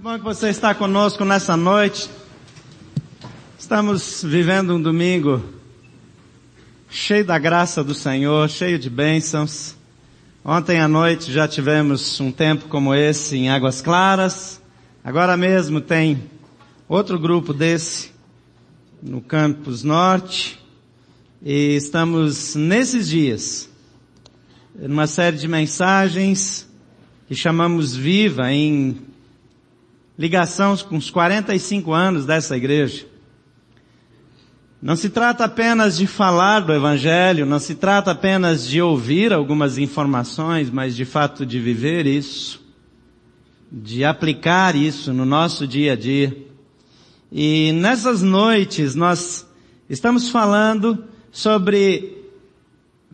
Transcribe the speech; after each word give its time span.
Que 0.00 0.04
bom 0.04 0.16
que 0.16 0.24
você 0.24 0.48
está 0.48 0.74
conosco 0.74 1.26
nessa 1.26 1.58
noite. 1.58 2.08
Estamos 3.58 4.24
vivendo 4.24 4.74
um 4.74 4.80
domingo 4.80 5.44
cheio 6.88 7.22
da 7.22 7.38
graça 7.38 7.84
do 7.84 7.94
Senhor, 7.94 8.48
cheio 8.48 8.78
de 8.78 8.88
bênçãos. 8.88 9.76
Ontem 10.42 10.80
à 10.80 10.88
noite 10.88 11.30
já 11.30 11.46
tivemos 11.46 12.18
um 12.18 12.32
tempo 12.32 12.66
como 12.68 12.94
esse 12.94 13.36
em 13.36 13.50
Águas 13.50 13.82
Claras. 13.82 14.58
Agora 15.04 15.36
mesmo 15.36 15.82
tem 15.82 16.30
outro 16.88 17.18
grupo 17.18 17.52
desse 17.52 18.10
no 19.02 19.20
Campus 19.20 19.84
Norte. 19.84 20.58
E 21.42 21.74
estamos 21.74 22.54
nesses 22.54 23.06
dias 23.06 23.68
numa 24.74 25.06
série 25.06 25.36
de 25.36 25.46
mensagens 25.46 26.66
que 27.28 27.34
chamamos 27.34 27.94
Viva 27.94 28.50
em 28.50 29.09
ligação 30.20 30.76
com 30.76 30.98
os 30.98 31.08
45 31.08 31.94
anos 31.94 32.26
dessa 32.26 32.54
igreja. 32.54 33.06
Não 34.82 34.94
se 34.94 35.08
trata 35.08 35.46
apenas 35.46 35.96
de 35.96 36.06
falar 36.06 36.60
do 36.60 36.74
Evangelho, 36.74 37.46
não 37.46 37.58
se 37.58 37.74
trata 37.74 38.10
apenas 38.10 38.68
de 38.68 38.82
ouvir 38.82 39.32
algumas 39.32 39.78
informações, 39.78 40.68
mas 40.68 40.94
de 40.94 41.06
fato 41.06 41.46
de 41.46 41.58
viver 41.58 42.06
isso, 42.06 42.60
de 43.72 44.04
aplicar 44.04 44.76
isso 44.76 45.10
no 45.10 45.24
nosso 45.24 45.66
dia 45.66 45.94
a 45.94 45.96
dia. 45.96 46.36
E 47.32 47.72
nessas 47.72 48.20
noites 48.20 48.94
nós 48.94 49.48
estamos 49.88 50.28
falando 50.28 51.02
sobre 51.32 52.18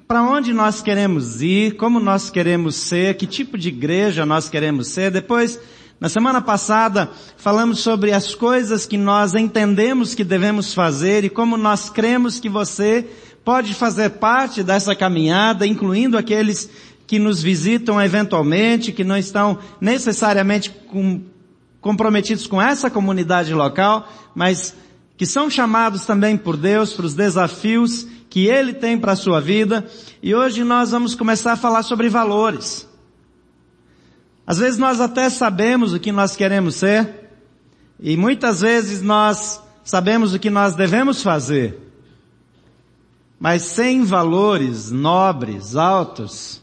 para 0.09 0.25
onde 0.25 0.53
nós 0.53 0.83
queremos 0.83 1.41
ir, 1.41 1.77
como 1.77 2.01
nós 2.01 2.31
queremos 2.31 2.75
ser, 2.75 3.17
que 3.17 3.29
tipo 3.29 3.57
de 3.57 3.69
igreja 3.69 4.27
nós 4.27 4.49
queremos 4.49 4.89
ser. 4.89 5.13
Depois, 5.13 5.61
na 5.99 6.11
semana 6.11 6.43
passada, 6.43 7.11
falamos 7.39 7.81
sobre 7.81 8.13
as 8.13 8.35
coisas 8.35 8.85
que 8.85 8.99
nós 8.99 9.35
entendemos 9.35 10.15
que 10.15 10.25
devemos 10.25 10.75
fazer 10.75 11.25
e 11.25 11.31
como 11.31 11.57
nós 11.57 11.89
cremos 11.89 12.39
que 12.39 12.51
você 12.51 13.09
pode 13.43 13.73
fazer 13.73 14.11
parte 14.11 14.63
dessa 14.63 14.95
caminhada, 14.95 15.67
incluindo 15.67 16.19
aqueles 16.19 16.69
que 17.07 17.19
nos 17.19 17.43
visitam 17.43 18.03
eventualmente, 18.03 18.93
que 18.93 19.05
não 19.05 19.17
estão 19.17 19.59
necessariamente 19.81 20.69
com, 20.69 21.23
comprometidos 21.81 22.47
com 22.47 22.61
essa 22.61 22.91
comunidade 22.91 23.55
local, 23.55 24.07
mas 24.35 24.77
que 25.17 25.25
são 25.25 25.49
chamados 25.49 26.05
também 26.05 26.37
por 26.37 26.59
Deus 26.59 26.93
para 26.93 27.07
os 27.07 27.15
desafios 27.15 28.07
que 28.29 28.49
Ele 28.49 28.75
tem 28.75 28.99
para 28.99 29.13
a 29.13 29.17
sua 29.17 29.41
vida. 29.41 29.87
E 30.23 30.35
hoje 30.35 30.63
nós 30.63 30.91
vamos 30.91 31.15
começar 31.15 31.53
a 31.53 31.57
falar 31.57 31.83
sobre 31.83 32.11
valores. 32.11 32.87
Às 34.47 34.59
vezes 34.59 34.79
nós 34.79 35.01
até 35.01 35.29
sabemos 35.29 35.93
o 35.93 35.99
que 35.99 36.13
nós 36.13 36.37
queremos 36.37 36.77
ser, 36.77 37.31
e 37.99 38.17
muitas 38.17 38.61
vezes 38.61 39.03
nós 39.03 39.61
sabemos 39.83 40.35
o 40.35 40.39
que 40.39 40.51
nós 40.51 40.75
devemos 40.75 41.23
fazer. 41.23 41.79
Mas 43.41 43.63
sem 43.63 44.05
valores 44.05 44.91
nobres, 44.91 45.75
altos, 45.75 46.63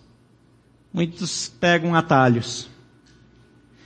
muitos 0.93 1.51
pegam 1.59 1.93
atalhos. 1.93 2.69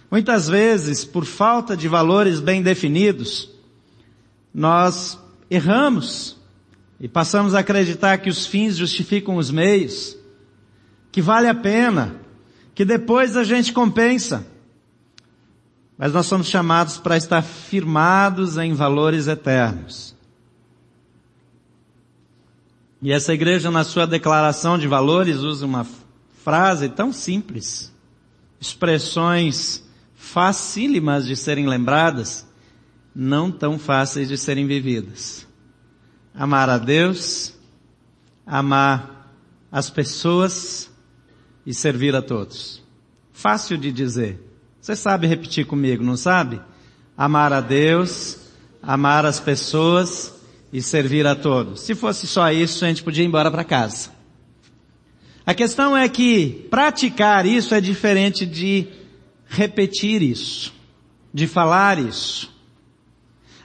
Muitas 0.09 0.47
vezes, 0.47 1.03
por 1.03 1.25
falta 1.25 1.75
de 1.75 1.87
valores 1.87 2.39
bem 2.39 2.61
definidos, 2.61 3.49
nós 4.53 5.19
erramos 5.49 6.37
e 6.99 7.07
passamos 7.07 7.53
a 7.53 7.59
acreditar 7.59 8.17
que 8.19 8.29
os 8.29 8.45
fins 8.45 8.77
justificam 8.77 9.35
os 9.35 9.51
meios, 9.51 10.15
que 11.11 11.21
vale 11.21 11.47
a 11.47 11.55
pena, 11.55 12.26
que 12.77 12.85
depois 12.85 13.35
a 13.35 13.43
gente 13.43 13.73
compensa. 13.73 14.45
Mas 15.97 16.13
nós 16.13 16.27
somos 16.27 16.45
chamados 16.45 16.99
para 16.99 17.17
estar 17.17 17.41
firmados 17.41 18.55
em 18.55 18.71
valores 18.71 19.25
eternos. 19.27 20.15
E 23.01 23.11
essa 23.11 23.33
igreja, 23.33 23.71
na 23.71 23.83
sua 23.83 24.05
declaração 24.05 24.77
de 24.77 24.87
valores, 24.87 25.37
usa 25.37 25.65
uma 25.65 25.87
frase 26.43 26.87
tão 26.87 27.11
simples, 27.11 27.91
expressões 28.61 29.83
facílimas 30.15 31.25
de 31.25 31.35
serem 31.35 31.65
lembradas, 31.65 32.45
não 33.15 33.51
tão 33.51 33.79
fáceis 33.79 34.27
de 34.27 34.37
serem 34.37 34.67
vividas. 34.67 35.47
Amar 36.31 36.69
a 36.69 36.77
Deus, 36.77 37.55
amar 38.45 39.33
as 39.71 39.89
pessoas 39.89 40.91
e 41.67 41.73
servir 41.73 42.15
a 42.15 42.21
todos. 42.21 42.81
Fácil 43.33 43.77
de 43.77 43.91
dizer. 43.91 44.39
Você 44.79 44.95
sabe 44.95 45.27
repetir 45.27 45.65
comigo, 45.65 46.01
não 46.01 46.15
sabe? 46.15 46.61
Amar 47.17 47.51
a 47.51 47.59
Deus, 47.59 48.37
amar 48.81 49.25
as 49.25 49.37
pessoas 49.37 50.33
e 50.71 50.81
servir 50.81 51.27
a 51.27 51.35
todos. 51.35 51.81
Se 51.81 51.93
fosse 51.93 52.25
só 52.25 52.49
isso, 52.49 52.85
a 52.85 52.87
gente 52.87 53.03
podia 53.03 53.21
ir 53.21 53.27
embora 53.27 53.51
para 53.51 53.65
casa. 53.65 54.11
A 55.45 55.53
questão 55.53 55.95
é 55.95 56.07
que 56.07 56.65
praticar 56.69 57.45
isso 57.45 57.75
é 57.75 57.81
diferente 57.81 58.45
de 58.45 58.87
repetir 59.45 60.21
isso, 60.21 60.73
de 61.33 61.47
falar 61.47 61.99
isso. 61.99 62.49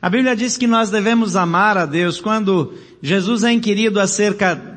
A 0.00 0.10
Bíblia 0.10 0.34
diz 0.34 0.56
que 0.56 0.66
nós 0.66 0.90
devemos 0.90 1.36
amar 1.36 1.78
a 1.78 1.86
Deus. 1.86 2.20
Quando 2.20 2.74
Jesus 3.00 3.44
é 3.44 3.52
inquirido 3.52 4.00
acerca 4.00 4.71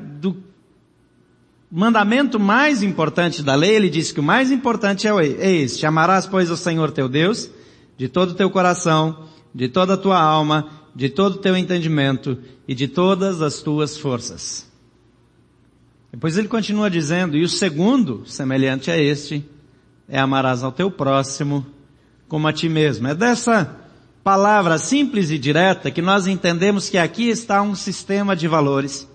mandamento 1.71 2.39
mais 2.39 2.83
importante 2.83 3.41
da 3.41 3.55
lei, 3.55 3.75
ele 3.75 3.89
diz 3.89 4.11
que 4.11 4.19
o 4.19 4.23
mais 4.23 4.51
importante 4.51 5.07
é 5.07 5.51
este, 5.51 5.85
amarás 5.85 6.25
pois 6.25 6.49
o 6.49 6.57
Senhor 6.57 6.91
teu 6.91 7.09
Deus 7.09 7.49
de 7.97 8.07
todo 8.07 8.31
o 8.31 8.35
teu 8.35 8.49
coração, 8.49 9.27
de 9.53 9.69
toda 9.69 9.93
a 9.93 9.97
tua 9.97 10.19
alma, 10.19 10.69
de 10.93 11.09
todo 11.09 11.35
o 11.35 11.39
teu 11.39 11.55
entendimento 11.55 12.37
e 12.67 12.75
de 12.75 12.87
todas 12.87 13.41
as 13.41 13.61
tuas 13.61 13.97
forças. 13.97 14.69
Depois 16.11 16.37
ele 16.37 16.47
continua 16.47 16.89
dizendo, 16.89 17.35
e 17.35 17.43
o 17.43 17.49
segundo, 17.49 18.23
semelhante 18.25 18.89
a 18.89 18.97
este, 18.97 19.45
é 20.07 20.19
amarás 20.19 20.63
ao 20.63 20.71
teu 20.71 20.89
próximo 20.89 21.65
como 22.27 22.47
a 22.47 22.53
ti 22.53 22.69
mesmo. 22.69 23.07
É 23.07 23.15
dessa 23.15 23.77
palavra 24.23 24.77
simples 24.77 25.29
e 25.29 25.37
direta 25.37 25.91
que 25.91 26.01
nós 26.01 26.25
entendemos 26.25 26.89
que 26.89 26.97
aqui 26.97 27.29
está 27.29 27.61
um 27.61 27.75
sistema 27.75 28.35
de 28.35 28.47
valores 28.47 29.07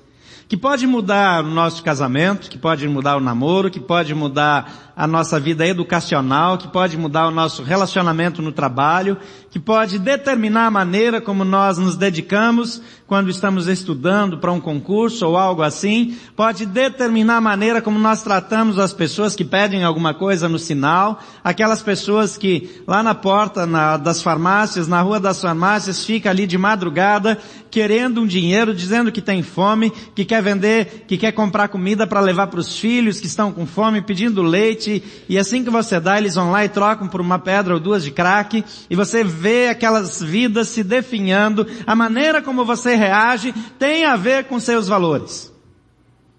que 0.50 0.56
pode 0.56 0.84
mudar 0.84 1.44
o 1.44 1.48
nosso 1.48 1.80
casamento, 1.80 2.50
que 2.50 2.58
pode 2.58 2.88
mudar 2.88 3.16
o 3.16 3.20
namoro, 3.20 3.70
que 3.70 3.78
pode 3.78 4.12
mudar 4.12 4.92
a 4.96 5.06
nossa 5.06 5.38
vida 5.38 5.64
educacional, 5.64 6.58
que 6.58 6.66
pode 6.66 6.96
mudar 6.96 7.28
o 7.28 7.30
nosso 7.30 7.62
relacionamento 7.62 8.42
no 8.42 8.50
trabalho, 8.50 9.16
que 9.50 9.58
pode 9.58 9.98
determinar 9.98 10.66
a 10.66 10.70
maneira 10.70 11.20
como 11.20 11.44
nós 11.44 11.76
nos 11.76 11.96
dedicamos 11.96 12.80
quando 13.06 13.28
estamos 13.28 13.66
estudando 13.66 14.38
para 14.38 14.52
um 14.52 14.60
concurso 14.60 15.26
ou 15.26 15.36
algo 15.36 15.62
assim, 15.62 16.16
pode 16.36 16.64
determinar 16.64 17.38
a 17.38 17.40
maneira 17.40 17.82
como 17.82 17.98
nós 17.98 18.22
tratamos 18.22 18.78
as 18.78 18.92
pessoas 18.92 19.34
que 19.34 19.44
pedem 19.44 19.82
alguma 19.82 20.14
coisa 20.14 20.48
no 20.48 20.60
sinal, 20.60 21.20
aquelas 21.42 21.82
pessoas 21.82 22.36
que 22.36 22.82
lá 22.86 23.02
na 23.02 23.12
porta 23.12 23.66
na, 23.66 23.96
das 23.96 24.22
farmácias, 24.22 24.86
na 24.86 25.02
rua 25.02 25.18
das 25.18 25.40
farmácias, 25.40 26.04
fica 26.04 26.30
ali 26.30 26.46
de 26.46 26.56
madrugada 26.56 27.36
querendo 27.70 28.20
um 28.20 28.26
dinheiro, 28.26 28.74
dizendo 28.74 29.12
que 29.12 29.22
tem 29.22 29.42
fome, 29.42 29.92
que 30.14 30.24
quer 30.24 30.42
vender, 30.42 31.04
que 31.06 31.16
quer 31.16 31.32
comprar 31.32 31.68
comida 31.68 32.06
para 32.06 32.20
levar 32.20 32.48
para 32.48 32.60
os 32.60 32.78
filhos 32.78 33.20
que 33.20 33.26
estão 33.26 33.52
com 33.52 33.66
fome, 33.66 34.02
pedindo 34.02 34.42
leite, 34.42 35.02
e 35.28 35.38
assim 35.38 35.62
que 35.62 35.70
você 35.70 36.00
dá, 36.00 36.18
eles 36.18 36.34
vão 36.34 36.50
lá 36.50 36.64
e 36.64 36.68
trocam 36.68 37.08
por 37.08 37.20
uma 37.20 37.38
pedra 37.38 37.74
ou 37.74 37.80
duas 37.80 38.02
de 38.02 38.10
crack, 38.10 38.64
e 38.88 38.96
você 38.96 39.22
vê 39.40 39.68
aquelas 39.68 40.22
vidas 40.22 40.68
se 40.68 40.84
definhando, 40.84 41.66
a 41.86 41.96
maneira 41.96 42.42
como 42.42 42.64
você 42.64 42.94
reage 42.94 43.54
tem 43.78 44.04
a 44.04 44.14
ver 44.14 44.44
com 44.44 44.60
seus 44.60 44.86
valores. 44.86 45.50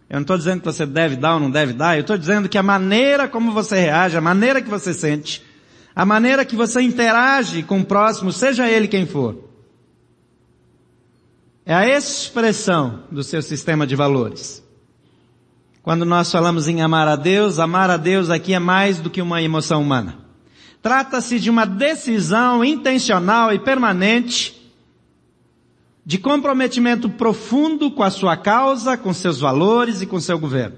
Eu 0.07 0.15
não 0.15 0.21
estou 0.21 0.37
dizendo 0.37 0.59
que 0.59 0.65
você 0.65 0.85
deve 0.85 1.15
dar 1.15 1.33
ou 1.33 1.39
não 1.39 1.49
deve 1.49 1.73
dar, 1.73 1.95
eu 1.95 2.01
estou 2.01 2.17
dizendo 2.17 2.47
que 2.47 2.57
a 2.57 2.63
maneira 2.63 3.27
como 3.27 3.51
você 3.51 3.79
reage, 3.79 4.15
a 4.15 4.21
maneira 4.21 4.61
que 4.61 4.69
você 4.69 4.93
sente, 4.93 5.43
a 5.95 6.05
maneira 6.05 6.45
que 6.45 6.55
você 6.55 6.81
interage 6.81 7.63
com 7.63 7.79
o 7.79 7.85
próximo, 7.85 8.31
seja 8.31 8.69
ele 8.69 8.87
quem 8.87 9.07
for, 9.07 9.49
é 11.65 11.73
a 11.73 11.87
expressão 11.87 13.03
do 13.11 13.23
seu 13.23 13.41
sistema 13.41 13.87
de 13.87 13.95
valores. 13.95 14.63
Quando 15.81 16.05
nós 16.05 16.31
falamos 16.31 16.67
em 16.67 16.81
amar 16.81 17.07
a 17.07 17.15
Deus, 17.15 17.57
amar 17.57 17.89
a 17.89 17.97
Deus 17.97 18.29
aqui 18.29 18.53
é 18.53 18.59
mais 18.59 18.99
do 18.99 19.09
que 19.09 19.21
uma 19.21 19.41
emoção 19.41 19.81
humana. 19.81 20.20
Trata-se 20.81 21.39
de 21.39 21.49
uma 21.49 21.65
decisão 21.65 22.65
intencional 22.65 23.53
e 23.53 23.59
permanente 23.59 24.59
de 26.03 26.17
comprometimento 26.17 27.09
profundo 27.09 27.91
com 27.91 28.01
a 28.01 28.09
sua 28.09 28.35
causa, 28.35 28.97
com 28.97 29.13
seus 29.13 29.39
valores 29.39 30.01
e 30.01 30.07
com 30.07 30.19
seu 30.19 30.39
governo. 30.39 30.77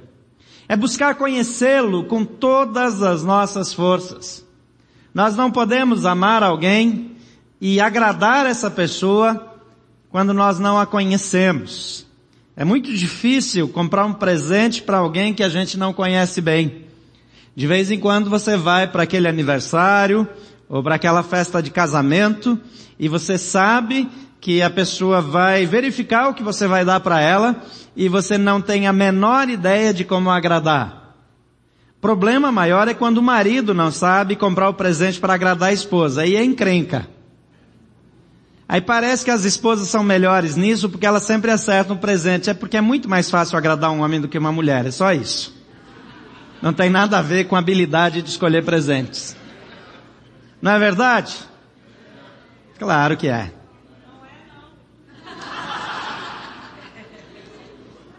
É 0.67 0.75
buscar 0.75 1.15
conhecê-lo 1.15 2.03
com 2.05 2.25
todas 2.25 3.01
as 3.01 3.23
nossas 3.23 3.73
forças. 3.73 4.45
Nós 5.13 5.35
não 5.35 5.51
podemos 5.51 6.05
amar 6.05 6.43
alguém 6.43 7.15
e 7.61 7.79
agradar 7.79 8.45
essa 8.45 8.69
pessoa 8.69 9.53
quando 10.09 10.33
nós 10.33 10.59
não 10.59 10.77
a 10.77 10.85
conhecemos. 10.85 12.05
É 12.55 12.65
muito 12.65 12.93
difícil 12.93 13.67
comprar 13.67 14.05
um 14.05 14.13
presente 14.13 14.81
para 14.81 14.97
alguém 14.97 15.33
que 15.33 15.43
a 15.43 15.49
gente 15.49 15.77
não 15.77 15.93
conhece 15.93 16.41
bem. 16.41 16.85
De 17.55 17.67
vez 17.67 17.91
em 17.91 17.99
quando 17.99 18.29
você 18.29 18.57
vai 18.57 18.87
para 18.87 19.03
aquele 19.03 19.27
aniversário, 19.27 20.27
ou 20.73 20.81
para 20.81 20.95
aquela 20.95 21.21
festa 21.21 21.61
de 21.61 21.69
casamento 21.69 22.59
e 22.97 23.07
você 23.07 23.37
sabe 23.37 24.09
que 24.41 24.59
a 24.61 24.71
pessoa 24.71 25.21
vai 25.21 25.67
verificar 25.67 26.29
o 26.29 26.33
que 26.33 26.41
você 26.41 26.65
vai 26.67 26.83
dar 26.83 26.99
para 26.99 27.21
ela 27.21 27.63
e 27.95 28.09
você 28.09 28.39
não 28.39 28.59
tem 28.59 28.87
a 28.87 28.91
menor 28.91 29.49
ideia 29.49 29.93
de 29.93 30.03
como 30.03 30.31
agradar. 30.31 31.15
Problema 32.01 32.51
maior 32.51 32.87
é 32.87 32.93
quando 32.95 33.19
o 33.19 33.23
marido 33.23 33.73
não 33.73 33.91
sabe 33.91 34.35
comprar 34.35 34.67
o 34.67 34.73
presente 34.73 35.19
para 35.19 35.35
agradar 35.35 35.69
a 35.69 35.73
esposa. 35.73 36.23
Aí 36.23 36.35
é 36.35 36.43
encrenca. 36.43 37.07
Aí 38.67 38.81
parece 38.81 39.23
que 39.23 39.31
as 39.31 39.45
esposas 39.45 39.87
são 39.89 40.03
melhores 40.03 40.55
nisso 40.55 40.89
porque 40.89 41.05
elas 41.05 41.21
sempre 41.21 41.51
acertam 41.51 41.95
o 41.95 41.99
presente. 41.99 42.49
É 42.49 42.53
porque 42.55 42.77
é 42.77 42.81
muito 42.81 43.07
mais 43.07 43.29
fácil 43.29 43.57
agradar 43.57 43.91
um 43.91 44.01
homem 44.01 44.19
do 44.19 44.27
que 44.27 44.39
uma 44.39 44.51
mulher. 44.51 44.87
É 44.87 44.91
só 44.91 45.13
isso. 45.13 45.62
Não 46.63 46.71
tem 46.71 46.89
nada 46.89 47.19
a 47.19 47.21
ver 47.21 47.43
com 47.43 47.57
a 47.57 47.59
habilidade 47.59 48.21
de 48.21 48.29
escolher 48.29 48.63
presentes. 48.63 49.35
Não 50.61 50.71
é 50.71 50.79
verdade? 50.79 51.35
Claro 52.79 53.17
que 53.17 53.27
é. 53.27 53.51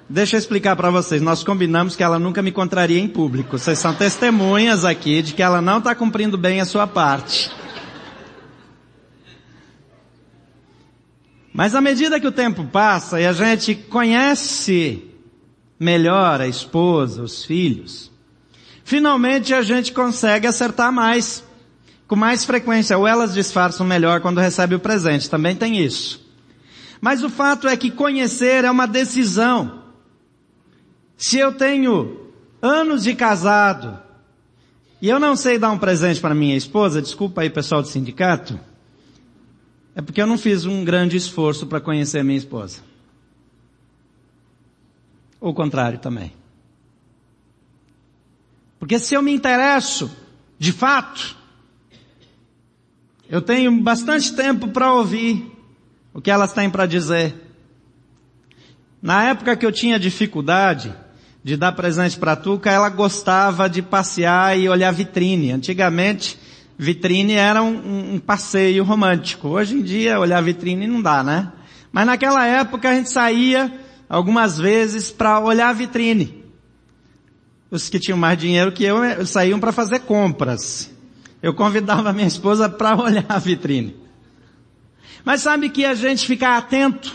Deixa 0.06 0.36
eu 0.36 0.38
explicar 0.38 0.76
para 0.76 0.90
vocês. 0.90 1.22
Nós 1.22 1.42
combinamos 1.42 1.96
que 1.96 2.02
ela 2.02 2.18
nunca 2.18 2.42
me 2.42 2.52
contraria 2.52 3.00
em 3.00 3.08
público. 3.08 3.58
Vocês 3.58 3.78
são 3.78 3.94
testemunhas 3.94 4.84
aqui 4.84 5.22
de 5.22 5.32
que 5.32 5.42
ela 5.42 5.62
não 5.62 5.78
está 5.78 5.94
cumprindo 5.94 6.36
bem 6.36 6.60
a 6.60 6.66
sua 6.66 6.86
parte. 6.86 7.50
Mas 11.50 11.74
à 11.74 11.80
medida 11.80 12.20
que 12.20 12.26
o 12.26 12.32
tempo 12.32 12.66
passa 12.66 13.18
e 13.18 13.26
a 13.26 13.32
gente 13.32 13.74
conhece 13.74 15.02
melhor 15.80 16.42
a 16.42 16.46
esposa, 16.46 17.22
os 17.22 17.42
filhos, 17.42 18.12
finalmente 18.84 19.52
a 19.52 19.62
gente 19.62 19.92
consegue 19.92 20.46
acertar 20.46 20.92
mais, 20.92 21.42
com 22.06 22.14
mais 22.14 22.44
frequência, 22.44 22.96
ou 22.96 23.08
elas 23.08 23.34
disfarçam 23.34 23.84
melhor 23.84 24.20
quando 24.20 24.38
recebe 24.38 24.74
o 24.74 24.80
presente, 24.80 25.28
também 25.28 25.56
tem 25.56 25.78
isso. 25.78 26.24
Mas 27.00 27.24
o 27.24 27.28
fato 27.28 27.66
é 27.66 27.76
que 27.76 27.90
conhecer 27.90 28.64
é 28.64 28.70
uma 28.70 28.86
decisão. 28.86 29.82
Se 31.16 31.38
eu 31.38 31.52
tenho 31.52 32.30
anos 32.62 33.02
de 33.02 33.14
casado 33.14 33.98
e 35.00 35.08
eu 35.08 35.18
não 35.18 35.36
sei 35.36 35.58
dar 35.58 35.70
um 35.70 35.78
presente 35.78 36.20
para 36.20 36.34
minha 36.34 36.56
esposa, 36.56 37.02
desculpa 37.02 37.42
aí 37.42 37.50
pessoal 37.50 37.82
do 37.82 37.88
sindicato, 37.88 38.58
é 39.94 40.00
porque 40.00 40.20
eu 40.20 40.26
não 40.26 40.38
fiz 40.38 40.64
um 40.64 40.84
grande 40.84 41.16
esforço 41.16 41.66
para 41.66 41.80
conhecer 41.80 42.24
minha 42.24 42.38
esposa. 42.38 42.80
Ou 45.40 45.50
o 45.50 45.54
contrário 45.54 45.98
também. 45.98 46.32
Porque 48.84 48.98
se 48.98 49.14
eu 49.14 49.22
me 49.22 49.32
interesso, 49.32 50.14
de 50.58 50.70
fato, 50.70 51.34
eu 53.30 53.40
tenho 53.40 53.80
bastante 53.80 54.34
tempo 54.36 54.68
para 54.68 54.92
ouvir 54.92 55.50
o 56.12 56.20
que 56.20 56.30
elas 56.30 56.52
têm 56.52 56.68
para 56.68 56.84
dizer. 56.84 57.34
Na 59.00 59.24
época 59.24 59.56
que 59.56 59.64
eu 59.64 59.72
tinha 59.72 59.98
dificuldade, 59.98 60.94
de 61.42 61.56
dar 61.56 61.72
presente 61.72 62.18
para 62.18 62.32
a 62.32 62.36
Tuca, 62.36 62.70
ela 62.70 62.90
gostava 62.90 63.70
de 63.70 63.80
passear 63.80 64.58
e 64.58 64.68
olhar 64.68 64.92
vitrine. 64.92 65.50
Antigamente, 65.50 66.38
vitrine 66.76 67.32
era 67.32 67.62
um, 67.62 68.16
um, 68.16 68.18
passeio 68.18 68.84
romântico. 68.84 69.48
Hoje 69.48 69.76
em 69.76 69.82
dia, 69.82 70.20
olhar 70.20 70.42
vitrine 70.42 70.86
não 70.86 71.00
dá, 71.00 71.24
né? 71.24 71.50
Mas 71.90 72.04
naquela 72.04 72.46
época 72.46 72.90
a 72.90 72.94
gente 72.94 73.08
saía 73.08 73.72
algumas 74.10 74.58
vezes 74.58 75.10
para 75.10 75.40
olhar 75.40 75.72
vitrine. 75.74 76.43
Os 77.70 77.88
que 77.88 77.98
tinham 77.98 78.18
mais 78.18 78.38
dinheiro 78.38 78.72
que 78.72 78.84
eu 78.84 79.24
saíam 79.26 79.58
para 79.58 79.72
fazer 79.72 80.00
compras. 80.00 80.90
Eu 81.42 81.52
convidava 81.54 82.12
minha 82.12 82.26
esposa 82.26 82.68
para 82.68 82.96
olhar 83.00 83.26
a 83.28 83.38
vitrine. 83.38 83.96
Mas 85.24 85.42
sabe 85.42 85.68
que 85.70 85.84
a 85.84 85.94
gente 85.94 86.26
fica 86.26 86.56
atento. 86.56 87.12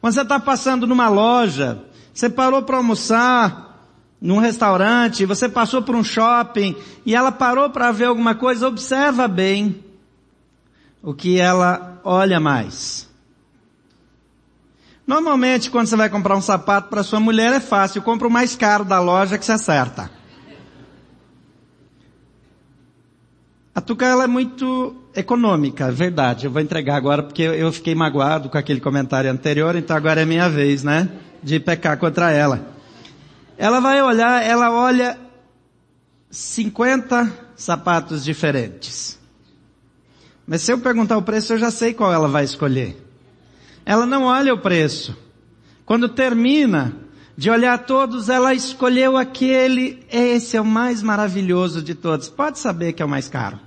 Quando 0.00 0.14
você 0.14 0.22
está 0.22 0.40
passando 0.40 0.86
numa 0.86 1.08
loja, 1.08 1.84
você 2.14 2.30
parou 2.30 2.62
para 2.62 2.76
almoçar 2.76 3.88
num 4.20 4.38
restaurante, 4.38 5.26
você 5.26 5.48
passou 5.48 5.82
por 5.82 5.96
um 5.96 6.04
shopping 6.04 6.76
e 7.04 7.14
ela 7.14 7.32
parou 7.32 7.70
para 7.70 7.90
ver 7.90 8.04
alguma 8.04 8.34
coisa, 8.34 8.68
observa 8.68 9.26
bem 9.26 9.82
o 11.02 11.12
que 11.12 11.40
ela 11.40 12.00
olha 12.04 12.38
mais. 12.38 13.09
Normalmente, 15.10 15.72
quando 15.72 15.88
você 15.88 15.96
vai 15.96 16.08
comprar 16.08 16.36
um 16.36 16.40
sapato 16.40 16.88
para 16.88 17.02
sua 17.02 17.18
mulher, 17.18 17.52
é 17.52 17.58
fácil. 17.58 18.00
Compra 18.00 18.28
o 18.28 18.30
mais 18.30 18.54
caro 18.54 18.84
da 18.84 19.00
loja 19.00 19.36
que 19.36 19.44
você 19.44 19.50
acerta. 19.50 20.08
A 23.74 23.80
Tuca, 23.80 24.06
ela 24.06 24.22
é 24.22 24.28
muito 24.28 24.94
econômica, 25.12 25.88
é 25.88 25.90
verdade. 25.90 26.46
Eu 26.46 26.52
vou 26.52 26.62
entregar 26.62 26.94
agora 26.94 27.24
porque 27.24 27.42
eu 27.42 27.72
fiquei 27.72 27.92
magoado 27.92 28.48
com 28.48 28.56
aquele 28.56 28.80
comentário 28.80 29.28
anterior, 29.28 29.74
então 29.74 29.96
agora 29.96 30.20
é 30.20 30.24
minha 30.24 30.48
vez, 30.48 30.84
né? 30.84 31.08
de 31.42 31.58
pecar 31.58 31.98
contra 31.98 32.30
ela. 32.30 32.68
Ela 33.58 33.80
vai 33.80 34.00
olhar, 34.00 34.40
ela 34.46 34.70
olha 34.70 35.18
50 36.30 37.32
sapatos 37.56 38.22
diferentes. 38.22 39.18
Mas 40.46 40.62
se 40.62 40.72
eu 40.72 40.78
perguntar 40.78 41.18
o 41.18 41.22
preço, 41.22 41.54
eu 41.54 41.58
já 41.58 41.72
sei 41.72 41.92
qual 41.92 42.12
ela 42.12 42.28
vai 42.28 42.44
escolher. 42.44 43.09
Ela 43.90 44.06
não 44.06 44.22
olha 44.22 44.54
o 44.54 44.58
preço. 44.58 45.16
Quando 45.84 46.08
termina 46.08 46.94
de 47.36 47.50
olhar 47.50 47.76
todos, 47.76 48.28
ela 48.28 48.54
escolheu 48.54 49.16
aquele, 49.16 50.06
esse 50.08 50.56
é 50.56 50.60
o 50.60 50.64
mais 50.64 51.02
maravilhoso 51.02 51.82
de 51.82 51.96
todos. 51.96 52.28
Pode 52.28 52.60
saber 52.60 52.92
que 52.92 53.02
é 53.02 53.04
o 53.04 53.08
mais 53.08 53.28
caro. 53.28 53.58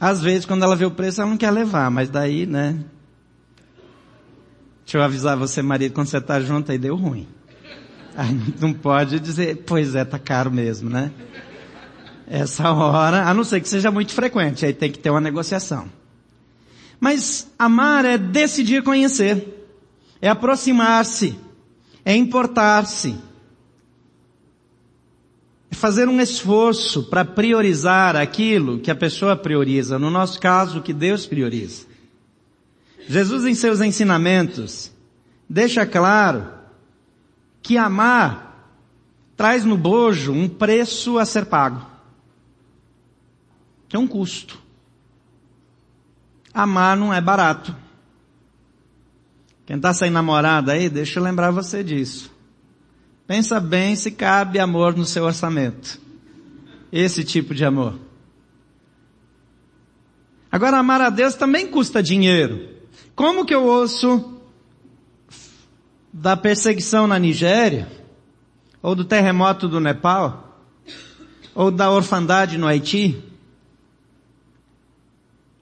Às 0.00 0.22
vezes, 0.22 0.46
quando 0.46 0.62
ela 0.62 0.74
vê 0.74 0.86
o 0.86 0.90
preço, 0.90 1.20
ela 1.20 1.28
não 1.28 1.36
quer 1.36 1.50
levar, 1.50 1.90
mas 1.90 2.08
daí, 2.08 2.46
né, 2.46 2.82
Deixa 4.82 4.96
eu 4.96 5.02
avisar 5.02 5.36
você, 5.36 5.60
marido, 5.60 5.92
quando 5.92 6.06
você 6.06 6.16
está 6.16 6.40
junto 6.40 6.72
aí 6.72 6.78
deu 6.78 6.96
ruim. 6.96 7.28
Aí 8.16 8.54
não 8.58 8.72
pode 8.72 9.20
dizer, 9.20 9.64
pois 9.66 9.94
é, 9.94 10.02
tá 10.02 10.18
caro 10.18 10.50
mesmo, 10.50 10.88
né? 10.88 11.12
Essa 12.26 12.72
hora, 12.72 13.28
a 13.28 13.34
não 13.34 13.44
ser 13.44 13.60
que 13.60 13.68
seja 13.68 13.90
muito 13.90 14.14
frequente, 14.14 14.64
aí 14.64 14.72
tem 14.72 14.90
que 14.90 14.98
ter 14.98 15.10
uma 15.10 15.20
negociação. 15.20 15.90
Mas 16.98 17.50
amar 17.58 18.04
é 18.04 18.16
decidir 18.16 18.82
conhecer, 18.82 19.68
é 20.20 20.28
aproximar-se, 20.28 21.38
é 22.04 22.14
importar-se, 22.16 23.16
é 25.70 25.74
fazer 25.74 26.08
um 26.08 26.20
esforço 26.20 27.04
para 27.04 27.24
priorizar 27.24 28.16
aquilo 28.16 28.78
que 28.78 28.90
a 28.90 28.96
pessoa 28.96 29.36
prioriza, 29.36 29.98
no 29.98 30.10
nosso 30.10 30.40
caso, 30.40 30.82
que 30.82 30.92
Deus 30.92 31.26
prioriza. 31.26 31.86
Jesus 33.08 33.44
em 33.44 33.54
seus 33.54 33.80
ensinamentos 33.80 34.90
deixa 35.48 35.86
claro 35.86 36.48
que 37.62 37.76
amar 37.76 38.46
traz 39.36 39.64
no 39.64 39.76
bojo 39.76 40.32
um 40.32 40.48
preço 40.48 41.18
a 41.18 41.24
ser 41.24 41.46
pago. 41.46 41.84
Que 43.88 43.96
é 43.96 43.98
um 43.98 44.06
custo. 44.06 44.65
Amar 46.56 46.96
não 46.96 47.12
é 47.12 47.20
barato. 47.20 47.76
Quem 49.66 49.76
está 49.76 49.92
sem 49.92 50.08
namorada 50.08 50.72
aí, 50.72 50.88
deixa 50.88 51.18
eu 51.18 51.22
lembrar 51.22 51.50
você 51.50 51.84
disso. 51.84 52.32
Pensa 53.26 53.60
bem 53.60 53.94
se 53.94 54.10
cabe 54.10 54.58
amor 54.58 54.96
no 54.96 55.04
seu 55.04 55.24
orçamento. 55.24 56.00
Esse 56.90 57.24
tipo 57.24 57.54
de 57.54 57.62
amor. 57.62 57.98
Agora, 60.50 60.78
amar 60.78 61.02
a 61.02 61.10
Deus 61.10 61.34
também 61.34 61.66
custa 61.66 62.02
dinheiro. 62.02 62.66
Como 63.14 63.44
que 63.44 63.54
eu 63.54 63.62
ouço 63.62 64.40
da 66.10 66.38
perseguição 66.38 67.06
na 67.06 67.18
Nigéria? 67.18 67.86
Ou 68.82 68.94
do 68.94 69.04
terremoto 69.04 69.68
do 69.68 69.78
Nepal? 69.78 70.58
Ou 71.54 71.70
da 71.70 71.90
orfandade 71.90 72.56
no 72.56 72.66
Haiti? 72.66 73.22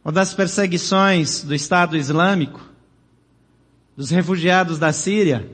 Ou 0.04 0.12
das 0.12 0.34
perseguições 0.34 1.42
do 1.42 1.54
Estado 1.54 1.96
Islâmico? 1.96 2.60
Dos 3.96 4.10
refugiados 4.10 4.78
da 4.78 4.92
Síria? 4.92 5.50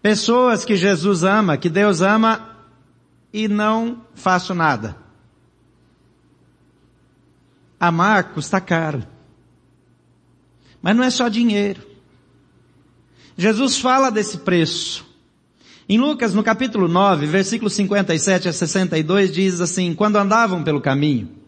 Pessoas 0.00 0.64
que 0.64 0.76
Jesus 0.76 1.24
ama, 1.24 1.56
que 1.56 1.68
Deus 1.68 2.00
ama 2.00 2.56
e 3.32 3.48
não 3.48 4.02
faço 4.14 4.54
nada. 4.54 4.96
Amar 7.80 8.32
custa 8.32 8.60
caro. 8.60 9.04
Mas 10.80 10.94
não 10.94 11.02
é 11.02 11.10
só 11.10 11.28
dinheiro. 11.28 11.82
Jesus 13.36 13.78
fala 13.78 14.10
desse 14.10 14.38
preço. 14.38 15.04
Em 15.88 15.98
Lucas, 15.98 16.32
no 16.32 16.44
capítulo 16.44 16.86
9, 16.86 17.26
versículos 17.26 17.72
57 17.72 18.48
a 18.48 18.52
62, 18.52 19.32
diz 19.32 19.60
assim, 19.60 19.94
quando 19.94 20.16
andavam 20.16 20.62
pelo 20.62 20.80
caminho, 20.80 21.43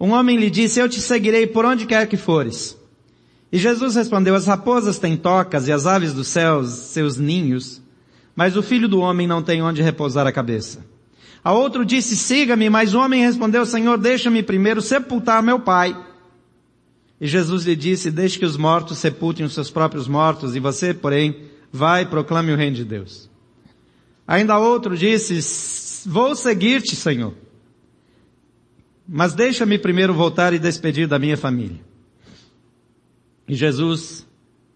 um 0.00 0.10
homem 0.12 0.36
lhe 0.36 0.50
disse, 0.50 0.80
eu 0.80 0.88
te 0.88 1.00
seguirei 1.00 1.46
por 1.46 1.64
onde 1.64 1.86
quer 1.86 2.06
que 2.06 2.16
fores. 2.16 2.76
E 3.50 3.58
Jesus 3.58 3.96
respondeu, 3.96 4.34
as 4.34 4.46
raposas 4.46 4.98
têm 4.98 5.16
tocas 5.16 5.66
e 5.66 5.72
as 5.72 5.86
aves 5.86 6.12
dos 6.12 6.28
céus 6.28 6.68
seus 6.68 7.16
ninhos, 7.16 7.82
mas 8.36 8.56
o 8.56 8.62
filho 8.62 8.86
do 8.88 9.00
homem 9.00 9.26
não 9.26 9.42
tem 9.42 9.62
onde 9.62 9.82
repousar 9.82 10.26
a 10.26 10.32
cabeça. 10.32 10.84
A 11.42 11.52
outro 11.52 11.84
disse, 11.84 12.16
siga-me, 12.16 12.68
mas 12.68 12.94
o 12.94 12.98
homem 12.98 13.22
respondeu, 13.22 13.64
Senhor, 13.64 13.96
deixa-me 13.96 14.42
primeiro 14.42 14.82
sepultar 14.82 15.42
meu 15.42 15.58
pai. 15.58 15.96
E 17.20 17.26
Jesus 17.26 17.64
lhe 17.64 17.74
disse, 17.74 18.10
deixe 18.10 18.38
que 18.38 18.44
os 18.44 18.56
mortos 18.56 18.98
sepultem 18.98 19.46
os 19.46 19.54
seus 19.54 19.70
próprios 19.70 20.06
mortos, 20.06 20.54
e 20.54 20.60
você, 20.60 20.94
porém, 20.94 21.44
vai 21.72 22.02
e 22.02 22.06
proclame 22.06 22.52
o 22.52 22.56
reino 22.56 22.76
de 22.76 22.84
Deus. 22.84 23.28
Ainda 24.26 24.58
outro 24.58 24.96
disse, 24.96 26.06
vou 26.06 26.36
seguir-te, 26.36 26.94
Senhor. 26.94 27.34
Mas 29.08 29.32
deixa-me 29.32 29.78
primeiro 29.78 30.12
voltar 30.12 30.52
e 30.52 30.58
despedir 30.58 31.08
da 31.08 31.18
minha 31.18 31.36
família. 31.36 31.80
E 33.48 33.54
Jesus 33.54 34.26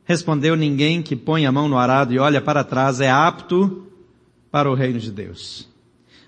respondeu, 0.04 0.56
ninguém 0.56 1.02
que 1.02 1.14
põe 1.14 1.44
a 1.44 1.52
mão 1.52 1.68
no 1.68 1.76
arado 1.76 2.14
e 2.14 2.18
olha 2.18 2.40
para 2.40 2.64
trás 2.64 3.00
é 3.00 3.10
apto 3.10 3.86
para 4.50 4.70
o 4.70 4.74
reino 4.74 4.98
de 4.98 5.12
Deus. 5.12 5.68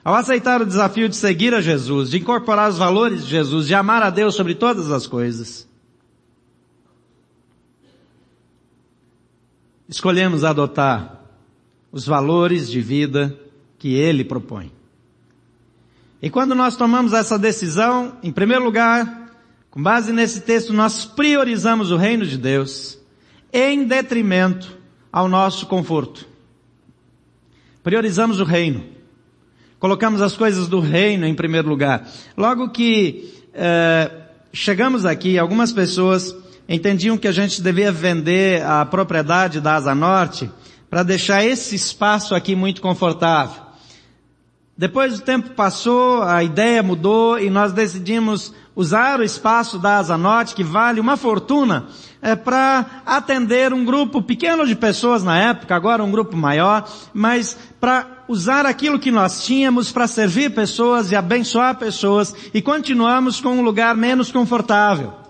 Ao 0.04 0.14
aceitar 0.14 0.60
o 0.60 0.66
desafio 0.66 1.08
de 1.08 1.16
seguir 1.16 1.54
a 1.54 1.62
Jesus, 1.62 2.10
de 2.10 2.18
incorporar 2.18 2.68
os 2.68 2.76
valores 2.76 3.24
de 3.24 3.30
Jesus, 3.30 3.66
de 3.66 3.74
amar 3.74 4.02
a 4.02 4.10
Deus 4.10 4.34
sobre 4.34 4.54
todas 4.54 4.90
as 4.90 5.06
coisas, 5.06 5.66
escolhemos 9.88 10.44
adotar 10.44 11.22
os 11.90 12.06
valores 12.06 12.70
de 12.70 12.82
vida 12.82 13.34
que 13.78 13.94
Ele 13.94 14.24
propõe. 14.24 14.70
E 16.24 16.30
quando 16.30 16.54
nós 16.54 16.74
tomamos 16.74 17.12
essa 17.12 17.38
decisão, 17.38 18.16
em 18.22 18.32
primeiro 18.32 18.64
lugar, 18.64 19.28
com 19.70 19.82
base 19.82 20.10
nesse 20.10 20.40
texto, 20.40 20.72
nós 20.72 21.04
priorizamos 21.04 21.90
o 21.90 21.98
reino 21.98 22.24
de 22.24 22.38
Deus 22.38 22.98
em 23.52 23.84
detrimento 23.84 24.74
ao 25.12 25.28
nosso 25.28 25.66
conforto. 25.66 26.26
Priorizamos 27.82 28.40
o 28.40 28.44
reino. 28.44 28.86
Colocamos 29.78 30.22
as 30.22 30.34
coisas 30.34 30.66
do 30.66 30.80
reino 30.80 31.26
em 31.26 31.34
primeiro 31.34 31.68
lugar. 31.68 32.08
Logo 32.38 32.70
que 32.70 33.30
eh, 33.52 34.10
chegamos 34.50 35.04
aqui, 35.04 35.38
algumas 35.38 35.74
pessoas 35.74 36.34
entendiam 36.66 37.18
que 37.18 37.28
a 37.28 37.32
gente 37.32 37.60
devia 37.60 37.92
vender 37.92 38.64
a 38.64 38.82
propriedade 38.86 39.60
da 39.60 39.74
Asa 39.74 39.94
Norte 39.94 40.50
para 40.88 41.02
deixar 41.02 41.44
esse 41.44 41.76
espaço 41.76 42.34
aqui 42.34 42.56
muito 42.56 42.80
confortável. 42.80 43.63
Depois 44.76 45.18
o 45.18 45.22
tempo 45.22 45.50
passou, 45.50 46.22
a 46.22 46.42
ideia 46.42 46.82
mudou 46.82 47.38
e 47.38 47.48
nós 47.48 47.72
decidimos 47.72 48.52
usar 48.74 49.20
o 49.20 49.22
espaço 49.22 49.78
da 49.78 49.98
Asa 49.98 50.18
Norte, 50.18 50.54
que 50.54 50.64
vale 50.64 50.98
uma 50.98 51.16
fortuna, 51.16 51.86
é, 52.20 52.34
para 52.34 52.84
atender 53.06 53.72
um 53.72 53.84
grupo 53.84 54.20
pequeno 54.20 54.66
de 54.66 54.74
pessoas 54.74 55.22
na 55.22 55.38
época, 55.38 55.76
agora 55.76 56.02
um 56.02 56.10
grupo 56.10 56.36
maior, 56.36 56.88
mas 57.12 57.56
para 57.80 58.24
usar 58.26 58.66
aquilo 58.66 58.98
que 58.98 59.12
nós 59.12 59.44
tínhamos 59.44 59.92
para 59.92 60.08
servir 60.08 60.50
pessoas 60.50 61.12
e 61.12 61.16
abençoar 61.16 61.76
pessoas 61.76 62.34
e 62.52 62.60
continuamos 62.60 63.40
com 63.40 63.50
um 63.50 63.62
lugar 63.62 63.96
menos 63.96 64.32
confortável. 64.32 65.23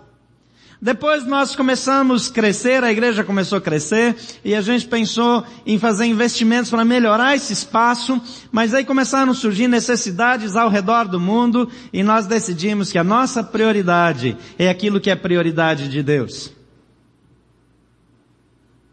Depois 0.85 1.25
nós 1.25 1.57
começamos 1.57 2.29
a 2.29 2.33
crescer, 2.35 2.85
a 2.85 2.93
igreja 2.93 3.25
começou 3.25 3.57
a 3.57 3.61
crescer 3.63 4.15
e 4.45 4.55
a 4.55 4.61
gente 4.61 4.87
pensou 4.87 5.43
em 5.65 5.79
fazer 5.79 6.05
investimentos 6.05 6.71
para 6.71 6.85
melhorar 6.85 7.35
esse 7.35 7.55
espaço, 7.55 8.21
mas 8.53 8.75
aí 8.75 8.85
começaram 8.85 9.33
a 9.33 9.35
surgir 9.35 9.67
necessidades 9.67 10.57
ao 10.57 10.69
redor 10.69 11.09
do 11.09 11.19
mundo 11.19 11.71
e 11.91 12.03
nós 12.03 12.27
decidimos 12.27 12.93
que 12.93 12.99
a 12.99 13.03
nossa 13.03 13.43
prioridade 13.43 14.37
é 14.59 14.69
aquilo 14.69 15.01
que 15.01 15.09
é 15.09 15.17
prioridade 15.17 15.89
de 15.89 16.03
Deus. 16.03 16.53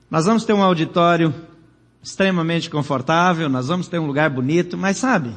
Nós 0.09 0.25
vamos 0.25 0.45
ter 0.45 0.53
um 0.53 0.63
auditório 0.63 1.35
extremamente 2.01 2.69
confortável, 2.69 3.49
nós 3.49 3.67
vamos 3.67 3.89
ter 3.89 3.99
um 3.99 4.07
lugar 4.07 4.29
bonito, 4.29 4.77
mas 4.77 4.95
sabe, 4.95 5.35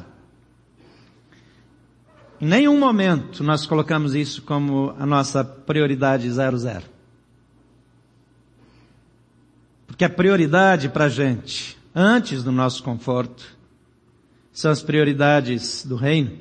em 2.39 2.47
nenhum 2.47 2.79
momento 2.79 3.43
nós 3.43 3.65
colocamos 3.65 4.13
isso 4.13 4.41
como 4.41 4.93
a 4.99 5.05
nossa 5.05 5.43
prioridade 5.43 6.29
00. 6.29 6.83
Porque 9.87 10.03
a 10.03 10.09
prioridade 10.09 10.89
para 10.89 11.05
a 11.05 11.09
gente, 11.09 11.77
antes 11.93 12.43
do 12.43 12.51
nosso 12.51 12.83
conforto, 12.83 13.45
são 14.51 14.71
as 14.71 14.81
prioridades 14.81 15.85
do 15.85 15.95
reino. 15.95 16.37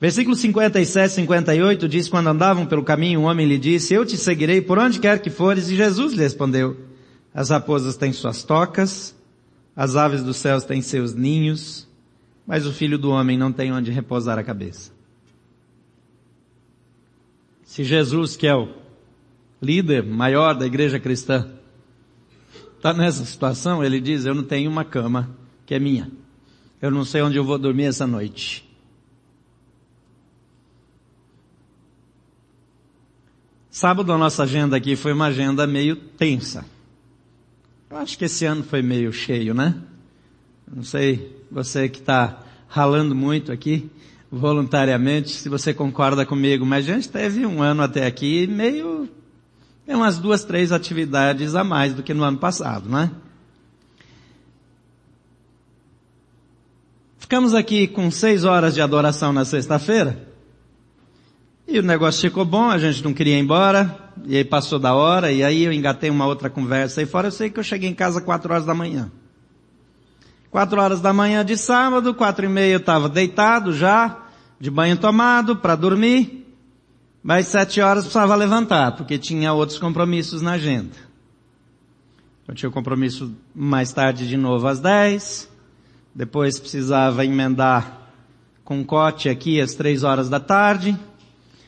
Versículo 0.00 0.36
57, 0.36 1.14
58 1.14 1.88
diz, 1.88 2.08
quando 2.08 2.28
andavam 2.28 2.64
pelo 2.66 2.84
caminho, 2.84 3.20
um 3.20 3.24
homem 3.24 3.46
lhe 3.46 3.58
disse, 3.58 3.94
eu 3.94 4.06
te 4.06 4.16
seguirei 4.16 4.60
por 4.60 4.78
onde 4.78 5.00
quer 5.00 5.20
que 5.20 5.28
fores, 5.28 5.68
e 5.68 5.76
Jesus 5.76 6.12
lhe 6.12 6.22
respondeu, 6.22 6.76
as 7.34 7.50
raposas 7.50 7.96
têm 7.96 8.12
suas 8.12 8.44
tocas, 8.44 9.12
as 9.74 9.96
aves 9.96 10.22
dos 10.22 10.36
céus 10.36 10.62
têm 10.62 10.80
seus 10.80 11.14
ninhos, 11.14 11.87
mas 12.48 12.64
o 12.64 12.72
filho 12.72 12.96
do 12.96 13.10
homem 13.10 13.36
não 13.36 13.52
tem 13.52 13.70
onde 13.70 13.90
repousar 13.90 14.38
a 14.38 14.42
cabeça. 14.42 14.90
Se 17.62 17.84
Jesus, 17.84 18.36
que 18.36 18.46
é 18.46 18.56
o 18.56 18.72
líder 19.60 20.02
maior 20.02 20.54
da 20.54 20.64
igreja 20.64 20.98
cristã, 20.98 21.52
está 22.74 22.94
nessa 22.94 23.22
situação, 23.26 23.84
ele 23.84 24.00
diz, 24.00 24.24
eu 24.24 24.34
não 24.34 24.42
tenho 24.42 24.70
uma 24.70 24.82
cama 24.82 25.28
que 25.66 25.74
é 25.74 25.78
minha. 25.78 26.10
Eu 26.80 26.90
não 26.90 27.04
sei 27.04 27.20
onde 27.20 27.36
eu 27.36 27.44
vou 27.44 27.58
dormir 27.58 27.84
essa 27.84 28.06
noite. 28.06 28.66
Sábado 33.70 34.10
a 34.10 34.16
nossa 34.16 34.44
agenda 34.44 34.74
aqui 34.74 34.96
foi 34.96 35.12
uma 35.12 35.26
agenda 35.26 35.66
meio 35.66 35.96
tensa. 35.96 36.64
Eu 37.90 37.98
acho 37.98 38.16
que 38.16 38.24
esse 38.24 38.46
ano 38.46 38.62
foi 38.62 38.80
meio 38.80 39.12
cheio, 39.12 39.52
né? 39.52 39.82
Não 40.74 40.82
sei 40.82 41.36
você 41.50 41.88
que 41.88 42.00
está 42.00 42.42
ralando 42.68 43.14
muito 43.14 43.50
aqui, 43.50 43.90
voluntariamente, 44.30 45.30
se 45.30 45.48
você 45.48 45.72
concorda 45.72 46.26
comigo, 46.26 46.66
mas 46.66 46.88
a 46.88 46.94
gente 46.94 47.08
teve 47.08 47.46
um 47.46 47.62
ano 47.62 47.82
até 47.82 48.06
aqui 48.06 48.46
meio, 48.46 49.08
é 49.86 49.96
umas 49.96 50.18
duas, 50.18 50.44
três 50.44 50.70
atividades 50.70 51.54
a 51.54 51.64
mais 51.64 51.94
do 51.94 52.02
que 52.02 52.12
no 52.12 52.22
ano 52.22 52.36
passado, 52.36 52.88
né? 52.88 53.10
Ficamos 57.18 57.54
aqui 57.54 57.86
com 57.86 58.10
seis 58.10 58.44
horas 58.44 58.74
de 58.74 58.80
adoração 58.80 59.32
na 59.32 59.44
sexta-feira. 59.44 60.28
E 61.66 61.78
o 61.78 61.82
negócio 61.82 62.22
ficou 62.22 62.44
bom, 62.44 62.70
a 62.70 62.78
gente 62.78 63.04
não 63.04 63.12
queria 63.12 63.36
ir 63.36 63.40
embora, 63.40 63.98
e 64.24 64.36
aí 64.36 64.44
passou 64.44 64.78
da 64.78 64.94
hora, 64.94 65.30
e 65.32 65.42
aí 65.42 65.64
eu 65.64 65.72
engatei 65.72 66.08
uma 66.08 66.26
outra 66.26 66.48
conversa 66.48 67.00
aí 67.00 67.06
fora, 67.06 67.28
eu 67.28 67.32
sei 67.32 67.50
que 67.50 67.58
eu 67.58 67.64
cheguei 67.64 67.88
em 67.88 67.94
casa 67.94 68.20
quatro 68.20 68.52
horas 68.52 68.64
da 68.64 68.74
manhã. 68.74 69.10
Quatro 70.50 70.80
horas 70.80 71.02
da 71.02 71.12
manhã 71.12 71.44
de 71.44 71.58
sábado, 71.58 72.14
quatro 72.14 72.46
e 72.46 72.48
meia 72.48 72.72
eu 72.72 72.78
estava 72.78 73.06
deitado 73.06 73.74
já, 73.74 74.16
de 74.58 74.70
banho 74.70 74.96
tomado, 74.96 75.56
para 75.56 75.76
dormir. 75.76 76.46
Mas 77.22 77.48
sete 77.48 77.82
horas 77.82 78.04
precisava 78.04 78.34
levantar, 78.34 78.92
porque 78.92 79.18
tinha 79.18 79.52
outros 79.52 79.78
compromissos 79.78 80.40
na 80.40 80.52
agenda. 80.52 80.96
Eu 82.46 82.54
tinha 82.54 82.68
o 82.70 82.72
compromisso 82.72 83.34
mais 83.54 83.92
tarde 83.92 84.26
de 84.26 84.38
novo 84.38 84.66
às 84.66 84.80
dez. 84.80 85.50
Depois 86.14 86.58
precisava 86.58 87.26
emendar 87.26 88.08
com 88.64 88.82
cote 88.82 89.28
aqui 89.28 89.60
às 89.60 89.74
três 89.74 90.02
horas 90.02 90.30
da 90.30 90.40
tarde. 90.40 90.98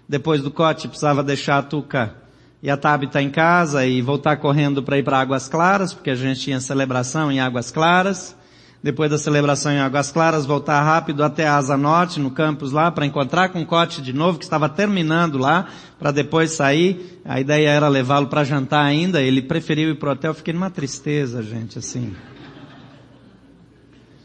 Depois 0.08 0.40
do 0.40 0.50
cote 0.50 0.88
precisava 0.88 1.22
deixar 1.22 1.58
a 1.58 1.62
Tuca 1.62 2.14
e 2.62 2.70
a 2.70 2.78
Tabita 2.78 3.20
em 3.20 3.30
casa 3.30 3.84
e 3.84 4.00
voltar 4.00 4.38
correndo 4.38 4.82
para 4.82 4.96
ir 4.96 5.02
para 5.02 5.20
Águas 5.20 5.50
Claras, 5.50 5.92
porque 5.92 6.10
a 6.10 6.14
gente 6.14 6.40
tinha 6.40 6.60
celebração 6.60 7.30
em 7.30 7.40
Águas 7.40 7.70
Claras 7.70 8.39
depois 8.82 9.10
da 9.10 9.18
celebração 9.18 9.72
em 9.72 9.78
Águas 9.78 10.10
Claras, 10.10 10.46
voltar 10.46 10.82
rápido 10.82 11.22
até 11.22 11.46
a 11.46 11.56
Asa 11.56 11.76
Norte, 11.76 12.18
no 12.18 12.30
campus 12.30 12.72
lá, 12.72 12.90
para 12.90 13.04
encontrar 13.04 13.50
com 13.50 13.60
o 13.60 13.66
Cote 13.66 14.00
de 14.00 14.12
novo, 14.12 14.38
que 14.38 14.44
estava 14.44 14.68
terminando 14.68 15.36
lá, 15.36 15.68
para 15.98 16.10
depois 16.10 16.52
sair. 16.52 17.20
A 17.24 17.38
ideia 17.38 17.68
era 17.68 17.88
levá-lo 17.88 18.28
para 18.28 18.42
jantar 18.42 18.84
ainda, 18.84 19.20
ele 19.20 19.42
preferiu 19.42 19.90
ir 19.90 19.98
pro 19.98 20.10
hotel, 20.10 20.32
fiquei 20.32 20.54
numa 20.54 20.70
tristeza, 20.70 21.42
gente, 21.42 21.78
assim. 21.78 22.16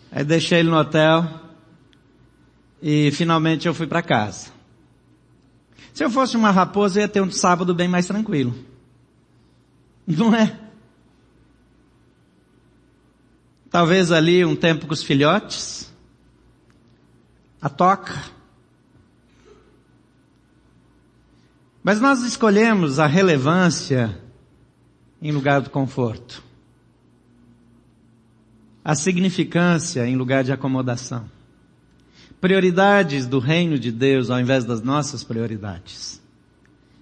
Aí 0.10 0.24
deixei 0.24 0.60
ele 0.60 0.70
no 0.70 0.78
hotel, 0.78 1.28
e 2.82 3.12
finalmente 3.12 3.68
eu 3.68 3.74
fui 3.74 3.88
para 3.88 4.02
casa. 4.02 4.52
Se 5.94 6.04
eu 6.04 6.10
fosse 6.10 6.38
uma 6.38 6.52
raposa, 6.52 7.00
eu 7.00 7.02
ia 7.02 7.08
ter 7.10 7.22
um 7.22 7.32
sábado 7.32 7.74
bem 7.74 7.88
mais 7.88 8.06
tranquilo. 8.06 8.56
Não 10.08 10.34
é? 10.34 10.65
Talvez 13.76 14.10
ali 14.10 14.46
um 14.46 14.56
tempo 14.56 14.88
com 14.88 14.94
os 14.94 15.04
filhotes. 15.04 15.94
A 17.62 17.68
toca. 17.68 18.24
Mas 21.84 22.00
nós 22.00 22.22
escolhemos 22.22 23.00
a 23.00 23.06
relevância 23.06 24.18
em 25.22 25.30
lugar 25.34 25.60
do 25.60 25.70
conforto. 25.70 26.42
A 28.82 28.96
significância 28.96 30.08
em 30.08 30.16
lugar 30.16 30.42
de 30.42 30.54
acomodação. 30.54 31.30
Prioridades 32.40 33.28
do 33.28 33.40
reino 33.40 33.78
de 33.78 33.92
Deus 33.92 34.30
ao 34.30 34.40
invés 34.40 34.64
das 34.64 34.82
nossas 34.82 35.22
prioridades. 35.22 36.22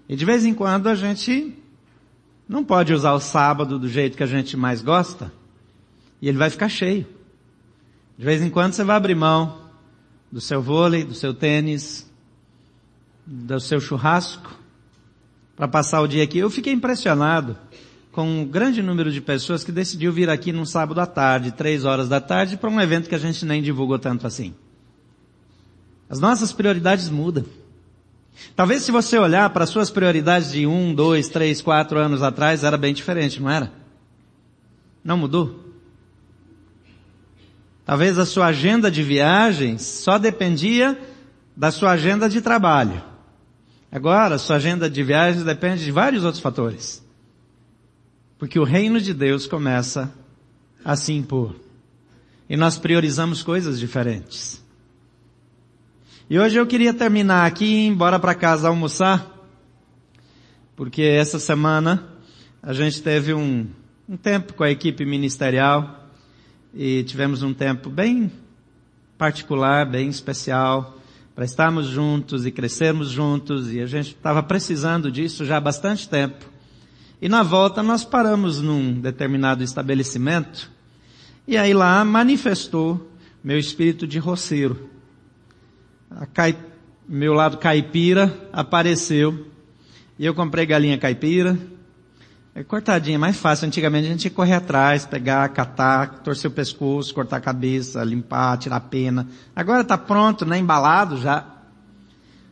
E 0.10 0.16
de 0.16 0.26
vez 0.26 0.44
em 0.44 0.56
quando 0.56 0.88
a 0.88 0.96
gente 0.96 1.56
não 2.50 2.66
pode 2.66 2.92
usar 2.92 3.14
o 3.14 3.20
sábado 3.20 3.78
do 3.78 3.88
jeito 3.88 4.18
que 4.18 4.24
a 4.24 4.26
gente 4.26 4.58
mais 4.58 4.82
gosta 4.82 5.32
e 6.24 6.30
ele 6.30 6.38
vai 6.38 6.50
ficar 6.50 6.70
cheio. 6.70 7.06
De 8.18 8.24
vez 8.24 8.42
em 8.42 8.50
quando 8.50 8.72
você 8.72 8.82
vai 8.82 8.96
abrir 8.96 9.14
mão 9.14 9.60
do 10.32 10.40
seu 10.40 10.62
vôlei, 10.62 11.04
do 11.04 11.14
seu 11.14 11.34
tênis, 11.34 12.10
do 13.26 13.60
seu 13.60 13.82
churrasco, 13.82 14.58
para 15.54 15.68
passar 15.68 16.00
o 16.00 16.08
dia 16.08 16.24
aqui. 16.24 16.38
Eu 16.38 16.50
fiquei 16.50 16.72
impressionado 16.72 17.58
com 18.14 18.24
um 18.26 18.46
grande 18.46 18.82
número 18.82 19.12
de 19.12 19.20
pessoas 19.20 19.66
que 19.66 19.72
decidiu 19.72 20.14
vir 20.14 20.30
aqui 20.30 20.54
num 20.54 20.66
sábado 20.66 21.02
à 21.02 21.06
tarde, 21.06 21.52
três 21.52 21.84
horas 21.84 22.08
da 22.08 22.22
tarde, 22.22 22.56
para 22.56 22.70
um 22.70 22.80
evento 22.80 23.10
que 23.10 23.16
a 23.16 23.20
gente 23.20 23.46
nem 23.46 23.62
divulgou 23.62 24.00
tanto 24.00 24.26
assim. 24.26 24.56
As 26.10 26.22
nossas 26.22 26.54
prioridades 26.54 27.10
mudam. 27.10 27.44
Talvez 28.56 28.84
se 28.84 28.94
você 28.94 29.18
olhar 29.18 29.50
para 29.50 29.66
as 29.66 29.70
suas 29.70 29.92
prioridades 29.92 30.54
de 30.54 30.66
um, 30.66 30.96
dois, 30.96 31.28
três, 31.28 31.62
quatro 31.62 32.00
anos 32.00 32.24
atrás, 32.24 32.64
era 32.64 32.78
bem 32.78 32.94
diferente, 32.94 33.42
não 33.42 33.50
era? 33.50 33.74
Não 35.04 35.18
mudou? 35.18 35.63
Talvez 37.86 38.18
a 38.18 38.26
sua 38.26 38.48
agenda 38.48 38.90
de 38.90 39.04
viagens 39.04 39.82
só 39.82 40.18
dependia 40.18 40.98
da 41.56 41.70
sua 41.70 41.92
agenda 41.92 42.30
de 42.30 42.42
trabalho. 42.42 43.04
Agora, 43.92 44.36
a 44.36 44.40
sua 44.40 44.56
agenda 44.56 44.90
de 44.90 45.04
viagens 45.04 45.44
depende 45.44 45.84
de 45.84 45.92
vários 45.92 46.24
outros 46.24 46.42
fatores. 46.42 47.04
Porque 48.40 48.58
o 48.58 48.64
reino 48.64 49.00
de 49.00 49.14
Deus 49.14 49.46
começa 49.46 50.12
a 50.84 50.96
se 50.96 51.14
impor. 51.14 51.56
E 52.50 52.58
nós 52.58 52.78
priorizamos 52.78 53.44
coisas 53.44 53.80
diferentes. 53.80 54.64
E 56.30 56.40
hoje 56.40 56.58
eu 56.58 56.66
queria 56.66 56.94
terminar 56.94 57.46
aqui 57.46 57.66
e 57.66 57.86
ir 57.86 57.88
embora 57.88 58.18
para 58.18 58.34
casa 58.34 58.70
almoçar, 58.70 59.30
porque 60.76 61.02
essa 61.02 61.38
semana 61.38 62.08
a 62.62 62.74
gente 62.74 63.02
teve 63.04 63.34
um, 63.34 63.68
um 64.08 64.18
tempo 64.18 64.54
com 64.54 64.64
a 64.64 64.72
equipe 64.72 65.06
ministerial 65.06 66.03
e 66.74 67.04
tivemos 67.04 67.44
um 67.44 67.54
tempo 67.54 67.90
bem 67.90 68.32
particular, 69.18 69.86
bem 69.86 70.10
especial, 70.10 70.98
para 71.36 71.46
estarmos 71.46 71.88
juntos 71.88 72.46
e 72.46 72.52
crescermos 72.52 73.10
juntos 73.10 73.72
e 73.72 73.80
a 73.80 73.86
gente 73.86 74.08
estava 74.08 74.42
precisando 74.42 75.12
disso 75.12 75.46
já 75.46 75.58
há 75.58 75.62
bastante 75.62 76.08
tempo. 76.08 76.46
E 77.22 77.30
na 77.30 77.44
volta 77.44 77.82
nós 77.82 78.04
paramos 78.04 78.62
num 78.62 79.00
determinado 79.00 79.64
estabelecimento 79.64 80.70
e 81.48 81.58
aí 81.58 81.74
lá 81.74 82.04
manifestou 82.04 83.10
meu 83.44 83.58
espírito 83.58 84.06
de 84.06 84.20
roceiro 84.20 84.94
a 86.20 86.26
cai, 86.26 86.56
meu 87.08 87.34
lado 87.34 87.58
caipira 87.58 88.32
apareceu. 88.52 89.48
E 90.18 90.26
eu 90.26 90.34
comprei 90.34 90.66
galinha 90.66 90.98
caipira. 90.98 91.58
É 92.56 92.64
cortadinha, 92.64 93.18
mais 93.18 93.36
fácil. 93.36 93.68
Antigamente 93.68 94.08
a 94.08 94.12
gente 94.12 94.26
ia 94.26 94.32
correr 94.32 94.54
atrás, 94.54 95.08
pegar, 95.08 95.50
catar, 95.50 96.20
torcer 96.20 96.52
o 96.52 96.54
pescoço, 96.54 97.14
cortar 97.14 97.38
a 97.38 97.42
cabeça, 97.42 98.04
limpar, 98.04 98.58
tirar 98.58 98.76
a 98.76 98.80
pena. 98.80 99.28
Agora 99.56 99.82
está 99.82 99.98
pronto, 99.98 100.46
né? 100.46 100.60
Embalado 100.60 101.18
já. 101.18 101.48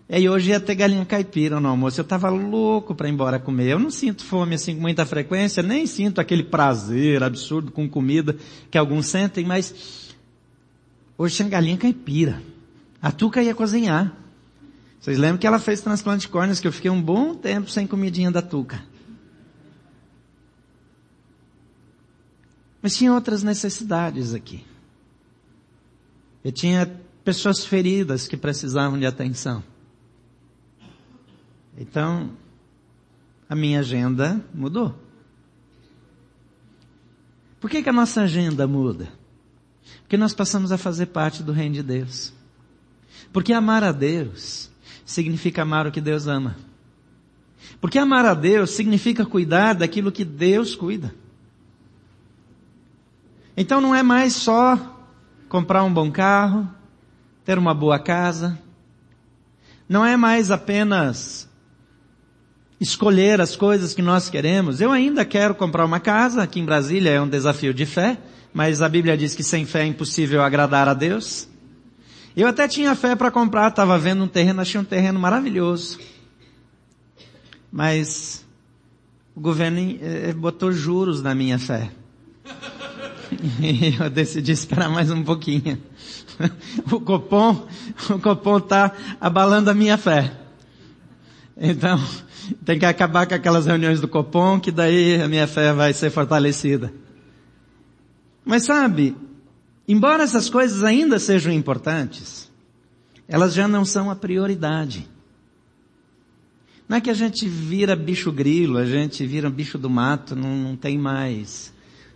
E 0.10 0.15
aí 0.15 0.27
hoje 0.27 0.50
ia 0.50 0.60
ter 0.60 0.74
galinha 0.74 1.05
caipira 1.05 1.60
no 1.60 1.70
almoço. 1.70 2.00
Eu 2.00 2.03
estava 2.03 2.29
louco 2.29 2.96
para 2.96 3.08
ir 3.08 3.12
embora 3.12 3.38
comer. 3.38 3.70
Eu 3.70 3.79
não 3.79 3.91
sinto 3.91 4.25
fome 4.25 4.55
assim 4.55 4.74
com 4.74 4.81
muita 4.81 5.05
frequência, 5.05 5.62
nem 5.62 5.86
sinto 5.86 6.20
aquele 6.20 6.43
prazer 6.43 7.24
absurdo 7.24 7.72
com 7.72 7.88
comida 7.88 8.36
que 8.72 8.79
alguns 8.79 9.05
sentem, 9.05 9.46
mas 9.46 10.15
hoje 11.15 11.36
tinha 11.36 11.48
galinha 11.48 11.77
caipira. 11.77 12.41
A 13.00 13.12
Tuca 13.12 13.41
ia 13.41 13.53
cozinhar. 13.53 14.12
Vocês 15.00 15.17
lembram 15.17 15.38
que 15.38 15.48
ela 15.48 15.60
fez 15.60 15.79
transplante 15.79 16.22
de 16.22 16.27
córneas, 16.27 16.60
que 16.60 16.67
eu 16.67 16.74
fiquei 16.74 16.91
um 16.91 17.01
bom 17.01 17.36
tempo 17.36 17.70
sem 17.70 17.86
comidinha 17.86 18.31
da 18.31 18.41
Tuca. 18.41 18.90
Mas 22.81 22.95
tinha 22.95 23.13
outras 23.13 23.43
necessidades 23.43 24.33
aqui. 24.33 24.65
Eu 26.43 26.51
tinha 26.51 27.00
pessoas 27.23 27.63
feridas 27.63 28.27
que 28.27 28.35
precisavam 28.35 28.97
de 28.97 29.05
atenção. 29.05 29.63
Então, 31.77 32.31
a 33.48 33.55
minha 33.55 33.79
agenda 33.79 34.44
mudou. 34.53 34.96
Por 37.59 37.70
que, 37.70 37.83
que 37.83 37.89
a 37.89 37.94
nossa 37.94 38.22
agenda 38.22 38.65
muda? 38.65 39.07
Porque 40.01 40.17
nós 40.17 40.33
passamos 40.33 40.72
a 40.72 40.77
fazer 40.77 41.07
parte 41.07 41.44
do 41.44 41.51
reino 41.51 41.75
de 41.75 41.83
Deus. 41.83 42.33
Porque 43.31 43.53
amar 43.53 43.83
a 43.83 43.91
Deus 43.91 44.70
significa 45.05 45.61
amar 45.61 45.85
o 45.85 45.91
que 45.91 46.01
Deus 46.01 46.27
ama. 46.27 46.57
Porque 47.79 48.00
amar 48.00 48.25
a 48.25 48.33
Deus 48.33 48.72
significa 48.72 49.25
cuidar 49.25 49.74
daquilo 49.74 50.11
que 50.11 50.25
Deus 50.25 50.75
cuida. 50.75 51.13
Então 53.61 53.79
não 53.79 53.93
é 53.93 54.01
mais 54.01 54.33
só 54.33 54.75
comprar 55.47 55.83
um 55.83 55.93
bom 55.93 56.09
carro, 56.09 56.67
ter 57.45 57.59
uma 57.59 57.75
boa 57.75 58.00
casa. 58.00 58.57
Não 59.87 60.03
é 60.03 60.17
mais 60.17 60.50
apenas 60.50 61.47
escolher 62.79 63.39
as 63.39 63.55
coisas 63.55 63.93
que 63.93 64.01
nós 64.01 64.31
queremos. 64.31 64.81
Eu 64.81 64.91
ainda 64.91 65.24
quero 65.24 65.53
comprar 65.53 65.85
uma 65.85 66.00
casa, 66.00 66.41
aqui 66.41 66.59
em 66.59 66.65
Brasília 66.65 67.11
é 67.11 67.21
um 67.21 67.29
desafio 67.29 67.71
de 67.71 67.85
fé, 67.85 68.17
mas 68.51 68.81
a 68.81 68.89
Bíblia 68.89 69.15
diz 69.15 69.35
que 69.35 69.43
sem 69.43 69.63
fé 69.63 69.83
é 69.83 69.85
impossível 69.85 70.41
agradar 70.41 70.87
a 70.87 70.95
Deus. 70.95 71.47
Eu 72.35 72.47
até 72.47 72.67
tinha 72.67 72.95
fé 72.95 73.15
para 73.15 73.29
comprar, 73.29 73.67
estava 73.67 73.95
vendo 74.00 74.24
um 74.24 74.27
terreno, 74.27 74.61
achei 74.61 74.81
um 74.81 74.83
terreno 74.83 75.19
maravilhoso. 75.19 76.00
Mas 77.71 78.43
o 79.35 79.39
governo 79.39 80.00
eh, 80.01 80.33
botou 80.33 80.71
juros 80.71 81.21
na 81.21 81.35
minha 81.35 81.59
fé. 81.59 81.91
E 83.61 83.96
eu 84.01 84.09
decidi 84.09 84.51
esperar 84.51 84.89
mais 84.89 85.09
um 85.09 85.24
pouquinho. 85.24 85.81
O 86.91 87.00
Copom, 87.00 87.67
o 88.09 88.20
Copom 88.20 88.59
tá 88.59 88.91
abalando 89.20 89.70
a 89.70 89.74
minha 89.74 89.98
fé. 89.98 90.31
Então, 91.55 92.00
tem 92.65 92.79
que 92.79 92.85
acabar 92.85 93.25
com 93.27 93.35
aquelas 93.35 93.65
reuniões 93.65 94.01
do 94.01 94.07
Copom, 94.07 94.59
que 94.59 94.72
daí 94.72 95.22
a 95.22 95.27
minha 95.27 95.48
fé 95.48 95.74
vai 95.74 95.94
ser 95.94 96.09
fortalecida. 96.09 96.91
Mas 98.44 98.63
sabe, 98.63 99.15
Embora 99.91 100.24
essas 100.24 100.50
coisas 100.50 100.85
ainda 100.85 101.20
sejam 101.20 101.51
importantes, 101.51 102.50
elas 103.27 103.53
já 103.53 103.67
não 103.67 103.83
são 103.83 104.09
a 104.09 104.15
prioridade. 104.15 105.05
Não 106.87 106.96
é 106.96 107.01
que 107.01 107.09
a 107.09 107.13
gente 107.13 107.46
vira 107.46 107.94
bicho 107.94 108.31
grilo, 108.31 108.77
a 108.77 108.85
gente 108.85 109.25
vira 109.25 109.50
bicho 109.50 109.77
do 109.77 109.89
mato, 109.89 110.33
não, 110.33 110.55
não 110.55 110.75
tem 110.77 110.98
mais, 110.98 111.74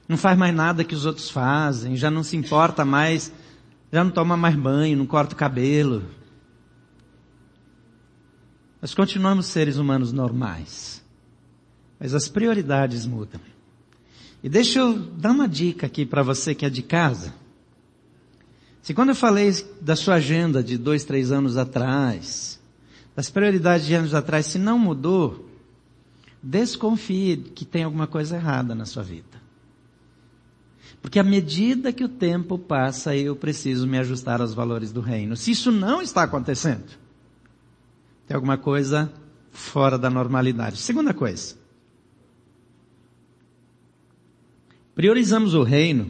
não 0.07 0.17
faz 0.17 0.37
mais 0.37 0.53
nada 0.53 0.83
que 0.83 0.95
os 0.95 1.05
outros 1.05 1.29
fazem, 1.29 1.95
já 1.95 2.11
não 2.11 2.23
se 2.23 2.37
importa 2.37 2.85
mais, 2.85 3.31
já 3.91 4.03
não 4.03 4.11
toma 4.11 4.37
mais 4.37 4.55
banho, 4.55 4.97
não 4.97 5.05
corta 5.05 5.33
o 5.33 5.37
cabelo. 5.37 6.03
Nós 8.81 8.93
continuamos 8.93 9.47
seres 9.47 9.77
humanos 9.77 10.11
normais. 10.11 11.03
Mas 11.99 12.13
as 12.13 12.27
prioridades 12.27 13.05
mudam. 13.05 13.41
E 14.43 14.49
deixa 14.49 14.79
eu 14.79 14.99
dar 14.99 15.31
uma 15.31 15.47
dica 15.47 15.87
aqui 15.87 16.05
para 16.05 16.21
você 16.21 16.53
que 16.53 16.65
é 16.65 16.69
de 16.69 16.83
casa. 16.83 17.33
Se 18.81 18.93
quando 18.93 19.09
eu 19.09 19.15
falei 19.15 19.51
da 19.81 19.95
sua 19.95 20.15
agenda 20.15 20.61
de 20.61 20.77
dois, 20.77 21.03
três 21.03 21.31
anos 21.31 21.57
atrás, 21.57 22.59
das 23.15 23.31
prioridades 23.31 23.87
de 23.87 23.95
anos 23.95 24.13
atrás, 24.13 24.45
se 24.45 24.59
não 24.59 24.77
mudou, 24.77 25.49
desconfie 26.43 27.37
que 27.55 27.65
tem 27.65 27.83
alguma 27.83 28.05
coisa 28.05 28.35
errada 28.35 28.75
na 28.75 28.85
sua 28.85 29.01
vida. 29.01 29.44
Porque 31.05 31.19
à 31.19 31.23
medida 31.23 31.93
que 31.93 32.03
o 32.03 32.09
tempo 32.09 32.57
passa, 32.57 33.15
eu 33.15 33.35
preciso 33.35 33.85
me 33.85 33.99
ajustar 33.99 34.41
aos 34.41 34.55
valores 34.55 34.91
do 34.91 35.01
reino. 35.01 35.37
Se 35.37 35.51
isso 35.51 35.71
não 35.71 36.01
está 36.01 36.23
acontecendo, 36.23 36.83
tem 38.27 38.33
alguma 38.33 38.57
coisa 38.57 39.13
fora 39.51 39.99
da 39.99 40.09
normalidade. 40.09 40.77
Segunda 40.77 41.13
coisa. 41.13 41.53
Priorizamos 44.95 45.53
o 45.53 45.61
reino 45.61 46.09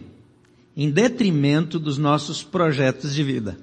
em 0.78 0.90
detrimento 0.90 1.78
dos 1.78 1.98
nossos 1.98 2.42
projetos 2.42 3.14
de 3.14 3.22
vida. 3.22 3.58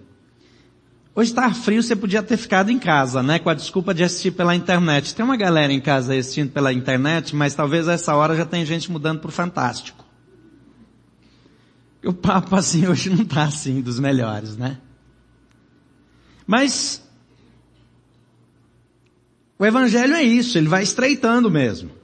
Hoje 1.15 1.31
está 1.31 1.51
frio, 1.55 1.83
você 1.83 1.97
podia 1.97 2.23
ter 2.23 2.37
ficado 2.37 2.71
em 2.71 2.79
casa, 2.79 3.23
né? 3.23 3.39
Com 3.39 3.49
a 3.49 3.55
desculpa 3.55 3.95
de 3.95 4.05
assistir 4.05 4.33
pela 4.33 4.55
internet. 4.55 5.15
Tem 5.15 5.25
uma 5.25 5.39
galera 5.39 5.73
em 5.73 5.81
casa 5.81 6.15
assistindo 6.15 6.51
pela 6.53 6.75
internet, 6.75 7.35
mas 7.35 7.55
talvez 7.55 7.89
a 7.89 7.95
essa 7.95 8.15
hora 8.15 8.37
já 8.37 8.45
tem 8.45 8.67
gente 8.67 8.93
mudando 8.93 9.21
para 9.21 9.31
o 9.31 9.33
Fantástico. 9.33 10.12
O 12.05 12.13
papo 12.13 12.57
assim 12.57 12.87
hoje 12.89 13.11
não 13.11 13.23
está 13.23 13.45
assim 13.45 13.81
dos 13.81 13.99
melhores, 13.99 14.57
né? 14.57 14.79
Mas 16.47 17.03
o 19.59 19.65
evangelho 19.65 20.15
é 20.15 20.23
isso, 20.23 20.59
ele 20.59 20.69
vai 20.69 20.83
estreitando 20.83 21.51
mesmo. 21.51 22.03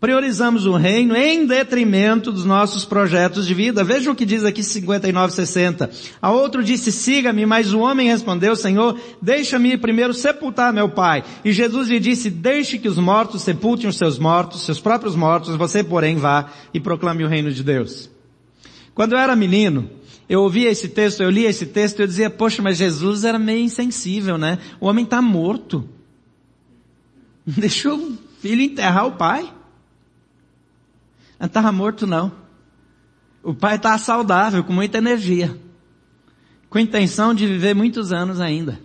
Priorizamos 0.00 0.64
o 0.64 0.76
reino 0.76 1.16
em 1.16 1.44
detrimento 1.44 2.30
dos 2.30 2.44
nossos 2.44 2.84
projetos 2.84 3.46
de 3.46 3.52
vida. 3.52 3.82
Veja 3.82 4.12
o 4.12 4.14
que 4.14 4.24
diz 4.24 4.44
aqui 4.44 4.62
59:60. 4.62 5.90
A 6.22 6.30
outro 6.30 6.62
disse: 6.62 6.92
"Siga-me", 6.92 7.44
mas 7.44 7.74
o 7.74 7.80
homem 7.80 8.08
respondeu: 8.08 8.54
"Senhor, 8.54 8.98
deixa-me 9.20 9.76
primeiro 9.76 10.14
sepultar 10.14 10.72
meu 10.72 10.88
pai". 10.88 11.24
E 11.44 11.52
Jesus 11.52 11.88
lhe 11.88 11.98
disse: 11.98 12.30
"Deixe 12.30 12.78
que 12.78 12.88
os 12.88 12.96
mortos 12.96 13.42
sepultem 13.42 13.90
os 13.90 13.96
seus 13.96 14.20
mortos, 14.20 14.62
seus 14.62 14.78
próprios 14.78 15.16
mortos, 15.16 15.56
você 15.56 15.82
porém 15.82 16.16
vá 16.16 16.48
e 16.72 16.78
proclame 16.78 17.24
o 17.24 17.28
reino 17.28 17.50
de 17.50 17.64
Deus". 17.64 18.08
Quando 18.98 19.12
eu 19.12 19.18
era 19.18 19.36
menino, 19.36 19.88
eu 20.28 20.42
ouvia 20.42 20.68
esse 20.68 20.88
texto, 20.88 21.22
eu 21.22 21.30
lia 21.30 21.48
esse 21.48 21.66
texto, 21.66 22.00
eu 22.00 22.06
dizia, 22.08 22.28
poxa, 22.28 22.60
mas 22.60 22.78
Jesus 22.78 23.22
era 23.22 23.38
meio 23.38 23.60
insensível, 23.60 24.36
né? 24.36 24.58
O 24.80 24.88
homem 24.88 25.04
está 25.04 25.22
morto. 25.22 25.88
Deixou 27.46 27.96
o 27.96 28.18
filho 28.40 28.60
enterrar 28.60 29.06
o 29.06 29.12
pai. 29.12 29.54
Não 31.38 31.46
estava 31.46 31.70
morto 31.70 32.08
não. 32.08 32.32
O 33.40 33.54
pai 33.54 33.76
está 33.76 33.96
saudável, 33.98 34.64
com 34.64 34.72
muita 34.72 34.98
energia. 34.98 35.56
Com 36.68 36.80
intenção 36.80 37.32
de 37.32 37.46
viver 37.46 37.76
muitos 37.76 38.10
anos 38.10 38.40
ainda. 38.40 38.80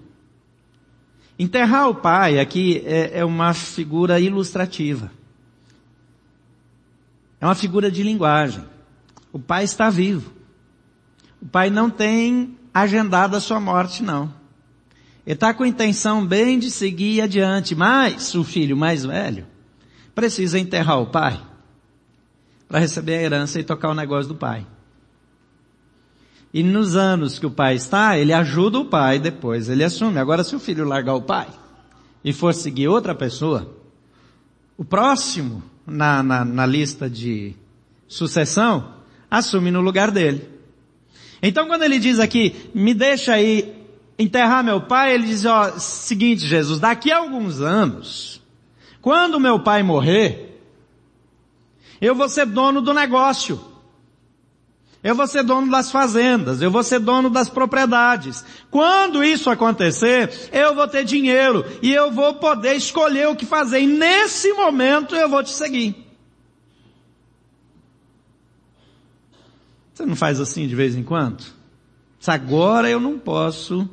Enterrar 1.39 1.89
o 1.89 1.95
pai 1.95 2.39
aqui 2.39 2.83
é, 2.85 3.21
é 3.21 3.25
uma 3.25 3.51
figura 3.55 4.19
ilustrativa. 4.19 5.11
É 7.41 7.47
uma 7.47 7.55
figura 7.55 7.89
de 7.89 8.03
linguagem. 8.03 8.72
O 9.33 9.39
pai 9.39 9.63
está 9.63 9.89
vivo. 9.89 10.31
O 11.41 11.47
pai 11.47 11.71
não 11.71 11.89
tem 11.89 12.55
agendado 12.71 13.35
a 13.35 13.41
sua 13.41 13.59
morte, 13.59 14.03
não. 14.03 14.31
Ele 15.25 15.33
está 15.33 15.53
com 15.53 15.65
intenção 15.65 16.25
bem 16.25 16.59
de 16.59 16.69
seguir 16.69 17.21
adiante, 17.21 17.73
mas 17.73 18.35
o 18.35 18.43
filho 18.43 18.77
mais 18.77 19.03
velho 19.03 19.47
precisa 20.13 20.59
enterrar 20.59 20.99
o 21.01 21.07
pai 21.07 21.41
para 22.67 22.79
receber 22.79 23.17
a 23.17 23.21
herança 23.21 23.59
e 23.59 23.63
tocar 23.63 23.89
o 23.89 23.95
negócio 23.95 24.29
do 24.29 24.35
pai. 24.35 24.67
E 26.53 26.61
nos 26.61 26.95
anos 26.95 27.39
que 27.39 27.45
o 27.45 27.51
pai 27.51 27.75
está, 27.75 28.17
ele 28.17 28.31
ajuda 28.31 28.79
o 28.79 28.85
pai, 28.85 29.17
depois 29.17 29.69
ele 29.69 29.83
assume. 29.83 30.19
Agora, 30.19 30.43
se 30.43 30.55
o 30.55 30.59
filho 30.59 30.85
largar 30.85 31.15
o 31.15 31.21
pai 31.21 31.47
e 32.23 32.31
for 32.31 32.53
seguir 32.53 32.87
outra 32.87 33.15
pessoa, 33.15 33.75
o 34.77 34.85
próximo 34.85 35.63
na, 35.85 36.21
na, 36.21 36.45
na 36.45 36.65
lista 36.65 37.09
de 37.09 37.55
sucessão 38.07 39.02
assume 39.33 39.71
no 39.71 39.81
lugar 39.81 40.11
dele. 40.11 40.47
Então 41.41 41.67
quando 41.67 41.81
ele 41.81 41.97
diz 41.97 42.19
aqui, 42.19 42.69
me 42.73 42.93
deixa 42.93 43.33
aí 43.33 43.73
enterrar 44.17 44.63
meu 44.63 44.81
pai, 44.81 45.15
ele 45.15 45.25
diz, 45.25 45.43
ó, 45.43 45.71
seguinte 45.79 46.45
Jesus, 46.45 46.79
daqui 46.79 47.11
a 47.11 47.17
alguns 47.17 47.59
anos, 47.59 48.39
quando 49.01 49.39
meu 49.39 49.59
pai 49.59 49.81
morrer, 49.81 50.61
eu 51.99 52.13
vou 52.13 52.29
ser 52.29 52.45
dono 52.45 52.79
do 52.79 52.93
negócio. 52.93 53.59
Eu 55.03 55.15
vou 55.15 55.27
ser 55.27 55.43
dono 55.43 55.69
das 55.69 55.91
fazendas, 55.91 56.61
eu 56.61 56.71
vou 56.71 56.81
ser 56.81 56.99
dono 56.99 57.29
das 57.29 57.49
propriedades. 57.49 58.45
Quando 58.71 59.21
isso 59.21 59.49
acontecer, 59.49 60.49
eu 60.53 60.73
vou 60.73 60.87
ter 60.87 61.03
dinheiro 61.03 61.65
e 61.81 61.93
eu 61.93 62.09
vou 62.09 62.35
poder 62.35 62.75
escolher 62.75 63.27
o 63.27 63.35
que 63.35 63.45
fazer. 63.45 63.81
E 63.81 63.87
nesse 63.87 64.53
momento 64.53 65.13
eu 65.13 65.27
vou 65.27 65.43
te 65.43 65.49
seguir. 65.49 66.02
Você 69.93 70.05
não 70.05 70.15
faz 70.15 70.39
assim 70.39 70.67
de 70.67 70.75
vez 70.75 70.95
em 70.95 71.03
quando? 71.03 71.43
Agora 72.25 72.89
eu 72.89 72.99
não 72.99 73.19
posso 73.19 73.87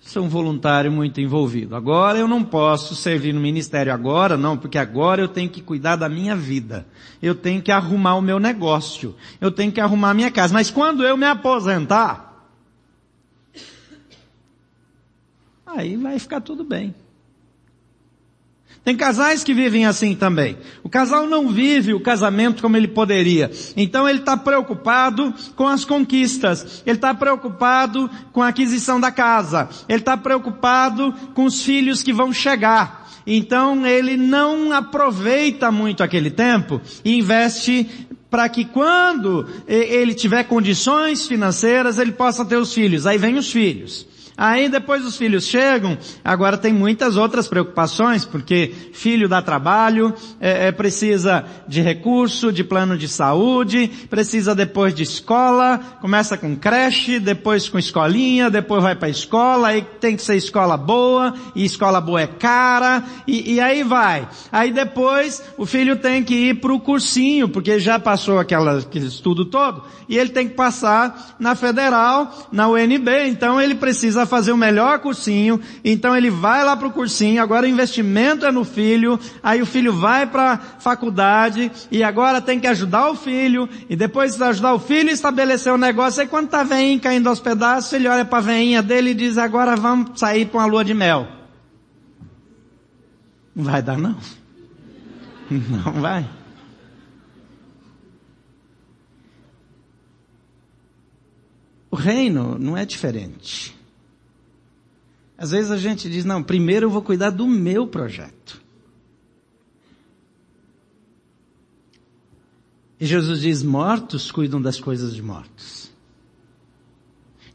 ser 0.00 0.20
um 0.20 0.28
voluntário 0.28 0.90
muito 0.90 1.20
envolvido. 1.20 1.76
Agora 1.76 2.18
eu 2.18 2.26
não 2.26 2.42
posso 2.42 2.94
servir 2.94 3.34
no 3.34 3.40
ministério 3.40 3.92
agora, 3.92 4.36
não, 4.38 4.56
porque 4.56 4.78
agora 4.78 5.20
eu 5.20 5.28
tenho 5.28 5.50
que 5.50 5.60
cuidar 5.60 5.96
da 5.96 6.08
minha 6.08 6.34
vida. 6.34 6.86
Eu 7.20 7.34
tenho 7.34 7.60
que 7.60 7.70
arrumar 7.70 8.14
o 8.14 8.22
meu 8.22 8.38
negócio. 8.38 9.14
Eu 9.40 9.50
tenho 9.50 9.70
que 9.70 9.80
arrumar 9.80 10.10
a 10.10 10.14
minha 10.14 10.30
casa. 10.30 10.54
Mas 10.54 10.70
quando 10.70 11.04
eu 11.04 11.16
me 11.16 11.26
aposentar, 11.26 12.48
aí 15.66 15.96
vai 15.96 16.18
ficar 16.18 16.40
tudo 16.40 16.64
bem. 16.64 16.94
Tem 18.88 18.96
casais 18.96 19.44
que 19.44 19.52
vivem 19.52 19.84
assim 19.84 20.14
também. 20.14 20.56
O 20.82 20.88
casal 20.88 21.26
não 21.26 21.48
vive 21.48 21.92
o 21.92 22.00
casamento 22.00 22.62
como 22.62 22.74
ele 22.74 22.88
poderia. 22.88 23.50
Então 23.76 24.08
ele 24.08 24.20
está 24.20 24.34
preocupado 24.34 25.34
com 25.54 25.68
as 25.68 25.84
conquistas. 25.84 26.82
Ele 26.86 26.96
está 26.96 27.12
preocupado 27.12 28.08
com 28.32 28.42
a 28.42 28.48
aquisição 28.48 28.98
da 28.98 29.12
casa. 29.12 29.68
Ele 29.86 29.98
está 29.98 30.16
preocupado 30.16 31.12
com 31.34 31.44
os 31.44 31.62
filhos 31.62 32.02
que 32.02 32.14
vão 32.14 32.32
chegar. 32.32 33.06
Então 33.26 33.86
ele 33.86 34.16
não 34.16 34.72
aproveita 34.72 35.70
muito 35.70 36.02
aquele 36.02 36.30
tempo 36.30 36.80
e 37.04 37.18
investe 37.18 38.08
para 38.30 38.48
que 38.48 38.64
quando 38.64 39.46
ele 39.66 40.14
tiver 40.14 40.44
condições 40.44 41.28
financeiras 41.28 41.98
ele 41.98 42.12
possa 42.12 42.42
ter 42.42 42.56
os 42.56 42.72
filhos. 42.72 43.06
Aí 43.06 43.18
vem 43.18 43.36
os 43.36 43.52
filhos. 43.52 44.06
Aí 44.38 44.68
depois 44.68 45.04
os 45.04 45.16
filhos 45.16 45.44
chegam, 45.48 45.98
agora 46.24 46.56
tem 46.56 46.72
muitas 46.72 47.16
outras 47.16 47.48
preocupações, 47.48 48.24
porque 48.24 48.72
filho 48.92 49.28
dá 49.28 49.42
trabalho, 49.42 50.14
é, 50.40 50.68
é, 50.68 50.72
precisa 50.72 51.44
de 51.66 51.80
recurso, 51.80 52.52
de 52.52 52.62
plano 52.62 52.96
de 52.96 53.08
saúde, 53.08 53.90
precisa 54.08 54.54
depois 54.54 54.94
de 54.94 55.02
escola, 55.02 55.80
começa 56.00 56.38
com 56.38 56.54
creche, 56.54 57.18
depois 57.18 57.68
com 57.68 57.80
escolinha, 57.80 58.48
depois 58.48 58.80
vai 58.80 58.94
para 58.94 59.08
escola, 59.08 59.68
aí 59.68 59.82
tem 59.98 60.14
que 60.14 60.22
ser 60.22 60.36
escola 60.36 60.76
boa, 60.76 61.34
e 61.56 61.64
escola 61.64 62.00
boa 62.00 62.20
é 62.20 62.28
cara, 62.28 63.02
e, 63.26 63.54
e 63.54 63.60
aí 63.60 63.82
vai. 63.82 64.28
Aí 64.52 64.70
depois 64.70 65.42
o 65.56 65.66
filho 65.66 65.96
tem 65.96 66.22
que 66.22 66.50
ir 66.50 66.60
para 66.60 66.72
o 66.72 66.78
cursinho, 66.78 67.48
porque 67.48 67.80
já 67.80 67.98
passou 67.98 68.38
aquela, 68.38 68.78
aquele 68.78 69.06
estudo 69.06 69.44
todo, 69.46 69.82
e 70.08 70.16
ele 70.16 70.30
tem 70.30 70.46
que 70.46 70.54
passar 70.54 71.34
na 71.40 71.56
federal, 71.56 72.48
na 72.52 72.68
UNB, 72.68 73.26
então 73.26 73.60
ele 73.60 73.74
precisa 73.74 74.27
fazer 74.28 74.52
o 74.52 74.56
melhor 74.56 75.00
cursinho, 75.00 75.60
então 75.84 76.16
ele 76.16 76.30
vai 76.30 76.64
lá 76.64 76.76
para 76.76 76.86
o 76.86 76.92
cursinho, 76.92 77.42
agora 77.42 77.66
o 77.66 77.68
investimento 77.68 78.46
é 78.46 78.52
no 78.52 78.64
filho, 78.64 79.18
aí 79.42 79.60
o 79.60 79.66
filho 79.66 79.92
vai 79.92 80.26
para 80.26 80.52
a 80.52 80.58
faculdade, 80.58 81.72
e 81.90 82.04
agora 82.04 82.40
tem 82.40 82.60
que 82.60 82.66
ajudar 82.66 83.10
o 83.10 83.16
filho, 83.16 83.68
e 83.88 83.96
depois 83.96 84.36
de 84.36 84.42
ajudar 84.44 84.74
o 84.74 84.78
filho 84.78 85.10
estabelecer 85.10 85.72
o 85.72 85.78
negócio, 85.78 86.20
aí 86.20 86.28
quando 86.28 86.48
tá 86.48 86.62
veinho 86.62 87.00
caindo 87.00 87.28
aos 87.28 87.40
pedaços, 87.40 87.92
ele 87.92 88.06
olha 88.06 88.24
para 88.24 88.38
a 88.38 88.42
veinha 88.42 88.82
dele 88.82 89.10
e 89.10 89.14
diz, 89.14 89.38
agora 89.38 89.74
vamos 89.74 90.20
sair 90.20 90.46
para 90.46 90.60
uma 90.60 90.66
lua 90.66 90.84
de 90.84 90.94
mel. 90.94 91.26
Não 93.56 93.64
vai 93.64 93.82
dar 93.82 93.98
não. 93.98 94.16
Não 95.50 95.92
vai. 95.94 96.28
O 101.90 101.96
reino 101.96 102.58
não 102.58 102.76
é 102.76 102.84
diferente. 102.84 103.77
Às 105.38 105.52
vezes 105.52 105.70
a 105.70 105.76
gente 105.76 106.10
diz, 106.10 106.24
não, 106.24 106.42
primeiro 106.42 106.86
eu 106.86 106.90
vou 106.90 107.00
cuidar 107.00 107.30
do 107.30 107.46
meu 107.46 107.86
projeto. 107.86 108.60
E 112.98 113.06
Jesus 113.06 113.40
diz, 113.40 113.62
mortos 113.62 114.32
cuidam 114.32 114.60
das 114.60 114.80
coisas 114.80 115.14
de 115.14 115.22
mortos. 115.22 115.92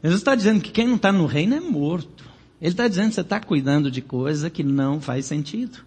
Jesus 0.02 0.20
está 0.20 0.34
dizendo 0.34 0.62
que 0.62 0.70
quem 0.70 0.86
não 0.86 0.96
está 0.96 1.12
no 1.12 1.26
reino 1.26 1.54
é 1.54 1.60
morto. 1.60 2.24
Ele 2.58 2.70
está 2.70 2.88
dizendo 2.88 3.08
que 3.10 3.16
você 3.16 3.20
está 3.20 3.38
cuidando 3.38 3.90
de 3.90 4.00
coisa 4.00 4.48
que 4.48 4.64
não 4.64 4.98
faz 4.98 5.26
sentido. 5.26 5.84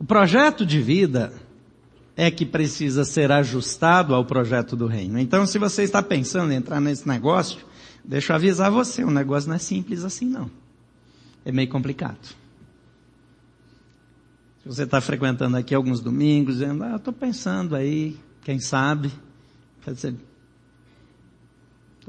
O 0.00 0.04
projeto 0.04 0.66
de 0.66 0.82
vida 0.82 1.32
é 2.16 2.30
que 2.30 2.44
precisa 2.44 3.04
ser 3.04 3.30
ajustado 3.32 4.14
ao 4.14 4.24
projeto 4.24 4.76
do 4.76 4.86
reino. 4.86 5.18
Então, 5.18 5.46
se 5.46 5.58
você 5.58 5.82
está 5.82 6.02
pensando 6.02 6.52
em 6.52 6.56
entrar 6.56 6.80
nesse 6.80 7.06
negócio, 7.06 7.60
deixa 8.04 8.32
eu 8.32 8.36
avisar 8.36 8.70
você, 8.70 9.04
o 9.04 9.10
negócio 9.10 9.48
não 9.48 9.56
é 9.56 9.58
simples 9.58 10.04
assim 10.04 10.26
não. 10.26 10.50
É 11.44 11.52
meio 11.52 11.68
complicado. 11.68 12.36
Se 14.62 14.68
você 14.68 14.82
está 14.82 15.00
frequentando 15.00 15.56
aqui 15.56 15.74
alguns 15.74 16.00
domingos, 16.00 16.56
dizendo, 16.56 16.84
ah, 16.84 16.96
estou 16.96 17.14
pensando 17.14 17.74
aí, 17.74 18.18
quem 18.42 18.60
sabe, 18.60 19.10
estou 19.86 20.18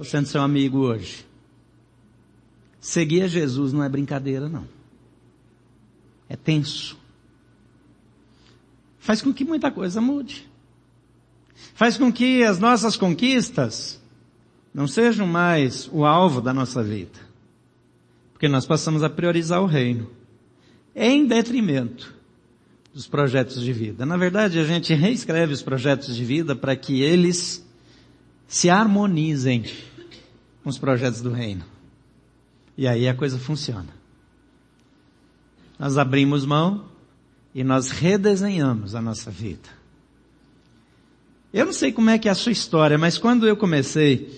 sendo 0.04 0.28
seu 0.28 0.42
amigo 0.42 0.80
hoje. 0.80 1.26
Seguir 2.82 3.22
a 3.22 3.28
Jesus 3.28 3.72
não 3.72 3.84
é 3.84 3.88
brincadeira 3.88 4.50
não. 4.50 4.68
É 6.28 6.36
tenso 6.36 7.00
faz 9.02 9.22
com 9.22 9.34
que 9.34 9.44
muita 9.44 9.70
coisa 9.70 10.00
mude. 10.00 10.50
Faz 11.74 11.98
com 11.98 12.14
que 12.14 12.44
as 12.44 12.60
nossas 12.60 12.96
conquistas 12.96 14.00
não 14.74 14.88
sejam 14.88 15.28
mais 15.28 15.90
o 15.92 16.06
alvo 16.06 16.40
da 16.40 16.54
nossa 16.54 16.82
vida. 16.82 17.20
Porque 18.32 18.48
nós 18.48 18.66
passamos 18.66 19.04
a 19.04 19.10
priorizar 19.10 19.62
o 19.62 19.66
reino. 19.66 20.10
Em 20.96 21.26
detrimento 21.26 22.14
dos 22.94 23.08
projetos 23.08 23.62
de 23.62 23.74
vida. 23.74 24.06
Na 24.06 24.18
verdade, 24.18 24.60
a 24.60 24.64
gente 24.64 24.94
reescreve 24.94 25.54
os 25.54 25.62
projetos 25.62 26.16
de 26.16 26.24
vida 26.24 26.56
para 26.56 26.76
que 26.76 27.02
eles 27.02 27.66
se 28.48 28.70
harmonizem 28.70 29.64
com 30.64 30.70
os 30.70 30.78
projetos 30.78 31.22
do 31.22 31.32
reino. 31.32 31.64
E 32.78 32.88
aí 32.88 33.08
a 33.08 33.16
coisa 33.16 33.40
funciona. 33.40 33.90
Nós 35.80 35.98
abrimos 35.98 36.46
mão 36.46 36.91
e 37.54 37.64
nós 37.64 37.92
redesenhamos 37.92 38.96
a 38.96 39.02
nossa 39.02 39.30
vida. 39.30 39.70
Eu 41.54 41.66
não 41.66 41.74
sei 41.74 41.92
como 41.92 42.10
é 42.10 42.18
que 42.18 42.30
é 42.30 42.32
a 42.32 42.36
sua 42.36 42.52
história, 42.52 42.98
mas 42.98 43.18
quando 43.18 43.46
eu 43.46 43.58
comecei 43.58 44.30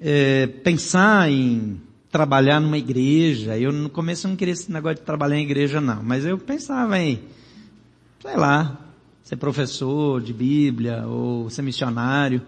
a 0.00 0.04
é, 0.06 0.46
pensar 0.46 1.30
em 1.30 1.80
trabalhar 2.10 2.60
numa 2.60 2.76
igreja, 2.76 3.58
eu 3.58 3.72
no 3.72 3.88
começo 3.88 4.28
não 4.28 4.36
queria 4.36 4.52
esse 4.52 4.70
negócio 4.70 4.98
de 4.98 5.02
trabalhar 5.02 5.38
em 5.38 5.42
igreja 5.42 5.80
não, 5.80 6.02
mas 6.02 6.26
eu 6.26 6.36
pensava 6.38 6.98
em, 6.98 7.20
sei 8.20 8.36
lá, 8.36 8.78
ser 9.22 9.36
professor 9.36 10.20
de 10.20 10.32
Bíblia 10.32 11.06
ou 11.06 11.48
ser 11.48 11.62
missionário. 11.62 12.42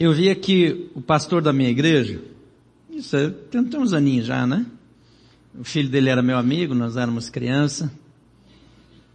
Eu 0.00 0.12
via 0.12 0.34
que 0.34 0.90
o 0.94 1.00
pastor 1.00 1.42
da 1.42 1.52
minha 1.52 1.70
igreja, 1.70 2.22
isso 2.90 3.16
é, 3.16 3.30
tem 3.30 3.62
uns 3.78 3.92
aninhos 3.92 4.26
já, 4.26 4.46
né? 4.46 4.64
O 5.58 5.64
filho 5.64 5.88
dele 5.88 6.08
era 6.08 6.22
meu 6.22 6.38
amigo, 6.38 6.72
nós 6.72 6.96
éramos 6.96 7.28
criança. 7.28 7.92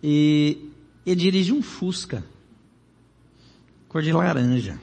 E 0.04 0.58
ele 1.06 1.22
dirige 1.22 1.54
um 1.54 1.62
Fusca. 1.62 2.22
Cor 3.88 4.02
de 4.02 4.12
laranja. 4.12 4.78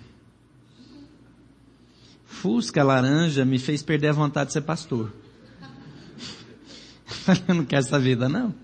Fusca 2.24 2.82
laranja 2.82 3.44
me 3.44 3.58
fez 3.58 3.82
perder 3.82 4.08
a 4.08 4.12
vontade 4.12 4.48
de 4.48 4.54
ser 4.54 4.62
pastor. 4.62 5.12
Eu 7.46 7.54
não 7.54 7.66
quero 7.66 7.84
essa 7.84 7.98
vida 7.98 8.26
não. 8.26 8.54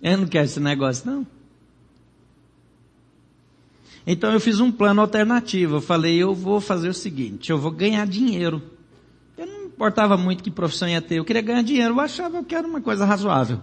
Eu 0.00 0.18
não 0.18 0.26
quero 0.28 0.44
esse 0.44 0.60
negócio 0.60 1.10
não. 1.10 1.26
Então 4.06 4.32
eu 4.32 4.38
fiz 4.38 4.60
um 4.60 4.70
plano 4.70 5.00
alternativo. 5.00 5.76
Eu 5.76 5.80
falei, 5.80 6.16
eu 6.16 6.32
vou 6.32 6.60
fazer 6.60 6.88
o 6.88 6.94
seguinte, 6.94 7.50
eu 7.50 7.58
vou 7.58 7.72
ganhar 7.72 8.06
dinheiro. 8.06 8.62
Importava 9.76 10.16
muito 10.16 10.42
que 10.42 10.50
profissão 10.50 10.88
ia 10.88 11.02
ter, 11.02 11.18
eu 11.18 11.24
queria 11.24 11.42
ganhar 11.42 11.62
dinheiro, 11.62 11.92
eu 11.92 12.00
achava 12.00 12.42
que 12.42 12.54
era 12.54 12.66
uma 12.66 12.80
coisa 12.80 13.04
razoável. 13.04 13.60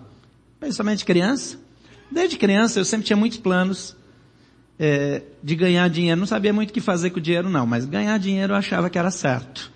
Principalmente 0.60 1.04
criança. 1.04 1.60
Desde 2.12 2.38
criança 2.38 2.80
eu 2.80 2.86
sempre 2.86 3.08
tinha 3.08 3.18
muitos 3.18 3.40
planos 3.40 3.96
é, 4.78 5.24
de 5.42 5.56
ganhar 5.56 5.90
dinheiro. 5.90 6.20
Não 6.20 6.28
sabia 6.28 6.54
muito 6.54 6.70
o 6.70 6.74
que 6.74 6.80
fazer 6.80 7.10
com 7.10 7.18
o 7.18 7.22
dinheiro 7.22 7.50
não, 7.50 7.66
mas 7.66 7.86
ganhar 7.86 8.16
dinheiro 8.20 8.54
eu 8.54 8.58
achava 8.58 8.92
que 8.92 9.00
era 9.00 9.10
certo. 9.10 9.72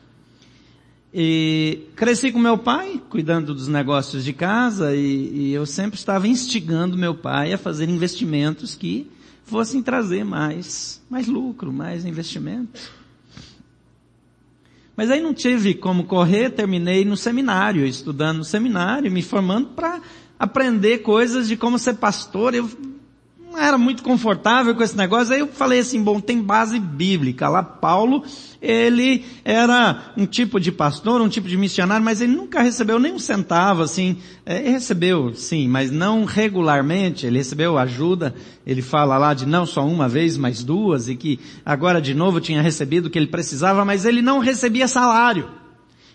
E 1.11 1.87
cresci 1.95 2.31
com 2.31 2.37
meu 2.37 2.59
pai, 2.59 3.01
cuidando 3.09 3.55
dos 3.55 3.67
negócios 3.67 4.23
de 4.23 4.31
casa, 4.31 4.95
e, 4.95 5.49
e 5.49 5.53
eu 5.53 5.65
sempre 5.65 5.97
estava 5.97 6.27
instigando 6.27 6.95
meu 6.95 7.15
pai 7.15 7.51
a 7.51 7.57
fazer 7.57 7.89
investimentos 7.89 8.75
que 8.75 9.09
fossem 9.43 9.81
trazer 9.81 10.23
mais, 10.23 11.01
mais 11.09 11.25
lucro, 11.27 11.73
mais 11.73 12.05
investimento. 12.05 12.91
Mas 14.97 15.11
aí 15.11 15.21
não 15.21 15.31
tive 15.31 15.75
como 15.75 16.05
correr, 16.05 16.49
terminei 16.49 17.05
no 17.05 17.15
seminário, 17.15 17.85
estudando 17.85 18.39
no 18.39 18.43
seminário, 18.43 19.11
me 19.11 19.21
formando 19.21 19.67
para 19.69 20.01
aprender 20.39 21.03
coisas 21.03 21.47
de 21.47 21.55
como 21.55 21.77
ser 21.77 21.93
pastor. 21.93 22.55
Eu 22.55 22.67
era 23.59 23.77
muito 23.77 24.03
confortável 24.03 24.75
com 24.75 24.83
esse 24.83 24.95
negócio. 24.95 25.33
Aí 25.33 25.39
eu 25.39 25.47
falei 25.47 25.79
assim, 25.79 26.03
bom, 26.03 26.19
tem 26.19 26.41
base 26.41 26.79
bíblica. 26.79 27.49
Lá 27.49 27.63
Paulo, 27.63 28.23
ele 28.61 29.25
era 29.43 30.13
um 30.15 30.25
tipo 30.25 30.59
de 30.59 30.71
pastor, 30.71 31.21
um 31.21 31.29
tipo 31.29 31.47
de 31.47 31.57
missionário, 31.57 32.03
mas 32.03 32.21
ele 32.21 32.33
nunca 32.33 32.61
recebeu 32.61 32.99
nem 32.99 33.13
um 33.13 33.19
centavo, 33.19 33.81
assim. 33.81 34.17
É, 34.45 34.59
ele 34.59 34.69
recebeu, 34.69 35.33
sim, 35.33 35.67
mas 35.67 35.91
não 35.91 36.25
regularmente. 36.25 37.25
Ele 37.25 37.37
recebeu 37.37 37.77
ajuda. 37.77 38.35
Ele 38.65 38.81
fala 38.81 39.17
lá 39.17 39.33
de 39.33 39.45
não 39.45 39.65
só 39.65 39.85
uma 39.85 40.09
vez, 40.09 40.37
mas 40.37 40.63
duas, 40.63 41.07
e 41.07 41.15
que 41.15 41.39
agora 41.65 42.01
de 42.01 42.13
novo 42.13 42.39
tinha 42.39 42.61
recebido 42.61 43.05
o 43.05 43.09
que 43.09 43.17
ele 43.17 43.27
precisava, 43.27 43.85
mas 43.85 44.05
ele 44.05 44.21
não 44.21 44.39
recebia 44.39 44.87
salário. 44.87 45.49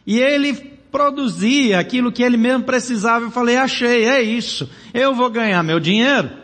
E 0.06 0.18
ele 0.18 0.54
produzia 0.90 1.78
aquilo 1.78 2.12
que 2.12 2.22
ele 2.22 2.36
mesmo 2.36 2.64
precisava. 2.64 3.24
Eu 3.24 3.30
falei, 3.30 3.56
achei, 3.56 4.04
é 4.04 4.20
isso. 4.20 4.68
Eu 4.92 5.14
vou 5.14 5.30
ganhar 5.30 5.62
meu 5.62 5.80
dinheiro 5.80 6.41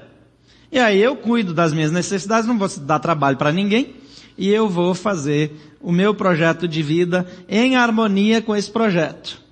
e 0.70 0.78
aí 0.78 1.00
eu 1.00 1.16
cuido 1.16 1.54
das 1.54 1.72
minhas 1.72 1.90
necessidades, 1.90 2.46
não 2.46 2.59
vou 2.59 2.68
dar 2.81 2.98
trabalho 2.98 3.37
para 3.37 3.52
ninguém, 3.52 3.94
e 4.37 4.48
eu 4.48 4.68
vou 4.68 4.94
fazer 4.94 5.52
o 5.81 5.90
meu 5.90 6.14
projeto 6.14 6.68
de 6.68 6.83
vida 6.83 7.26
em 7.48 7.76
harmonia 7.76 8.40
com 8.42 8.54
esse 8.54 8.70
projeto. 8.70 9.48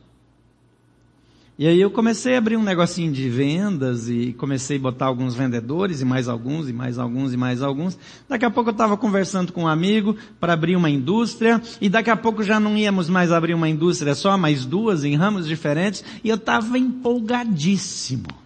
E 1.59 1.67
aí 1.67 1.81
eu 1.81 1.91
comecei 1.91 2.35
a 2.35 2.39
abrir 2.39 2.59
um 2.59 2.63
negocinho 2.63 3.11
de 3.11 3.31
vendas 3.31 4.11
e 4.11 4.35
comecei 4.35 4.77
a 4.77 4.81
botar 4.81 5.07
alguns 5.07 5.35
vendedores 5.35 6.03
e 6.03 6.05
mais 6.05 6.29
alguns 6.29 6.69
e 6.69 6.73
mais 6.73 6.99
alguns 6.99 7.33
e 7.33 7.37
mais 7.37 7.63
alguns. 7.63 7.99
Daqui 8.29 8.45
a 8.45 8.51
pouco 8.51 8.69
eu 8.69 8.73
estava 8.73 8.95
conversando 8.95 9.55
com 9.55 9.63
um 9.63 9.67
amigo 9.67 10.15
para 10.39 10.53
abrir 10.53 10.77
uma 10.77 10.91
indústria 10.91 11.63
e 11.81 11.89
daqui 11.89 12.11
a 12.11 12.17
pouco 12.17 12.43
já 12.43 12.61
não 12.61 12.77
íamos 12.77 13.09
mais 13.09 13.33
abrir 13.33 13.55
uma 13.55 13.71
indústria 13.71 14.15
só, 14.15 14.37
mais 14.37 14.67
duas 14.67 15.03
em 15.03 15.17
ramos 15.17 15.47
diferentes 15.47 16.05
e 16.23 16.29
eu 16.29 16.37
estava 16.37 16.79
empolgadíssimo. 16.79 18.46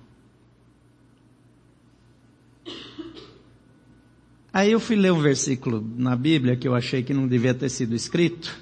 Aí 4.53 4.73
eu 4.73 4.81
fui 4.81 4.97
ler 4.97 5.13
um 5.13 5.21
versículo 5.21 5.87
na 5.97 6.17
Bíblia 6.17 6.57
que 6.57 6.67
eu 6.67 6.75
achei 6.75 7.03
que 7.03 7.15
não 7.15 7.29
devia 7.29 7.55
ter 7.55 7.69
sido 7.69 7.95
escrito. 7.95 8.57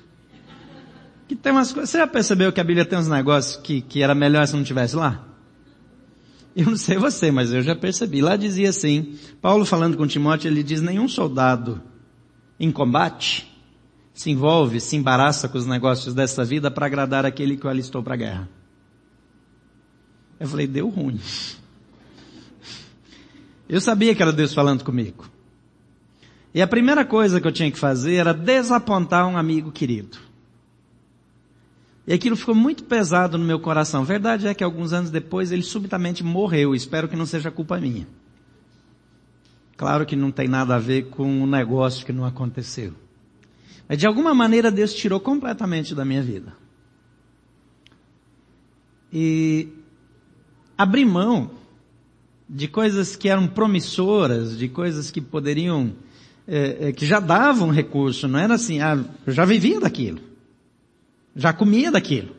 Que 1.27 1.35
tem 1.35 1.53
umas 1.53 1.73
coisas, 1.73 1.91
você 1.91 1.99
já 1.99 2.07
percebeu 2.07 2.53
que 2.53 2.61
a 2.61 2.65
Bíblia 2.65 2.85
tem 2.85 2.99
uns 2.99 3.09
negócios 3.09 3.57
que, 3.57 3.81
que 3.81 4.03
era 4.03 4.15
melhor 4.15 4.47
se 4.47 4.55
não 4.55 4.65
tivesse 4.65 4.97
lá? 4.97 5.27
Eu 6.55 6.67
não 6.67 6.77
sei 6.77 6.99
você, 6.99 7.31
mas 7.31 7.53
eu 7.53 7.63
já 7.63 7.77
percebi. 7.77 8.21
Lá 8.21 8.37
dizia 8.37 8.71
assim, 8.71 9.17
Paulo 9.41 9.65
falando 9.65 9.97
com 9.97 10.07
Timóteo, 10.07 10.49
ele 10.49 10.63
diz, 10.63 10.81
nenhum 10.81 11.09
soldado 11.09 11.81
em 12.59 12.71
combate 12.71 13.49
se 14.13 14.31
envolve, 14.31 14.81
se 14.81 14.97
embaraça 14.97 15.49
com 15.49 15.57
os 15.57 15.67
negócios 15.67 16.13
dessa 16.13 16.45
vida 16.45 16.71
para 16.71 16.87
agradar 16.87 17.25
aquele 17.25 17.57
que 17.57 17.67
o 17.67 17.71
alistou 17.71 18.03
para 18.03 18.15
a 18.15 18.17
guerra. 18.17 18.49
Eu 20.41 20.49
falei, 20.49 20.67
deu 20.67 20.89
ruim. 20.89 21.21
Eu 23.69 23.81
sabia 23.81 24.15
que 24.15 24.21
era 24.21 24.33
Deus 24.33 24.53
falando 24.53 24.83
comigo. 24.83 25.38
E 26.59 26.61
a 26.61 26.67
primeira 26.67 27.05
coisa 27.05 27.41
que 27.41 27.47
eu 27.47 27.53
tinha 27.53 27.71
que 27.71 27.79
fazer 27.79 28.17
era 28.17 28.35
desapontar 28.35 29.25
um 29.29 29.39
amigo 29.39 29.71
querido. 29.71 30.19
E 32.05 32.13
aquilo 32.13 32.35
ficou 32.35 32.53
muito 32.53 32.83
pesado 32.83 33.39
no 33.39 33.45
meu 33.45 33.61
coração. 33.61 34.05
Verdade 34.05 34.49
é 34.49 34.53
que 34.53 34.65
alguns 34.65 34.93
anos 34.93 35.09
depois 35.09 35.53
ele 35.53 35.63
subitamente 35.63 36.25
morreu. 36.25 36.75
Espero 36.75 37.09
que 37.09 37.15
não 37.15 37.27
seja 37.27 37.49
culpa 37.53 37.79
minha. 37.79 38.09
Claro 39.77 40.05
que 40.05 40.17
não 40.17 40.33
tem 40.33 40.49
nada 40.49 40.75
a 40.75 40.81
ver 40.81 41.11
com 41.11 41.31
um 41.31 41.47
negócio 41.47 42.05
que 42.05 42.13
não 42.13 42.25
aconteceu. 42.25 42.93
Mas 43.89 43.97
de 43.97 44.09
alguma 44.09 44.35
maneira 44.35 44.69
Deus 44.69 44.93
tirou 44.93 45.21
completamente 45.21 45.95
da 45.95 46.05
minha 46.05 46.25
vida. 46.25 46.55
E 49.13 49.69
abrir 50.77 51.05
mão 51.05 51.53
de 52.49 52.67
coisas 52.67 53.15
que 53.15 53.29
eram 53.29 53.47
promissoras, 53.47 54.59
de 54.59 54.69
coisas 54.69 55.09
que 55.09 55.21
poderiam 55.21 55.95
é, 56.51 56.89
é, 56.89 56.93
que 56.93 57.05
já 57.05 57.21
davam 57.21 57.69
recurso, 57.69 58.27
não 58.27 58.39
era 58.39 58.55
assim, 58.55 58.81
ah, 58.81 59.05
eu 59.27 59.33
já 59.33 59.45
vivia 59.45 59.79
daquilo. 59.79 60.19
Já 61.37 61.53
comia 61.53 61.93
daquilo. 61.93 62.35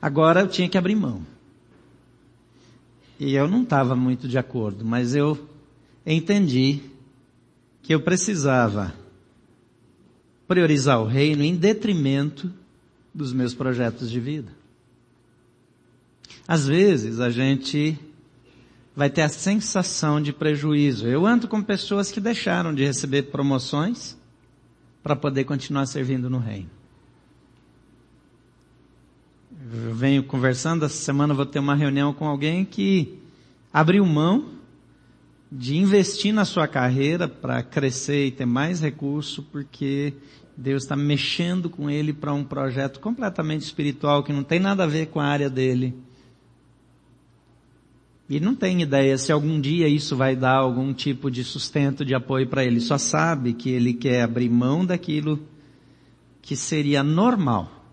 Agora 0.00 0.40
eu 0.40 0.48
tinha 0.48 0.68
que 0.68 0.78
abrir 0.78 0.94
mão. 0.94 1.26
E 3.18 3.34
eu 3.34 3.48
não 3.48 3.64
estava 3.64 3.96
muito 3.96 4.28
de 4.28 4.38
acordo, 4.38 4.84
mas 4.84 5.16
eu 5.16 5.36
entendi 6.06 6.80
que 7.82 7.92
eu 7.92 8.00
precisava 8.00 8.94
priorizar 10.46 11.00
o 11.00 11.06
reino 11.06 11.42
em 11.42 11.56
detrimento 11.56 12.52
dos 13.12 13.32
meus 13.32 13.52
projetos 13.52 14.08
de 14.08 14.20
vida. 14.20 14.52
Às 16.46 16.68
vezes 16.68 17.18
a 17.18 17.28
gente 17.30 17.98
vai 18.98 19.08
ter 19.08 19.22
a 19.22 19.28
sensação 19.28 20.20
de 20.20 20.32
prejuízo. 20.32 21.06
Eu 21.06 21.24
ando 21.24 21.46
com 21.46 21.62
pessoas 21.62 22.10
que 22.10 22.20
deixaram 22.20 22.74
de 22.74 22.84
receber 22.84 23.30
promoções 23.30 24.18
para 25.04 25.14
poder 25.14 25.44
continuar 25.44 25.86
servindo 25.86 26.28
no 26.28 26.38
reino. 26.38 26.68
Eu 29.86 29.94
venho 29.94 30.24
conversando, 30.24 30.84
essa 30.84 30.96
semana 30.96 31.32
vou 31.32 31.46
ter 31.46 31.60
uma 31.60 31.76
reunião 31.76 32.12
com 32.12 32.26
alguém 32.26 32.64
que 32.64 33.16
abriu 33.72 34.04
mão 34.04 34.54
de 35.50 35.76
investir 35.76 36.34
na 36.34 36.44
sua 36.44 36.66
carreira 36.66 37.28
para 37.28 37.62
crescer 37.62 38.26
e 38.26 38.32
ter 38.32 38.46
mais 38.46 38.80
recurso, 38.80 39.44
porque 39.44 40.12
Deus 40.56 40.82
está 40.82 40.96
mexendo 40.96 41.70
com 41.70 41.88
ele 41.88 42.12
para 42.12 42.34
um 42.34 42.42
projeto 42.42 42.98
completamente 42.98 43.62
espiritual 43.62 44.24
que 44.24 44.32
não 44.32 44.42
tem 44.42 44.58
nada 44.58 44.82
a 44.82 44.88
ver 44.88 45.06
com 45.06 45.20
a 45.20 45.26
área 45.26 45.48
dele 45.48 46.07
e 48.28 48.38
não 48.38 48.54
tem 48.54 48.82
ideia 48.82 49.16
se 49.16 49.32
algum 49.32 49.58
dia 49.58 49.88
isso 49.88 50.14
vai 50.14 50.36
dar 50.36 50.56
algum 50.56 50.92
tipo 50.92 51.30
de 51.30 51.42
sustento, 51.42 52.04
de 52.04 52.14
apoio 52.14 52.46
para 52.46 52.62
ele. 52.62 52.78
Só 52.78 52.98
sabe 52.98 53.54
que 53.54 53.70
ele 53.70 53.94
quer 53.94 54.22
abrir 54.22 54.50
mão 54.50 54.84
daquilo 54.84 55.40
que 56.42 56.54
seria 56.54 57.02
normal 57.02 57.86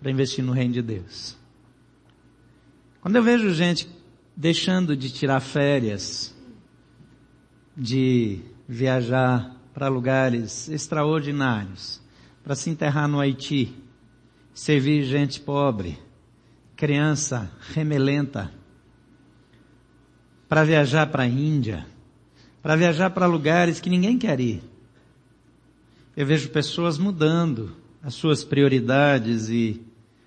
para 0.00 0.10
investir 0.10 0.42
no 0.42 0.52
reino 0.52 0.72
de 0.72 0.82
Deus. 0.82 1.36
Quando 3.02 3.16
eu 3.16 3.22
vejo 3.22 3.52
gente 3.52 3.86
deixando 4.34 4.96
de 4.96 5.10
tirar 5.10 5.40
férias, 5.40 6.34
de 7.76 8.40
viajar 8.66 9.56
para 9.74 9.88
lugares 9.88 10.70
extraordinários, 10.70 12.00
para 12.42 12.54
se 12.54 12.70
enterrar 12.70 13.06
no 13.08 13.20
Haiti, 13.20 13.76
servir 14.54 15.04
gente 15.04 15.38
pobre, 15.38 15.98
criança 16.74 17.50
remelenta, 17.74 18.50
para 20.48 20.64
viajar 20.64 21.06
para 21.06 21.24
a 21.24 21.26
Índia, 21.26 21.86
para 22.62 22.76
viajar 22.76 23.10
para 23.10 23.26
lugares 23.26 23.80
que 23.80 23.90
ninguém 23.90 24.18
quer 24.18 24.40
ir. 24.40 24.62
Eu 26.16 26.26
vejo 26.26 26.48
pessoas 26.50 26.98
mudando 26.98 27.76
as 28.02 28.14
suas 28.14 28.44
prioridades 28.44 29.48
e 29.48 29.82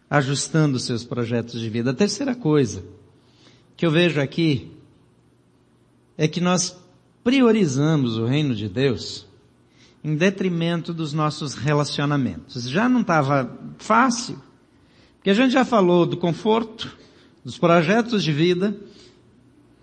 ajustando 0.10 0.80
seus 0.80 1.04
projetos 1.04 1.60
de 1.60 1.70
vida. 1.70 1.92
A 1.92 1.94
terceira 1.94 2.36
coisa 2.36 2.84
que 3.78 3.86
eu 3.86 3.92
vejo 3.92 4.20
aqui 4.20 4.72
é 6.18 6.28
que 6.28 6.42
nós 6.42 6.78
priorizamos 7.24 8.18
o 8.18 8.26
reino 8.26 8.54
de 8.54 8.68
Deus 8.68 9.26
em 10.04 10.16
detrimento 10.16 10.94
dos 10.94 11.14
nossos 11.14 11.54
relacionamentos. 11.54 12.70
Já 12.70 12.90
não 12.90 13.02
estava 13.02 13.58
fácil, 13.78 14.42
porque 15.16 15.30
a 15.30 15.34
gente 15.34 15.52
já 15.52 15.66
falou 15.66 16.06
do 16.06 16.18
conforto, 16.18 16.98
dos 17.44 17.58
projetos 17.58 18.24
de 18.24 18.32
vida, 18.32 18.76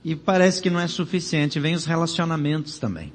e 0.07 0.15
parece 0.15 0.63
que 0.63 0.71
não 0.71 0.79
é 0.79 0.87
suficiente, 0.87 1.59
vem 1.59 1.75
os 1.75 1.85
relacionamentos 1.85 2.79
também. 2.79 3.13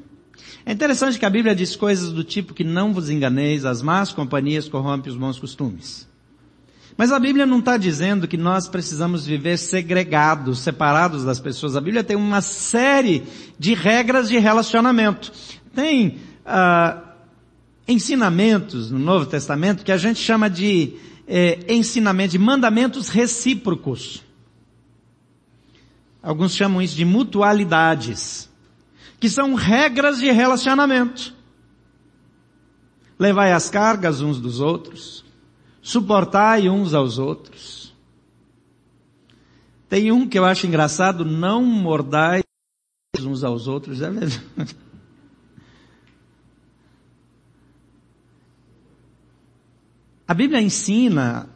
É 0.65 0.73
interessante 0.73 1.17
que 1.17 1.25
a 1.25 1.29
Bíblia 1.29 1.55
diz 1.55 1.73
coisas 1.73 2.11
do 2.11 2.21
tipo 2.21 2.53
que 2.53 2.65
não 2.65 2.93
vos 2.93 3.09
enganeis, 3.09 3.63
as 3.63 3.81
más 3.81 4.11
companhias 4.11 4.67
corrompem 4.67 5.09
os 5.09 5.17
bons 5.17 5.39
costumes. 5.39 6.05
Mas 6.97 7.13
a 7.13 7.17
Bíblia 7.17 7.45
não 7.45 7.59
está 7.59 7.77
dizendo 7.77 8.27
que 8.27 8.35
nós 8.35 8.67
precisamos 8.67 9.25
viver 9.25 9.55
segregados, 9.55 10.59
separados 10.59 11.23
das 11.23 11.39
pessoas. 11.39 11.77
A 11.77 11.81
Bíblia 11.81 12.03
tem 12.03 12.17
uma 12.17 12.41
série 12.41 13.23
de 13.57 13.73
regras 13.73 14.27
de 14.27 14.37
relacionamento. 14.37 15.31
Tem 15.73 16.17
uh, 16.45 17.01
ensinamentos 17.87 18.91
no 18.91 18.99
Novo 18.99 19.27
Testamento 19.27 19.85
que 19.85 19.93
a 19.93 19.97
gente 19.97 20.19
chama 20.19 20.49
de 20.49 20.95
eh, 21.25 21.57
ensinamento, 21.69 22.31
de 22.31 22.37
mandamentos 22.37 23.07
recíprocos. 23.07 24.29
Alguns 26.21 26.55
chamam 26.55 26.81
isso 26.81 26.95
de 26.95 27.03
mutualidades, 27.03 28.49
que 29.19 29.29
são 29.29 29.55
regras 29.55 30.19
de 30.19 30.29
relacionamento. 30.31 31.33
Levai 33.17 33.51
as 33.51 33.69
cargas 33.69 34.21
uns 34.21 34.39
dos 34.39 34.59
outros, 34.59 35.25
suportai 35.81 36.69
uns 36.69 36.93
aos 36.93 37.17
outros. 37.17 37.93
Tem 39.89 40.11
um 40.11 40.27
que 40.27 40.37
eu 40.37 40.45
acho 40.45 40.67
engraçado, 40.67 41.25
não 41.25 41.63
mordai 41.63 42.41
uns 43.19 43.43
aos 43.43 43.67
outros. 43.67 44.01
É 44.01 44.09
A 50.27 50.33
Bíblia 50.33 50.61
ensina 50.61 51.49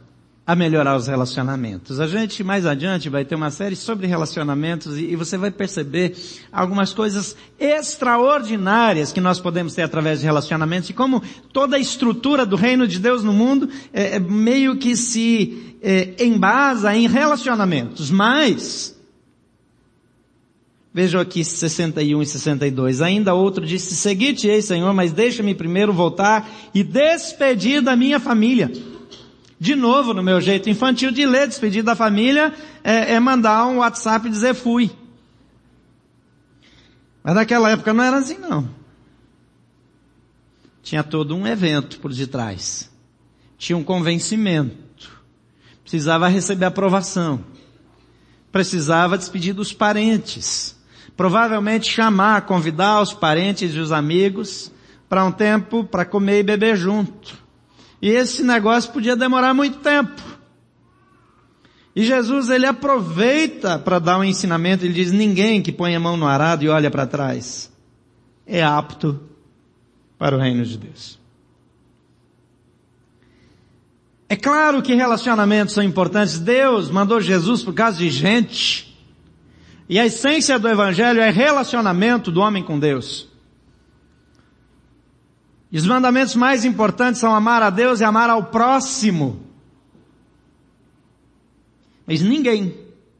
a 0.46 0.54
melhorar 0.54 0.96
os 0.96 1.08
relacionamentos. 1.08 1.98
A 1.98 2.06
gente 2.06 2.44
mais 2.44 2.64
adiante 2.64 3.08
vai 3.08 3.24
ter 3.24 3.34
uma 3.34 3.50
série 3.50 3.74
sobre 3.74 4.06
relacionamentos 4.06 4.96
e, 4.96 5.16
você 5.16 5.36
vai 5.36 5.50
perceber 5.50 6.16
algumas 6.52 6.92
coisas 6.92 7.36
extraordinárias 7.58 9.12
que 9.12 9.20
nós 9.20 9.40
podemos 9.40 9.74
ter 9.74 9.82
através 9.82 10.20
de 10.20 10.24
relacionamentos 10.24 10.88
e 10.88 10.92
como 10.92 11.20
toda 11.52 11.76
a 11.76 11.80
estrutura 11.80 12.46
do 12.46 12.54
reino 12.54 12.86
de 12.86 13.00
Deus 13.00 13.24
no 13.24 13.32
mundo 13.32 13.68
é, 13.92 14.16
é 14.16 14.20
meio 14.20 14.76
que 14.76 14.96
se 14.96 15.76
é, 15.82 16.24
embasa 16.24 16.94
em 16.94 17.08
relacionamentos. 17.08 18.10
Mas, 18.10 18.94
Vejam 20.94 21.20
aqui 21.20 21.44
61 21.44 22.22
e 22.22 22.26
62. 22.26 23.02
Ainda 23.02 23.34
outro 23.34 23.66
disse, 23.66 23.94
segui-te-ei, 23.94 24.62
Senhor, 24.62 24.94
mas 24.94 25.12
deixa-me 25.12 25.54
primeiro 25.54 25.92
voltar 25.92 26.50
e 26.72 26.82
despedir 26.82 27.82
da 27.82 27.94
minha 27.94 28.18
família. 28.18 28.72
De 29.58 29.74
novo, 29.74 30.12
no 30.12 30.22
meu 30.22 30.40
jeito 30.40 30.68
infantil 30.68 31.10
de 31.10 31.24
ler, 31.24 31.48
despedir 31.48 31.82
da 31.82 31.94
família 31.94 32.54
é, 32.84 33.14
é 33.14 33.20
mandar 33.20 33.66
um 33.66 33.78
WhatsApp 33.78 34.26
e 34.26 34.30
dizer 34.30 34.54
fui. 34.54 34.90
Mas 37.22 37.34
naquela 37.34 37.70
época 37.70 37.92
não 37.92 38.04
era 38.04 38.18
assim 38.18 38.38
não. 38.38 38.68
Tinha 40.82 41.02
todo 41.02 41.34
um 41.34 41.46
evento 41.46 41.98
por 41.98 42.12
detrás. 42.12 42.90
Tinha 43.58 43.76
um 43.76 43.82
convencimento. 43.82 45.10
Precisava 45.82 46.28
receber 46.28 46.66
aprovação. 46.66 47.44
Precisava 48.52 49.18
despedir 49.18 49.54
dos 49.54 49.72
parentes 49.72 50.76
Provavelmente 51.16 51.90
chamar, 51.90 52.42
convidar 52.42 53.00
os 53.00 53.14
parentes 53.14 53.74
e 53.74 53.78
os 53.78 53.90
amigos 53.90 54.70
para 55.08 55.24
um 55.24 55.32
tempo 55.32 55.82
para 55.82 56.04
comer 56.04 56.40
e 56.40 56.42
beber 56.42 56.76
junto. 56.76 57.45
E 58.00 58.10
esse 58.10 58.42
negócio 58.42 58.92
podia 58.92 59.16
demorar 59.16 59.54
muito 59.54 59.78
tempo. 59.78 60.22
E 61.94 62.04
Jesus 62.04 62.50
ele 62.50 62.66
aproveita 62.66 63.78
para 63.78 63.98
dar 63.98 64.18
um 64.18 64.24
ensinamento, 64.24 64.84
ele 64.84 64.92
diz, 64.92 65.12
ninguém 65.12 65.62
que 65.62 65.72
põe 65.72 65.96
a 65.96 66.00
mão 66.00 66.16
no 66.16 66.26
arado 66.26 66.62
e 66.62 66.68
olha 66.68 66.90
para 66.90 67.06
trás 67.06 67.74
é 68.46 68.62
apto 68.62 69.20
para 70.16 70.36
o 70.36 70.38
reino 70.38 70.64
de 70.64 70.78
Deus. 70.78 71.18
É 74.28 74.36
claro 74.36 74.82
que 74.82 74.94
relacionamentos 74.94 75.74
são 75.74 75.82
importantes. 75.82 76.38
Deus 76.38 76.90
mandou 76.90 77.20
Jesus 77.20 77.62
por 77.62 77.74
causa 77.74 77.98
de 77.98 78.10
gente. 78.10 78.96
E 79.88 79.98
a 79.98 80.06
essência 80.06 80.58
do 80.58 80.68
Evangelho 80.68 81.20
é 81.20 81.30
relacionamento 81.30 82.30
do 82.30 82.40
homem 82.40 82.62
com 82.62 82.78
Deus. 82.78 83.28
E 85.76 85.78
os 85.78 85.86
mandamentos 85.86 86.34
mais 86.34 86.64
importantes 86.64 87.20
são 87.20 87.34
amar 87.34 87.62
a 87.62 87.68
Deus 87.68 88.00
e 88.00 88.04
amar 88.04 88.30
ao 88.30 88.44
próximo. 88.44 89.38
Mas 92.06 92.22
ninguém, 92.22 92.74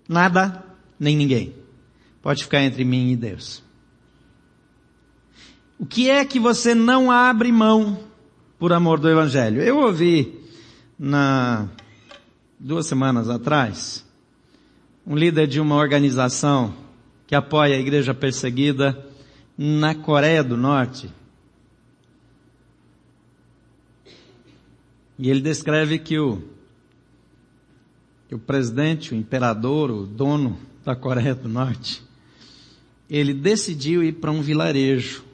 nada, 0.09 0.65
nem 0.99 1.15
ninguém, 1.15 1.55
pode 2.23 2.43
ficar 2.43 2.63
entre 2.63 2.83
mim 2.83 3.11
e 3.13 3.17
Deus. 3.17 3.63
O 5.79 5.85
que 5.85 6.09
é 6.09 6.25
que 6.25 6.41
você 6.41 6.75
não 6.75 7.11
abre 7.11 7.53
mão 7.53 8.01
por 8.59 8.73
amor 8.73 9.01
do 9.01 9.11
Evangelho? 9.11 9.61
Eu 9.61 9.77
ouvi 9.77 10.41
na 10.99 11.69
duas 12.59 12.87
semanas 12.87 13.29
atrás 13.29 14.03
um 15.07 15.15
líder 15.15 15.47
de 15.47 15.61
uma 15.61 15.75
organização 15.77 16.73
que 17.27 17.35
apoia 17.35 17.77
a 17.77 17.81
igreja 17.81 18.15
perseguida 18.15 19.07
na 19.59 19.95
Coreia 19.95 20.43
do 20.43 20.57
Norte. 20.57 21.11
E 25.19 25.31
ele 25.31 25.41
descreve 25.41 25.99
que 25.99 26.19
o, 26.19 26.43
que 28.29 28.35
o 28.35 28.39
presidente, 28.39 29.15
o 29.15 29.17
imperador, 29.17 29.91
o 29.91 30.07
dono 30.07 30.59
da 30.85 30.95
Coreia 30.95 31.35
do 31.35 31.49
Norte, 31.49 32.03
ele 33.09 33.33
decidiu 33.33 34.03
ir 34.03 34.15
para 34.15 34.31
um 34.31 34.43
vilarejo. 34.43 35.25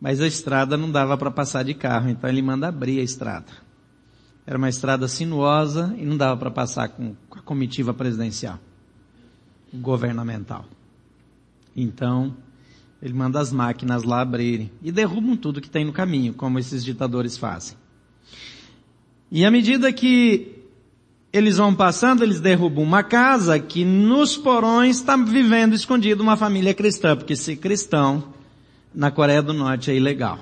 Mas 0.00 0.20
a 0.20 0.26
estrada 0.26 0.76
não 0.76 0.90
dava 0.90 1.16
para 1.16 1.30
passar 1.30 1.62
de 1.62 1.72
carro, 1.72 2.10
então 2.10 2.28
ele 2.28 2.42
manda 2.42 2.68
abrir 2.68 3.00
a 3.00 3.02
estrada. 3.02 3.50
Era 4.46 4.58
uma 4.58 4.68
estrada 4.68 5.08
sinuosa 5.08 5.94
e 5.96 6.04
não 6.04 6.16
dava 6.16 6.36
para 6.38 6.50
passar 6.50 6.88
com 6.90 7.14
a 7.30 7.40
comitiva 7.40 7.94
presidencial, 7.94 8.58
governamental. 9.72 10.66
Então, 11.74 12.36
ele 13.00 13.14
manda 13.14 13.40
as 13.40 13.50
máquinas 13.50 14.02
lá 14.02 14.20
abrirem 14.20 14.70
e 14.82 14.92
derrubam 14.92 15.36
tudo 15.36 15.62
que 15.62 15.70
tem 15.70 15.84
no 15.84 15.92
caminho, 15.92 16.34
como 16.34 16.58
esses 16.58 16.84
ditadores 16.84 17.38
fazem. 17.38 17.76
E 19.30 19.44
à 19.44 19.50
medida 19.50 19.92
que 19.92 20.54
eles 21.32 21.56
vão 21.56 21.74
passando, 21.74 22.22
eles 22.22 22.40
derrubam 22.40 22.84
uma 22.84 23.02
casa 23.02 23.58
que 23.58 23.84
nos 23.84 24.36
porões 24.36 24.96
está 24.98 25.16
vivendo 25.16 25.74
escondido 25.74 26.22
uma 26.22 26.36
família 26.36 26.72
cristã, 26.72 27.16
porque 27.16 27.34
ser 27.34 27.56
cristão 27.56 28.32
na 28.94 29.10
Coreia 29.10 29.42
do 29.42 29.52
Norte 29.52 29.90
é 29.90 29.96
ilegal. 29.96 30.38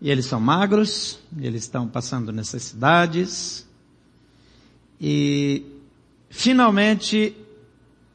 E 0.00 0.10
eles 0.10 0.26
são 0.26 0.40
magros, 0.40 1.18
eles 1.38 1.64
estão 1.64 1.86
passando 1.86 2.32
necessidades. 2.32 3.66
E 5.00 5.62
finalmente 6.30 7.36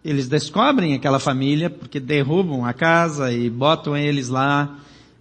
eles 0.03 0.27
descobrem 0.27 0.93
aquela 0.93 1.19
família 1.19 1.69
porque 1.69 1.99
derrubam 1.99 2.65
a 2.65 2.73
casa 2.73 3.31
e 3.31 3.49
botam 3.49 3.95
eles 3.95 4.27
lá. 4.27 4.79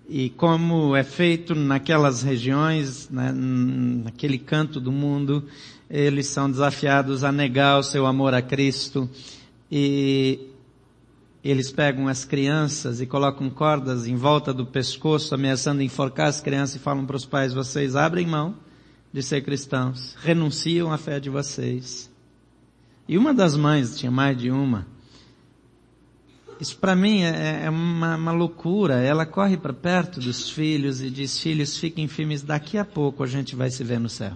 E 0.09 0.31
como 0.31 0.97
é 0.97 1.05
feito 1.05 1.55
naquelas 1.55 2.23
regiões, 2.23 3.11
né, 3.11 3.31
naquele 3.31 4.39
canto 4.39 4.81
do 4.81 4.91
mundo, 4.91 5.45
eles 5.91 6.29
são 6.29 6.51
desafiados 6.51 7.23
a 7.25 7.31
negar 7.31 7.79
o 7.79 7.83
seu 7.83 8.07
amor 8.07 8.33
a 8.33 8.41
Cristo. 8.41 9.09
E 9.71 10.49
eles 11.45 11.71
pegam 11.71 12.09
as 12.09 12.25
crianças 12.25 13.03
e 13.03 13.07
colocam 13.07 13.51
cordas 13.51 14.07
em 14.07 14.17
volta 14.17 14.53
do 14.53 14.65
pescoço, 14.65 15.35
ameaçando 15.35 15.83
enforcar 15.83 16.29
as 16.29 16.41
crianças 16.41 16.77
e 16.77 16.79
falam 16.79 17.05
para 17.05 17.17
os 17.17 17.27
pais, 17.27 17.53
vocês 17.53 17.95
abrem 17.95 18.27
mão 18.27 18.57
de 19.13 19.23
ser 19.23 19.43
cristãos, 19.43 20.17
renunciam 20.21 20.93
à 20.93 20.99
fé 20.99 21.21
de 21.21 21.31
vocês. 21.31 22.11
E 23.07 23.17
uma 23.17 23.33
das 23.33 23.57
mães, 23.57 23.99
tinha 23.99 24.11
mais 24.11 24.37
de 24.37 24.51
uma, 24.51 24.87
isso 26.61 26.77
para 26.79 26.95
mim 26.97 27.23
é, 27.23 27.65
é 27.65 27.71
uma, 27.71 28.17
uma, 28.17 28.33
loucura. 28.33 28.95
Ela 29.01 29.25
corre 29.25 29.57
para 29.57 29.73
perto 29.73 30.21
dos 30.21 30.51
filhos 30.51 31.01
e 31.01 31.11
diz, 31.11 31.39
filhos, 31.39 31.77
fiquem 31.77 32.09
firmes, 32.09 32.43
daqui 32.43 32.77
a 32.77 32.85
pouco 32.85 33.23
a 33.23 33.27
gente 33.27 33.55
vai 33.55 33.71
se 33.71 33.85
ver 33.85 34.01
no 34.01 34.09
céu. 34.09 34.33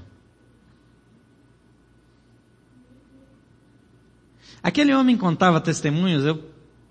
Aquele 4.62 4.94
homem 4.94 5.16
contava 5.16 5.60
testemunhos, 5.60 6.24
eu 6.24 6.40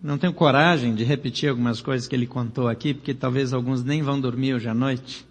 não 0.04 0.18
tenho 0.18 0.34
coragem 0.34 0.94
de 0.94 1.06
repetir 1.06 1.50
algumas 1.50 1.80
coisas 1.80 2.08
que 2.08 2.16
ele 2.16 2.28
contou 2.28 2.68
aqui, 2.68 2.94
porque 2.94 3.14
talvez 3.14 3.54
alguns 3.54 3.84
nem 3.84 4.02
vão 4.02 4.20
dormir 4.20 4.56
hoje 4.56 4.68
à 4.68 4.74
noite. 4.74 5.26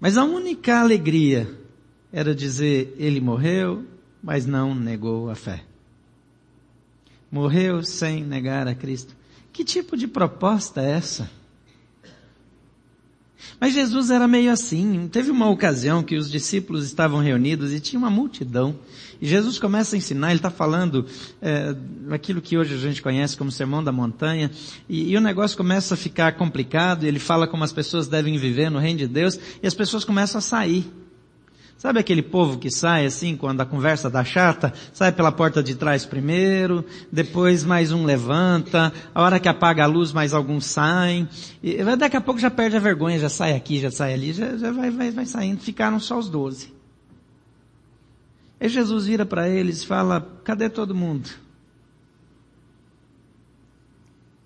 Mas 0.00 0.16
a 0.16 0.24
única 0.24 0.80
alegria 0.80 1.48
era 2.12 2.34
dizer, 2.34 2.94
ele 2.98 3.20
morreu, 3.20 3.84
mas 4.22 4.44
não 4.44 4.74
negou 4.74 5.30
a 5.30 5.36
fé. 5.36 5.62
Morreu 7.36 7.82
sem 7.82 8.24
negar 8.24 8.66
a 8.66 8.74
Cristo. 8.74 9.14
Que 9.52 9.62
tipo 9.62 9.94
de 9.94 10.08
proposta 10.08 10.80
é 10.80 10.92
essa? 10.92 11.30
Mas 13.60 13.74
Jesus 13.74 14.10
era 14.10 14.26
meio 14.26 14.50
assim. 14.50 15.06
Teve 15.08 15.30
uma 15.30 15.50
ocasião 15.50 16.02
que 16.02 16.16
os 16.16 16.30
discípulos 16.30 16.86
estavam 16.86 17.20
reunidos 17.20 17.74
e 17.74 17.80
tinha 17.80 17.98
uma 17.98 18.08
multidão. 18.08 18.74
E 19.20 19.28
Jesus 19.28 19.58
começa 19.58 19.94
a 19.94 19.98
ensinar, 19.98 20.30
ele 20.30 20.38
está 20.38 20.50
falando 20.50 21.04
é, 21.42 21.76
aquilo 22.10 22.40
que 22.40 22.56
hoje 22.56 22.72
a 22.72 22.78
gente 22.78 23.02
conhece 23.02 23.36
como 23.36 23.52
Sermão 23.52 23.84
da 23.84 23.92
Montanha. 23.92 24.50
E, 24.88 25.12
e 25.12 25.16
o 25.16 25.20
negócio 25.20 25.58
começa 25.58 25.92
a 25.92 25.96
ficar 25.96 26.36
complicado. 26.36 27.04
Ele 27.04 27.18
fala 27.18 27.46
como 27.46 27.64
as 27.64 27.72
pessoas 27.72 28.08
devem 28.08 28.38
viver 28.38 28.70
no 28.70 28.78
reino 28.78 29.00
de 29.00 29.06
Deus. 29.06 29.38
E 29.62 29.66
as 29.66 29.74
pessoas 29.74 30.06
começam 30.06 30.38
a 30.38 30.42
sair. 30.42 30.90
Sabe 31.78 32.00
aquele 32.00 32.22
povo 32.22 32.58
que 32.58 32.70
sai 32.70 33.04
assim, 33.04 33.36
quando 33.36 33.60
a 33.60 33.66
conversa 33.66 34.08
dá 34.08 34.24
chata? 34.24 34.72
Sai 34.94 35.12
pela 35.12 35.30
porta 35.30 35.62
de 35.62 35.74
trás 35.74 36.06
primeiro, 36.06 36.84
depois 37.12 37.64
mais 37.64 37.92
um 37.92 38.04
levanta, 38.04 38.92
a 39.14 39.22
hora 39.22 39.38
que 39.38 39.48
apaga 39.48 39.84
a 39.84 39.86
luz 39.86 40.10
mais 40.10 40.32
alguns 40.32 40.64
saem, 40.64 41.28
e 41.62 41.76
daqui 41.96 42.16
a 42.16 42.20
pouco 42.20 42.40
já 42.40 42.50
perde 42.50 42.76
a 42.76 42.80
vergonha, 42.80 43.18
já 43.18 43.28
sai 43.28 43.54
aqui, 43.54 43.78
já 43.78 43.90
sai 43.90 44.14
ali, 44.14 44.32
já, 44.32 44.56
já 44.56 44.72
vai, 44.72 44.90
vai, 44.90 45.10
vai 45.10 45.26
saindo, 45.26 45.60
ficaram 45.60 46.00
só 46.00 46.18
os 46.18 46.30
doze. 46.30 46.74
Aí 48.58 48.70
Jesus 48.70 49.04
vira 49.04 49.26
para 49.26 49.46
eles 49.46 49.82
e 49.82 49.86
fala, 49.86 50.20
cadê 50.44 50.70
todo 50.70 50.94
mundo? 50.94 51.28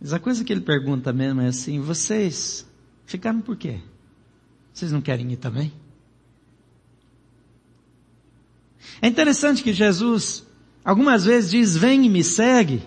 Mas 0.01 0.13
a 0.13 0.19
coisa 0.19 0.43
que 0.43 0.53
ele 0.53 0.63
pergunta 0.63 1.13
mesmo 1.13 1.43
é 1.43 1.47
assim, 1.47 1.79
vocês 1.79 2.67
ficaram 3.07 3.41
por 3.41 3.57
quê? 3.57 3.79
Vocês 4.73 4.91
não 4.91 5.01
querem 5.01 5.31
ir 5.31 5.37
também? 5.37 5.73
É 9.01 9.07
interessante 9.07 9.63
que 9.63 9.73
Jesus 9.73 10.45
algumas 10.85 11.25
vezes 11.25 11.51
diz, 11.51 11.77
vem 11.77 12.07
e 12.07 12.09
me 12.09 12.25
segue. 12.25 12.83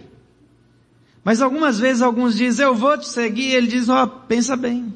Mas 1.23 1.41
algumas 1.41 1.79
vezes 1.79 2.01
alguns 2.01 2.35
dizem, 2.35 2.65
eu 2.65 2.75
vou 2.75 2.97
te 2.97 3.07
seguir. 3.07 3.53
Ele 3.53 3.67
diz, 3.67 3.87
ó, 3.87 4.03
oh, 4.03 4.07
pensa 4.07 4.55
bem. 4.55 4.93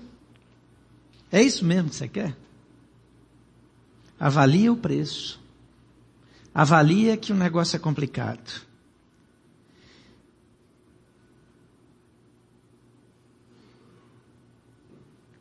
É 1.32 1.42
isso 1.42 1.64
mesmo 1.64 1.90
que 1.90 1.96
você 1.96 2.08
quer? 2.08 2.36
Avalia 4.20 4.72
o 4.72 4.78
preço. 4.78 5.40
Avalia 6.54 7.16
que 7.16 7.32
o 7.32 7.36
negócio 7.36 7.76
é 7.76 7.80
complicado. 7.80 8.67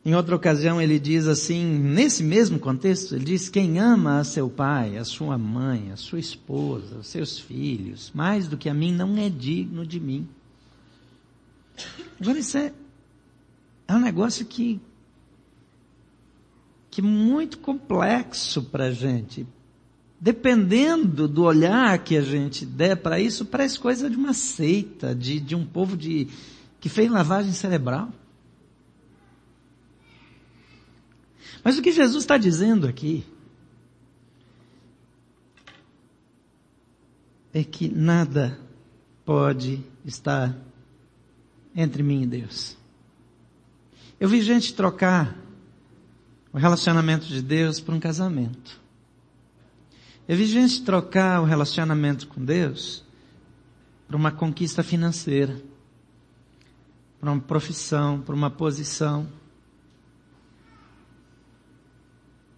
Em 0.07 0.15
outra 0.15 0.37
ocasião 0.37 0.81
ele 0.81 0.97
diz 0.99 1.27
assim, 1.27 1.65
nesse 1.65 2.23
mesmo 2.23 2.57
contexto, 2.57 3.13
ele 3.13 3.25
diz, 3.25 3.49
quem 3.49 3.77
ama 3.77 4.19
a 4.19 4.23
seu 4.23 4.49
pai, 4.49 4.97
a 4.97 5.03
sua 5.03 5.37
mãe, 5.37 5.91
a 5.91 5.97
sua 5.97 6.17
esposa, 6.17 6.99
os 6.99 7.07
seus 7.07 7.37
filhos, 7.37 8.09
mais 8.15 8.47
do 8.47 8.55
que 8.55 8.69
a 8.69 8.73
mim, 8.73 8.93
não 8.93 9.17
é 9.17 9.27
digno 9.27 9.85
de 9.85 9.99
mim. 9.99 10.25
Agora 12.21 12.39
isso 12.39 12.57
é, 12.57 12.71
é 13.85 13.93
um 13.93 13.99
negócio 13.99 14.45
que, 14.45 14.79
que 16.89 17.01
é 17.01 17.03
muito 17.03 17.57
complexo 17.57 18.61
para 18.63 18.85
a 18.85 18.91
gente. 18.91 19.45
Dependendo 20.21 21.27
do 21.27 21.43
olhar 21.43 22.01
que 22.01 22.15
a 22.15 22.21
gente 22.21 22.65
der 22.65 22.95
para 22.95 23.19
isso, 23.19 23.43
parece 23.43 23.77
coisa 23.77 24.09
de 24.09 24.15
uma 24.15 24.31
seita, 24.31 25.13
de, 25.13 25.37
de 25.41 25.53
um 25.53 25.65
povo 25.65 25.97
de, 25.97 26.29
que 26.79 26.87
fez 26.87 27.11
lavagem 27.11 27.51
cerebral. 27.51 28.09
Mas 31.67 31.77
o 31.77 31.81
que 31.81 31.91
Jesus 31.91 32.23
está 32.23 32.37
dizendo 32.37 32.87
aqui 32.87 33.25
é 37.53 37.61
que 37.61 37.89
nada 37.89 38.57
pode 39.25 39.83
estar 40.05 40.57
entre 41.75 42.01
mim 42.01 42.23
e 42.23 42.25
Deus. 42.25 42.77
Eu 44.17 44.29
vi 44.29 44.41
gente 44.41 44.73
trocar 44.75 45.37
o 46.53 46.57
relacionamento 46.57 47.25
de 47.25 47.41
Deus 47.41 47.81
por 47.81 47.93
um 47.93 47.99
casamento. 47.99 48.79
Eu 50.25 50.37
vi 50.37 50.45
gente 50.45 50.85
trocar 50.85 51.41
o 51.41 51.43
relacionamento 51.43 52.29
com 52.29 52.45
Deus 52.45 53.03
por 54.07 54.15
uma 54.15 54.31
conquista 54.31 54.83
financeira, 54.83 55.61
por 57.19 57.27
uma 57.27 57.41
profissão, 57.41 58.21
por 58.21 58.33
uma 58.33 58.49
posição. 58.49 59.27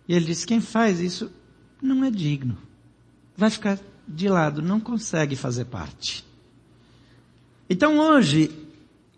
E 0.09 0.15
ele 0.15 0.25
disse, 0.25 0.47
quem 0.47 0.59
faz 0.59 0.99
isso 0.99 1.31
não 1.79 2.03
é 2.03 2.09
digno. 2.09 2.57
Vai 3.37 3.51
ficar 3.51 3.79
de 4.07 4.27
lado, 4.27 4.59
não 4.59 4.79
consegue 4.79 5.35
fazer 5.35 5.65
parte. 5.65 6.25
Então 7.69 7.99
hoje, 7.99 8.49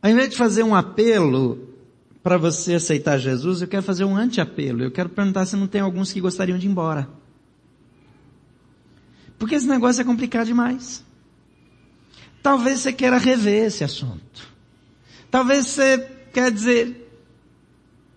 ao 0.01 0.11
invés 0.11 0.29
de 0.31 0.35
fazer 0.35 0.63
um 0.63 0.75
apelo 0.75 1.69
para 2.21 2.37
você 2.37 2.73
aceitar 2.73 3.17
Jesus, 3.17 3.61
eu 3.61 3.69
quero 3.69 3.81
fazer 3.81 4.03
um 4.03 4.17
anti-apelo. 4.17 4.83
Eu 4.83 4.91
quero 4.91 5.07
perguntar 5.07 5.45
se 5.45 5.55
não 5.55 5.65
tem 5.65 5.79
alguns 5.79 6.11
que 6.11 6.19
gostariam 6.19 6.57
de 6.57 6.67
ir 6.67 6.69
embora. 6.69 7.07
Porque 9.39 9.55
esse 9.55 9.67
negócio 9.67 10.01
é 10.01 10.03
complicado 10.03 10.47
demais. 10.47 11.05
Talvez 12.43 12.81
você 12.81 12.91
queira 12.91 13.17
rever 13.17 13.67
esse 13.67 13.81
assunto. 13.85 14.45
Talvez 15.31 15.67
você 15.67 15.99
quer 16.33 16.51
dizer, 16.51 17.00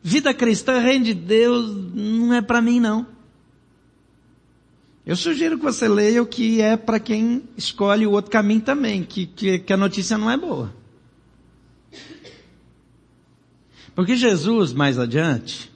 Vida 0.07 0.35
cristã, 0.35 0.81
reino 0.81 1.07
de 1.07 1.15
Deus, 1.15 1.75
não 1.95 2.35
é 2.35 2.43
para 2.43 2.61
mim 2.61 2.79
não. 2.79 3.07
Eu 5.07 5.17
sugiro 5.17 5.57
que 5.57 5.65
você 5.65 5.89
leia 5.89 6.23
o 6.23 6.27
que 6.27 6.61
é 6.61 6.77
para 6.77 7.01
quem 7.01 7.43
escolhe 7.57 8.07
o 8.07 8.11
outro 8.11 8.31
caminho 8.31 8.61
também, 8.61 9.03
que, 9.03 9.25
que, 9.25 9.61
que 9.61 9.73
a 9.73 9.79
notícia 9.79 10.19
não 10.19 10.31
é 10.31 10.37
boa. 10.37 10.75
Porque 13.95 14.15
Jesus, 14.15 14.75
mais 14.75 14.99
adiante, 14.99 15.73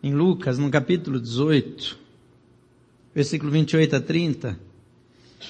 em 0.00 0.14
Lucas, 0.14 0.56
no 0.56 0.70
capítulo 0.70 1.18
18, 1.18 1.98
versículo 3.12 3.50
28 3.50 3.96
a 3.96 4.00
30, 4.00 4.60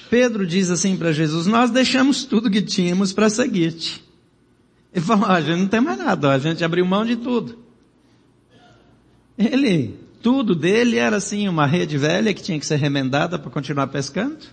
Pedro 0.09 0.47
diz 0.47 0.71
assim 0.71 0.97
para 0.97 1.11
Jesus, 1.11 1.45
nós 1.45 1.69
deixamos 1.69 2.25
tudo 2.25 2.49
que 2.49 2.63
tínhamos 2.63 3.13
para 3.13 3.29
seguir-te. 3.29 4.03
Ele 4.91 5.05
falou, 5.05 5.25
a 5.27 5.39
gente 5.39 5.59
não 5.59 5.67
tem 5.67 5.81
mais 5.81 5.99
nada, 5.99 6.31
a 6.31 6.39
gente 6.39 6.63
abriu 6.63 6.83
mão 6.83 7.05
de 7.05 7.15
tudo. 7.15 7.64
Ele, 9.37 9.99
tudo 10.21 10.55
dele 10.55 10.97
era 10.97 11.17
assim, 11.17 11.47
uma 11.47 11.65
rede 11.65 11.97
velha 11.97 12.33
que 12.33 12.41
tinha 12.41 12.59
que 12.59 12.65
ser 12.65 12.77
remendada 12.77 13.37
para 13.37 13.51
continuar 13.51 13.87
pescando. 13.87 14.45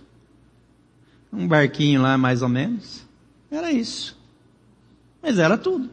Um 1.31 1.47
barquinho 1.47 2.01
lá 2.01 2.17
mais 2.17 2.41
ou 2.41 2.49
menos. 2.49 3.05
Era 3.49 3.71
isso. 3.71 4.17
Mas 5.21 5.39
era 5.39 5.57
tudo. 5.57 5.89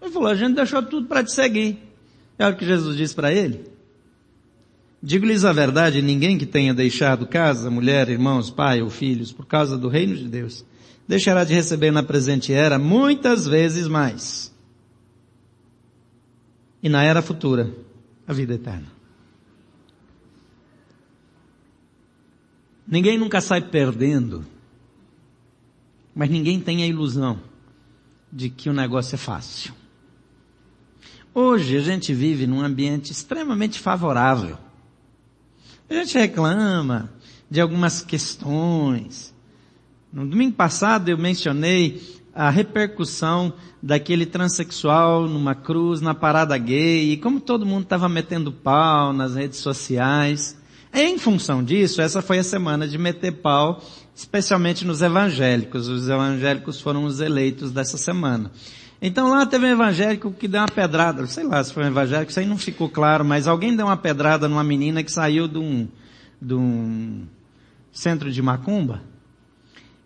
Ele 0.00 0.10
falou, 0.10 0.28
a 0.28 0.34
gente 0.34 0.54
deixou 0.54 0.82
tudo 0.82 1.06
para 1.06 1.22
te 1.22 1.32
seguir. 1.32 1.78
É 2.38 2.46
o 2.48 2.56
que 2.56 2.64
Jesus 2.64 2.96
disse 2.96 3.14
para 3.14 3.32
ele. 3.32 3.72
Digo-lhes 5.02 5.44
a 5.44 5.52
verdade, 5.52 6.00
ninguém 6.00 6.38
que 6.38 6.46
tenha 6.46 6.72
deixado 6.72 7.26
casa, 7.26 7.70
mulher, 7.70 8.08
irmãos, 8.08 8.50
pai 8.50 8.80
ou 8.82 8.88
filhos 8.88 9.32
por 9.32 9.46
causa 9.46 9.76
do 9.76 9.88
reino 9.88 10.16
de 10.16 10.28
Deus, 10.28 10.64
deixará 11.08 11.42
de 11.42 11.52
receber 11.52 11.90
na 11.90 12.04
presente 12.04 12.52
era 12.52 12.78
muitas 12.78 13.46
vezes 13.46 13.88
mais. 13.88 14.52
E 16.80 16.88
na 16.88 17.02
era 17.02 17.20
futura, 17.20 17.70
a 18.26 18.32
vida 18.32 18.54
eterna. 18.54 18.86
Ninguém 22.86 23.16
nunca 23.16 23.40
sai 23.40 23.60
perdendo, 23.60 24.44
mas 26.14 26.28
ninguém 26.28 26.60
tem 26.60 26.82
a 26.82 26.86
ilusão 26.86 27.40
de 28.32 28.50
que 28.50 28.68
o 28.68 28.72
negócio 28.72 29.14
é 29.14 29.18
fácil. 29.18 29.72
Hoje 31.34 31.76
a 31.76 31.80
gente 31.80 32.12
vive 32.12 32.46
num 32.46 32.60
ambiente 32.60 33.12
extremamente 33.12 33.78
favorável. 33.78 34.58
A 35.88 35.94
gente 35.94 36.18
reclama 36.18 37.10
de 37.50 37.60
algumas 37.60 38.02
questões. 38.02 39.34
No 40.12 40.26
domingo 40.26 40.54
passado 40.54 41.08
eu 41.08 41.16
mencionei 41.16 42.21
a 42.34 42.50
repercussão 42.50 43.52
daquele 43.82 44.24
transexual 44.24 45.28
numa 45.28 45.54
cruz, 45.54 46.00
na 46.00 46.14
parada 46.14 46.56
gay, 46.56 47.12
e 47.12 47.16
como 47.16 47.40
todo 47.40 47.66
mundo 47.66 47.82
estava 47.82 48.08
metendo 48.08 48.52
pau 48.52 49.12
nas 49.12 49.34
redes 49.34 49.58
sociais. 49.58 50.56
Em 50.94 51.18
função 51.18 51.64
disso, 51.64 52.00
essa 52.00 52.20
foi 52.20 52.38
a 52.38 52.44
semana 52.44 52.86
de 52.86 52.98
meter 52.98 53.32
pau, 53.32 53.82
especialmente 54.14 54.84
nos 54.84 55.00
evangélicos. 55.00 55.88
Os 55.88 56.08
evangélicos 56.08 56.80
foram 56.80 57.04
os 57.04 57.20
eleitos 57.20 57.70
dessa 57.70 57.96
semana. 57.96 58.50
Então 59.00 59.30
lá 59.30 59.44
teve 59.44 59.66
um 59.66 59.70
evangélico 59.70 60.32
que 60.32 60.46
deu 60.46 60.60
uma 60.60 60.68
pedrada, 60.68 61.26
sei 61.26 61.44
lá 61.44 61.62
se 61.64 61.72
foi 61.72 61.82
um 61.82 61.88
evangélico, 61.88 62.30
isso 62.30 62.38
aí 62.38 62.46
não 62.46 62.56
ficou 62.56 62.88
claro, 62.88 63.24
mas 63.24 63.48
alguém 63.48 63.74
deu 63.74 63.86
uma 63.86 63.96
pedrada 63.96 64.46
numa 64.48 64.62
menina 64.62 65.02
que 65.02 65.10
saiu 65.10 65.48
de 65.48 65.58
um, 65.58 65.88
de 66.40 66.54
um 66.54 67.24
centro 67.90 68.30
de 68.30 68.40
macumba, 68.40 69.02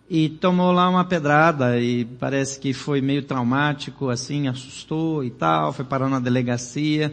e 0.08 0.28
tomou 0.28 0.70
lá 0.70 0.88
uma 0.88 1.04
pedrada 1.04 1.80
e 1.80 2.04
parece 2.04 2.60
que 2.60 2.72
foi 2.72 3.00
meio 3.00 3.22
traumático, 3.22 4.08
assim, 4.08 4.46
assustou 4.46 5.24
e 5.24 5.30
tal, 5.30 5.72
foi 5.72 5.84
parar 5.84 6.08
na 6.08 6.20
delegacia. 6.20 7.12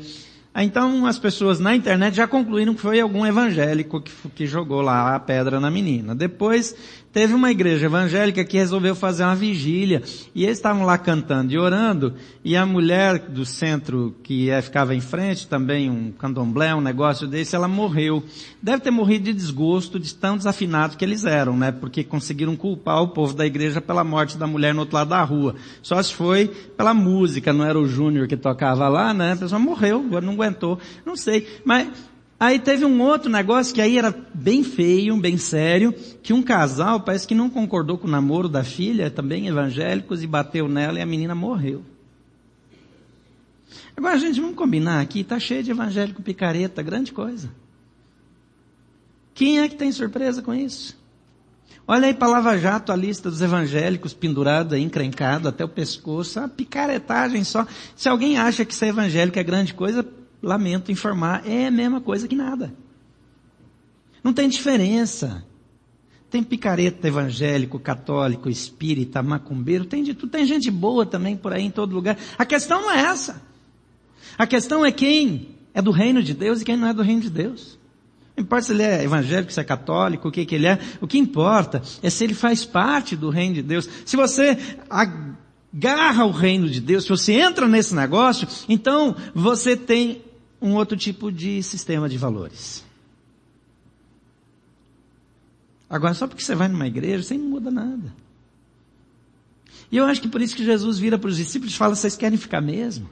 Então 0.55 1.07
as 1.07 1.17
pessoas 1.17 1.59
na 1.59 1.75
internet 1.75 2.15
já 2.15 2.27
concluíram 2.27 2.75
que 2.75 2.81
foi 2.81 2.99
algum 2.99 3.25
evangélico 3.25 3.99
que, 3.99 4.11
que 4.35 4.45
jogou 4.45 4.81
lá 4.81 5.15
a 5.15 5.19
pedra 5.19 5.59
na 5.59 5.71
menina. 5.71 6.13
Depois 6.13 6.75
teve 7.13 7.33
uma 7.35 7.51
igreja 7.51 7.85
evangélica 7.85 8.43
que 8.43 8.57
resolveu 8.57 8.95
fazer 8.95 9.23
uma 9.23 9.35
vigília 9.35 10.01
e 10.33 10.43
eles 10.43 10.57
estavam 10.57 10.83
lá 10.83 10.97
cantando 10.97 11.53
e 11.53 11.57
orando 11.57 12.15
e 12.43 12.57
a 12.57 12.65
mulher 12.65 13.19
do 13.19 13.45
centro 13.45 14.15
que 14.23 14.49
é, 14.49 14.61
ficava 14.61 14.95
em 14.95 14.99
frente, 14.99 15.47
também 15.47 15.89
um 15.89 16.11
candomblé, 16.11 16.73
um 16.73 16.81
negócio 16.81 17.27
desse, 17.27 17.55
ela 17.55 17.67
morreu. 17.67 18.23
Deve 18.61 18.81
ter 18.81 18.91
morrido 18.91 19.25
de 19.25 19.33
desgosto 19.33 19.99
de 19.99 20.13
tão 20.13 20.35
desafinados 20.35 20.95
que 20.95 21.05
eles 21.05 21.23
eram, 21.23 21.55
né? 21.55 21.71
Porque 21.71 22.03
conseguiram 22.03 22.55
culpar 22.55 23.01
o 23.01 23.09
povo 23.09 23.33
da 23.33 23.45
igreja 23.45 23.79
pela 23.79 24.03
morte 24.03 24.37
da 24.37 24.47
mulher 24.47 24.73
no 24.73 24.81
outro 24.81 24.95
lado 24.95 25.09
da 25.09 25.21
rua. 25.23 25.55
Só 25.83 26.01
se 26.01 26.13
foi 26.13 26.47
pela 26.47 26.93
música, 26.93 27.53
não 27.53 27.63
era 27.63 27.79
o 27.79 27.87
Júnior 27.87 28.27
que 28.27 28.35
tocava 28.35 28.87
lá, 28.87 29.13
né? 29.13 29.33
A 29.33 29.37
pessoa 29.37 29.59
morreu, 29.59 30.03
não 30.21 30.33
aguentou, 30.33 30.79
não 31.05 31.15
sei. 31.15 31.47
Mas 31.63 31.87
Aí 32.43 32.59
teve 32.59 32.83
um 32.83 33.01
outro 33.01 33.31
negócio 33.31 33.73
que 33.73 33.79
aí 33.79 33.97
era 33.97 34.13
bem 34.33 34.65
feio, 34.65 35.15
bem 35.15 35.37
sério, 35.37 35.93
que 36.21 36.33
um 36.33 36.43
casal 36.43 36.99
parece 36.99 37.25
que 37.25 37.33
não 37.33 37.49
concordou 37.49 37.97
com 37.97 38.05
o 38.05 38.11
namoro 38.11 38.49
da 38.49 38.65
filha, 38.65 39.09
também 39.09 39.47
evangélicos, 39.47 40.21
e 40.21 40.27
bateu 40.27 40.67
nela 40.67 40.99
e 40.99 41.01
a 41.01 41.05
menina 41.05 41.33
morreu. 41.33 41.85
Agora, 43.95 44.19
gente, 44.19 44.41
vamos 44.41 44.57
combinar 44.57 44.99
aqui, 44.99 45.23
tá 45.23 45.39
cheio 45.39 45.63
de 45.63 45.71
evangélico 45.71 46.21
picareta, 46.21 46.83
grande 46.83 47.13
coisa. 47.13 47.49
Quem 49.33 49.61
é 49.61 49.69
que 49.69 49.77
tem 49.77 49.89
surpresa 49.93 50.41
com 50.41 50.53
isso? 50.53 51.01
Olha 51.87 52.07
aí 52.07 52.13
palavra 52.13 52.59
jato, 52.59 52.91
a 52.91 52.95
lista 52.97 53.29
dos 53.29 53.39
evangélicos 53.39 54.13
pendurado 54.13 54.75
aí, 54.75 54.83
encrencado 54.83 55.47
até 55.47 55.63
o 55.63 55.69
pescoço, 55.69 56.41
a 56.41 56.49
picaretagem 56.49 57.45
só. 57.45 57.65
Se 57.95 58.09
alguém 58.09 58.37
acha 58.37 58.65
que 58.65 58.75
ser 58.75 58.87
evangélico 58.87 59.39
é 59.39 59.43
grande 59.43 59.73
coisa, 59.73 60.05
lamento 60.43 60.91
informar, 60.91 61.47
é 61.47 61.67
a 61.67 61.71
mesma 61.71 62.01
coisa 62.01 62.27
que 62.27 62.35
nada. 62.35 62.73
Não 64.23 64.33
tem 64.33 64.47
diferença. 64.47 65.43
Tem 66.29 66.43
picareta 66.43 67.07
evangélico, 67.07 67.79
católico, 67.79 68.49
espírita, 68.49 69.21
macumbeiro, 69.21 69.85
tem 69.85 70.03
de 70.03 70.13
tudo. 70.13 70.31
Tem 70.31 70.45
gente 70.45 70.71
boa 70.71 71.05
também 71.05 71.37
por 71.37 71.53
aí 71.53 71.63
em 71.63 71.71
todo 71.71 71.93
lugar. 71.93 72.17
A 72.37 72.45
questão 72.45 72.81
não 72.81 72.91
é 72.91 73.01
essa. 73.01 73.41
A 74.37 74.47
questão 74.47 74.83
é 74.83 74.91
quem 74.91 75.49
é 75.73 75.81
do 75.81 75.91
reino 75.91 76.23
de 76.23 76.33
Deus 76.33 76.61
e 76.61 76.65
quem 76.65 76.75
não 76.75 76.87
é 76.87 76.93
do 76.93 77.03
reino 77.03 77.21
de 77.21 77.29
Deus. 77.29 77.77
Não 78.35 78.43
importa 78.43 78.65
se 78.65 78.71
ele 78.71 78.81
é 78.81 79.03
evangélico, 79.03 79.53
se 79.53 79.59
é 79.59 79.63
católico, 79.63 80.27
o 80.27 80.31
que, 80.31 80.45
que 80.45 80.55
ele 80.55 80.65
é. 80.65 80.79
O 80.99 81.07
que 81.07 81.19
importa 81.19 81.83
é 82.01 82.09
se 82.09 82.23
ele 82.23 82.33
faz 82.33 82.65
parte 82.65 83.15
do 83.15 83.29
reino 83.29 83.55
de 83.55 83.61
Deus. 83.61 83.87
Se 84.03 84.15
você 84.15 84.57
agarra 84.89 86.25
o 86.25 86.31
reino 86.31 86.67
de 86.67 86.81
Deus, 86.81 87.03
se 87.03 87.09
você 87.09 87.33
entra 87.33 87.67
nesse 87.67 87.93
negócio, 87.93 88.47
então 88.67 89.15
você 89.35 89.77
tem 89.77 90.23
um 90.63 90.75
outro 90.75 90.95
tipo 90.95 91.29
de 91.29 91.61
sistema 91.61 92.07
de 92.07 92.17
valores. 92.17 92.85
Agora, 95.89 96.13
só 96.13 96.25
porque 96.25 96.41
você 96.41 96.55
vai 96.55 96.69
numa 96.69 96.87
igreja, 96.87 97.21
você 97.21 97.37
não 97.37 97.49
muda 97.49 97.69
nada. 97.69 98.15
E 99.91 99.97
eu 99.97 100.05
acho 100.05 100.21
que 100.21 100.29
por 100.29 100.41
isso 100.41 100.55
que 100.55 100.63
Jesus 100.63 100.97
vira 100.97 101.19
para 101.19 101.29
os 101.29 101.35
discípulos 101.35 101.73
e 101.73 101.77
fala, 101.77 101.93
vocês 101.93 102.15
querem 102.15 102.37
ficar 102.37 102.61
mesmo? 102.61 103.09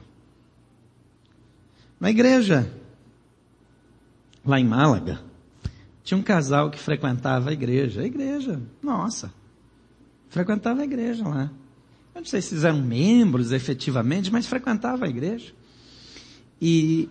Na 2.00 2.10
igreja, 2.10 2.72
lá 4.44 4.58
em 4.58 4.64
Málaga, 4.64 5.20
tinha 6.02 6.16
um 6.16 6.22
casal 6.22 6.70
que 6.70 6.78
frequentava 6.78 7.50
a 7.50 7.52
igreja. 7.52 8.00
A 8.00 8.06
igreja, 8.06 8.60
nossa, 8.82 9.32
frequentava 10.30 10.80
a 10.80 10.84
igreja 10.84 11.22
lá. 11.28 11.50
Eu 12.14 12.22
não 12.22 12.26
sei 12.26 12.40
se 12.40 12.66
eram 12.66 12.80
membros 12.80 13.52
efetivamente, 13.52 14.32
mas 14.32 14.46
frequentava 14.46 15.04
a 15.04 15.08
igreja. 15.08 15.52
E 16.60 17.08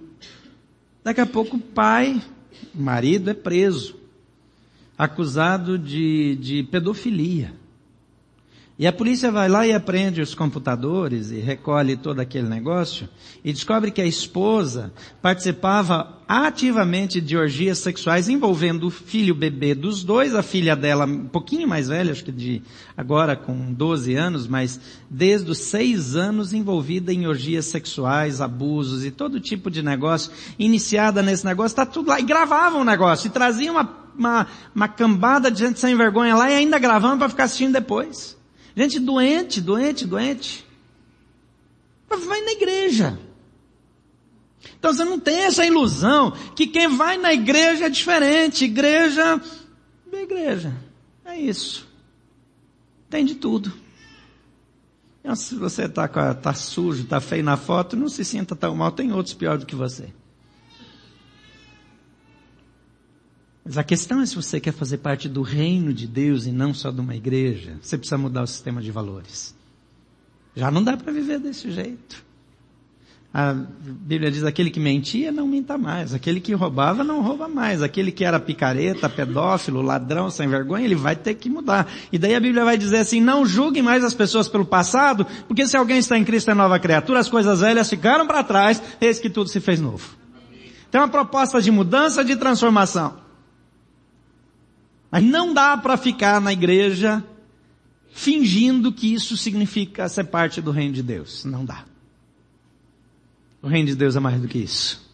daqui 1.03 1.21
a 1.21 1.25
pouco 1.25 1.57
o 1.57 1.61
pai, 1.61 2.21
marido, 2.73 3.29
é 3.29 3.33
preso, 3.33 3.95
acusado 4.97 5.77
de, 5.77 6.35
de 6.35 6.63
pedofilia. 6.63 7.53
E 8.81 8.87
a 8.87 8.91
polícia 8.91 9.31
vai 9.31 9.47
lá 9.47 9.67
e 9.67 9.71
apreende 9.71 10.21
os 10.21 10.33
computadores 10.33 11.29
e 11.29 11.35
recolhe 11.35 11.95
todo 11.95 12.19
aquele 12.19 12.49
negócio 12.49 13.07
e 13.45 13.53
descobre 13.53 13.91
que 13.91 14.01
a 14.01 14.07
esposa 14.07 14.91
participava 15.21 16.17
ativamente 16.27 17.21
de 17.21 17.37
orgias 17.37 17.77
sexuais 17.77 18.27
envolvendo 18.27 18.87
o 18.87 18.89
filho 18.89 19.35
bebê 19.35 19.75
dos 19.75 20.03
dois, 20.03 20.33
a 20.33 20.41
filha 20.41 20.75
dela 20.75 21.05
um 21.05 21.27
pouquinho 21.27 21.67
mais 21.67 21.89
velha, 21.89 22.11
acho 22.11 22.23
que 22.25 22.31
de 22.31 22.63
agora 22.97 23.35
com 23.35 23.71
12 23.71 24.15
anos, 24.15 24.47
mas 24.47 24.79
desde 25.07 25.51
os 25.51 25.59
6 25.59 26.15
anos 26.15 26.51
envolvida 26.51 27.13
em 27.13 27.27
orgias 27.27 27.65
sexuais, 27.65 28.41
abusos 28.41 29.05
e 29.05 29.11
todo 29.11 29.39
tipo 29.39 29.69
de 29.69 29.83
negócio, 29.83 30.31
iniciada 30.57 31.21
nesse 31.21 31.45
negócio, 31.45 31.75
tá 31.75 31.85
tudo 31.85 32.09
lá, 32.09 32.19
e 32.19 32.23
gravavam 32.23 32.81
o 32.81 32.85
negócio, 32.85 33.27
e 33.27 33.29
traziam 33.29 33.75
uma, 33.75 33.87
uma, 34.17 34.47
uma 34.73 34.87
cambada 34.87 35.51
de 35.51 35.59
gente 35.59 35.79
sem 35.79 35.95
vergonha 35.95 36.35
lá 36.35 36.49
e 36.49 36.55
ainda 36.55 36.79
gravando 36.79 37.19
para 37.19 37.29
ficar 37.29 37.43
assistindo 37.43 37.73
depois. 37.73 38.40
Gente 38.75 38.99
doente, 38.99 39.61
doente, 39.61 40.05
doente. 40.05 40.65
Vai 42.09 42.41
na 42.41 42.51
igreja. 42.51 43.19
Então 44.77 44.93
você 44.93 45.03
não 45.03 45.19
tem 45.19 45.43
essa 45.43 45.65
ilusão 45.65 46.31
que 46.55 46.67
quem 46.67 46.87
vai 46.87 47.17
na 47.17 47.33
igreja 47.33 47.85
é 47.85 47.89
diferente. 47.89 48.65
Igreja, 48.65 49.41
é 50.11 50.21
igreja. 50.21 50.73
É 51.25 51.37
isso. 51.39 51.87
Tem 53.09 53.25
de 53.25 53.35
tudo. 53.35 53.73
Então, 55.19 55.35
se 55.35 55.55
você 55.55 55.85
está 55.85 56.07
tá 56.07 56.53
sujo, 56.53 57.03
está 57.03 57.21
feio 57.21 57.43
na 57.43 57.55
foto, 57.55 57.95
não 57.95 58.09
se 58.09 58.25
sinta 58.25 58.55
tão 58.55 58.75
mal. 58.75 58.91
Tem 58.91 59.11
outros 59.11 59.35
pior 59.35 59.57
do 59.57 59.65
que 59.65 59.75
você. 59.75 60.11
Mas 63.63 63.77
a 63.77 63.83
questão 63.83 64.21
é 64.21 64.25
se 64.25 64.35
você 64.35 64.59
quer 64.59 64.73
fazer 64.73 64.97
parte 64.97 65.29
do 65.29 65.41
reino 65.41 65.93
de 65.93 66.07
Deus 66.07 66.45
e 66.45 66.51
não 66.51 66.73
só 66.73 66.89
de 66.89 66.99
uma 66.99 67.15
igreja. 67.15 67.77
Você 67.81 67.97
precisa 67.97 68.17
mudar 68.17 68.43
o 68.43 68.47
sistema 68.47 68.81
de 68.81 68.91
valores. 68.91 69.55
Já 70.55 70.71
não 70.71 70.83
dá 70.83 70.97
para 70.97 71.11
viver 71.11 71.39
desse 71.39 71.71
jeito. 71.71 72.31
A 73.33 73.53
Bíblia 73.53 74.29
diz, 74.29 74.43
aquele 74.43 74.69
que 74.69 74.79
mentia 74.79 75.31
não 75.31 75.47
minta 75.47 75.77
mais. 75.77 76.13
Aquele 76.13 76.41
que 76.41 76.53
roubava 76.53 77.01
não 77.01 77.21
rouba 77.21 77.47
mais. 77.47 77.81
Aquele 77.81 78.11
que 78.11 78.25
era 78.25 78.39
picareta, 78.39 79.07
pedófilo, 79.07 79.81
ladrão, 79.81 80.29
sem 80.29 80.49
vergonha, 80.49 80.83
ele 80.83 80.95
vai 80.95 81.15
ter 81.15 81.35
que 81.35 81.49
mudar. 81.49 81.87
E 82.11 82.17
daí 82.17 82.35
a 82.35 82.39
Bíblia 82.41 82.65
vai 82.65 82.77
dizer 82.77 82.97
assim, 82.97 83.21
não 83.21 83.45
julguem 83.45 83.81
mais 83.81 84.03
as 84.03 84.13
pessoas 84.13 84.49
pelo 84.49 84.65
passado, 84.65 85.25
porque 85.47 85.65
se 85.65 85.77
alguém 85.77 85.99
está 85.99 86.17
em 86.17 86.25
Cristo 86.25 86.51
é 86.51 86.53
nova 86.53 86.77
criatura, 86.77 87.19
as 87.19 87.29
coisas 87.29 87.61
velhas 87.61 87.89
ficaram 87.89 88.27
para 88.27 88.43
trás, 88.43 88.83
eis 88.99 89.17
que 89.17 89.29
tudo 89.29 89.49
se 89.49 89.61
fez 89.61 89.79
novo. 89.79 90.09
Tem 90.89 90.99
uma 90.99 91.07
proposta 91.07 91.61
de 91.61 91.71
mudança, 91.71 92.25
de 92.25 92.35
transformação. 92.35 93.20
Mas 95.11 95.23
não 95.23 95.53
dá 95.53 95.75
para 95.75 95.97
ficar 95.97 96.39
na 96.39 96.53
igreja 96.53 97.21
fingindo 98.13 98.93
que 98.93 99.13
isso 99.13 99.35
significa 99.35 100.07
ser 100.07 100.25
parte 100.25 100.61
do 100.61 100.71
reino 100.71 100.93
de 100.93 101.03
Deus. 101.03 101.43
Não 101.43 101.65
dá. 101.65 101.83
O 103.61 103.67
reino 103.67 103.89
de 103.89 103.95
Deus 103.95 104.15
é 104.15 104.19
mais 104.21 104.39
do 104.39 104.47
que 104.47 104.57
isso. 104.57 105.11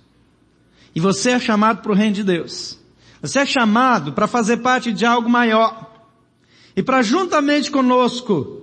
E 0.94 1.00
você 1.00 1.32
é 1.32 1.40
chamado 1.40 1.82
para 1.82 1.92
o 1.92 1.96
reino 1.96 2.14
de 2.14 2.24
Deus. 2.24 2.80
Você 3.22 3.40
é 3.40 3.46
chamado 3.46 4.14
para 4.14 4.28
fazer 4.28 4.58
parte 4.58 4.94
de 4.94 5.04
algo 5.04 5.28
maior. 5.28 6.08
E 6.76 6.84
para 6.84 7.02
juntamente 7.02 7.72
conosco 7.72 8.62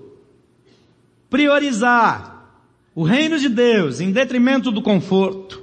priorizar 1.28 2.48
o 2.94 3.02
reino 3.02 3.38
de 3.40 3.48
Deus 3.48 4.00
em 4.00 4.12
detrimento 4.12 4.70
do 4.70 4.80
conforto. 4.80 5.62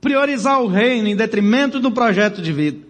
Priorizar 0.00 0.60
o 0.60 0.66
reino 0.66 1.08
em 1.08 1.16
detrimento 1.16 1.78
do 1.78 1.92
projeto 1.92 2.42
de 2.42 2.52
vida 2.52 2.85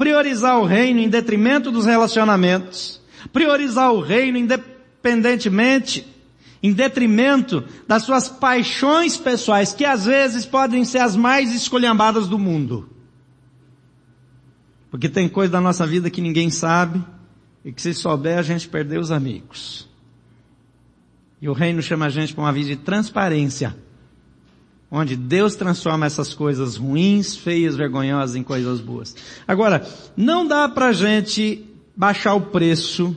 priorizar 0.00 0.58
o 0.58 0.64
reino 0.64 0.98
em 0.98 1.10
detrimento 1.10 1.70
dos 1.70 1.84
relacionamentos, 1.84 2.98
priorizar 3.34 3.92
o 3.92 4.00
reino 4.00 4.38
independentemente, 4.38 6.06
em 6.62 6.72
detrimento 6.72 7.62
das 7.86 8.04
suas 8.04 8.26
paixões 8.26 9.18
pessoais, 9.18 9.74
que 9.74 9.84
às 9.84 10.06
vezes 10.06 10.46
podem 10.46 10.86
ser 10.86 11.00
as 11.00 11.14
mais 11.14 11.54
escolhambadas 11.54 12.26
do 12.26 12.38
mundo. 12.38 12.88
Porque 14.90 15.06
tem 15.06 15.28
coisa 15.28 15.52
da 15.52 15.60
nossa 15.60 15.86
vida 15.86 16.08
que 16.08 16.22
ninguém 16.22 16.48
sabe, 16.48 17.04
e 17.62 17.70
que 17.70 17.82
se 17.82 17.92
souber 17.92 18.38
a 18.38 18.42
gente 18.42 18.66
perdeu 18.70 19.02
os 19.02 19.10
amigos. 19.10 19.86
E 21.42 21.48
o 21.48 21.52
reino 21.52 21.82
chama 21.82 22.06
a 22.06 22.10
gente 22.10 22.32
para 22.32 22.44
uma 22.44 22.52
vida 22.54 22.70
de 22.70 22.76
transparência 22.76 23.76
onde 24.90 25.14
Deus 25.16 25.54
transforma 25.54 26.06
essas 26.06 26.34
coisas 26.34 26.76
ruins, 26.76 27.36
feias, 27.36 27.76
vergonhosas 27.76 28.34
em 28.34 28.42
coisas 28.42 28.80
boas. 28.80 29.14
Agora, 29.46 29.86
não 30.16 30.46
dá 30.46 30.68
pra 30.68 30.92
gente 30.92 31.64
baixar 31.94 32.34
o 32.34 32.40
preço 32.40 33.14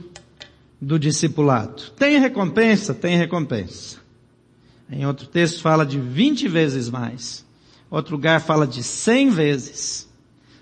do 0.80 1.00
discipulado. 1.00 1.82
Tem 1.98 2.20
recompensa? 2.20 2.94
Tem 2.94 3.18
recompensa. 3.18 3.98
Em 4.92 5.06
outro 5.06 5.26
texto 5.26 5.62
fala 5.62 5.86
de 5.86 6.00
20 6.00 6.48
vezes 6.48 6.90
mais. 6.90 7.44
Outro 7.90 8.16
lugar 8.16 8.40
fala 8.42 8.68
de 8.68 8.84
100 8.84 9.30
vezes. 9.32 10.10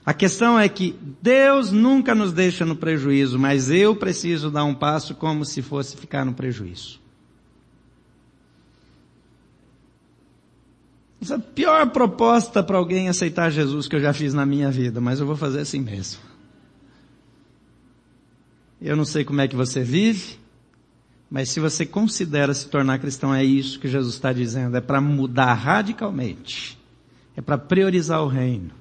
A 0.06 0.14
questão 0.14 0.58
é 0.58 0.70
que 0.70 0.96
Deus 1.22 1.72
nunca 1.72 2.16
nos 2.16 2.32
deixa 2.32 2.66
no 2.66 2.76
prejuízo, 2.76 3.38
mas 3.38 3.70
eu 3.70 3.96
preciso 3.96 4.50
dar 4.50 4.64
um 4.64 4.74
passo 4.74 5.14
como 5.16 5.44
se 5.44 5.62
fosse 5.62 5.98
ficar 5.98 6.26
no 6.26 6.34
prejuízo. 6.34 7.01
Essa 11.22 11.36
é 11.36 11.38
a 11.38 11.40
pior 11.40 11.90
proposta 11.92 12.64
para 12.64 12.78
alguém 12.78 13.08
aceitar 13.08 13.52
Jesus 13.52 13.88
que 13.88 13.96
eu 13.96 14.00
já 14.00 14.12
fiz 14.12 14.34
na 14.34 14.46
minha 14.46 14.72
vida, 14.72 15.00
mas 15.00 15.20
eu 15.20 15.26
vou 15.26 15.36
fazer 15.36 15.60
assim 15.60 15.80
mesmo. 15.80 16.20
Eu 18.82 18.96
não 18.96 19.06
sei 19.06 19.24
como 19.24 19.40
é 19.40 19.48
que 19.48 19.56
você 19.56 19.84
vive, 19.84 20.40
mas 21.30 21.50
se 21.50 21.60
você 21.60 21.86
considera 21.86 22.54
se 22.54 22.68
tornar 22.68 22.98
cristão, 22.98 23.34
é 23.34 23.44
isso 23.44 23.80
que 23.80 23.88
Jesus 23.88 24.16
está 24.16 24.34
dizendo. 24.34 24.76
É 24.76 24.82
para 24.82 25.00
mudar 25.00 25.54
radicalmente. 25.54 26.78
É 27.38 27.42
para 27.42 27.58
priorizar 27.58 28.24
o 28.24 28.28
reino. 28.28 28.72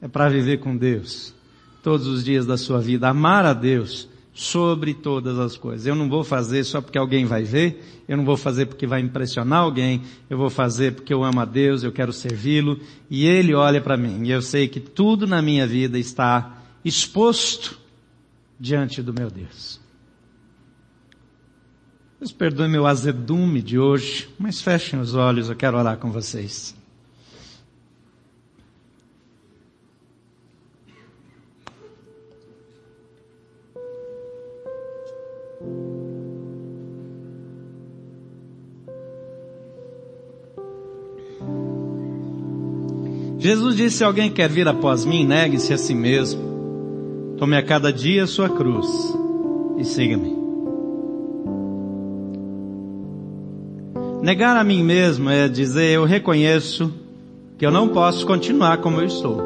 É 0.00 0.06
para 0.06 0.28
viver 0.28 0.60
com 0.60 0.76
Deus 0.76 1.34
todos 1.82 2.06
os 2.06 2.24
dias 2.24 2.46
da 2.46 2.56
sua 2.56 2.80
vida. 2.80 3.08
Amar 3.08 3.44
a 3.44 3.52
Deus 3.52 4.08
sobre 4.40 4.94
todas 4.94 5.38
as 5.38 5.54
coisas. 5.54 5.86
Eu 5.86 5.94
não 5.94 6.08
vou 6.08 6.24
fazer 6.24 6.64
só 6.64 6.80
porque 6.80 6.96
alguém 6.96 7.26
vai 7.26 7.42
ver, 7.42 8.02
eu 8.08 8.16
não 8.16 8.24
vou 8.24 8.38
fazer 8.38 8.64
porque 8.64 8.86
vai 8.86 9.02
impressionar 9.02 9.58
alguém, 9.58 10.00
eu 10.30 10.38
vou 10.38 10.48
fazer 10.48 10.94
porque 10.94 11.12
eu 11.12 11.22
amo 11.22 11.40
a 11.40 11.44
Deus, 11.44 11.82
eu 11.82 11.92
quero 11.92 12.10
servi-lo, 12.10 12.80
e 13.10 13.26
Ele 13.26 13.52
olha 13.52 13.82
para 13.82 13.98
mim, 13.98 14.24
e 14.24 14.30
eu 14.30 14.40
sei 14.40 14.66
que 14.66 14.80
tudo 14.80 15.26
na 15.26 15.42
minha 15.42 15.66
vida 15.66 15.98
está 15.98 16.58
exposto 16.82 17.78
diante 18.58 19.02
do 19.02 19.12
meu 19.12 19.30
Deus. 19.30 19.78
Deus 22.18 22.32
perdoe 22.32 22.66
meu 22.66 22.86
azedume 22.86 23.60
de 23.60 23.78
hoje, 23.78 24.30
mas 24.38 24.62
fechem 24.62 24.98
os 24.98 25.14
olhos, 25.14 25.50
eu 25.50 25.54
quero 25.54 25.76
orar 25.76 25.98
com 25.98 26.10
vocês. 26.10 26.74
Jesus 43.40 43.74
disse, 43.74 43.96
se 43.96 44.04
alguém 44.04 44.30
quer 44.30 44.50
vir 44.50 44.68
após 44.68 45.06
mim, 45.06 45.24
negue-se 45.24 45.72
a 45.72 45.78
si 45.78 45.94
mesmo. 45.94 47.34
Tome 47.38 47.56
a 47.56 47.62
cada 47.62 47.90
dia 47.90 48.24
a 48.24 48.26
sua 48.26 48.50
cruz 48.50 48.86
e 49.78 49.84
siga-me. 49.84 50.38
Negar 54.20 54.58
a 54.58 54.62
mim 54.62 54.84
mesmo 54.84 55.30
é 55.30 55.48
dizer, 55.48 55.90
eu 55.90 56.04
reconheço 56.04 56.92
que 57.56 57.64
eu 57.64 57.70
não 57.70 57.88
posso 57.88 58.26
continuar 58.26 58.76
como 58.76 59.00
eu 59.00 59.06
estou. 59.06 59.42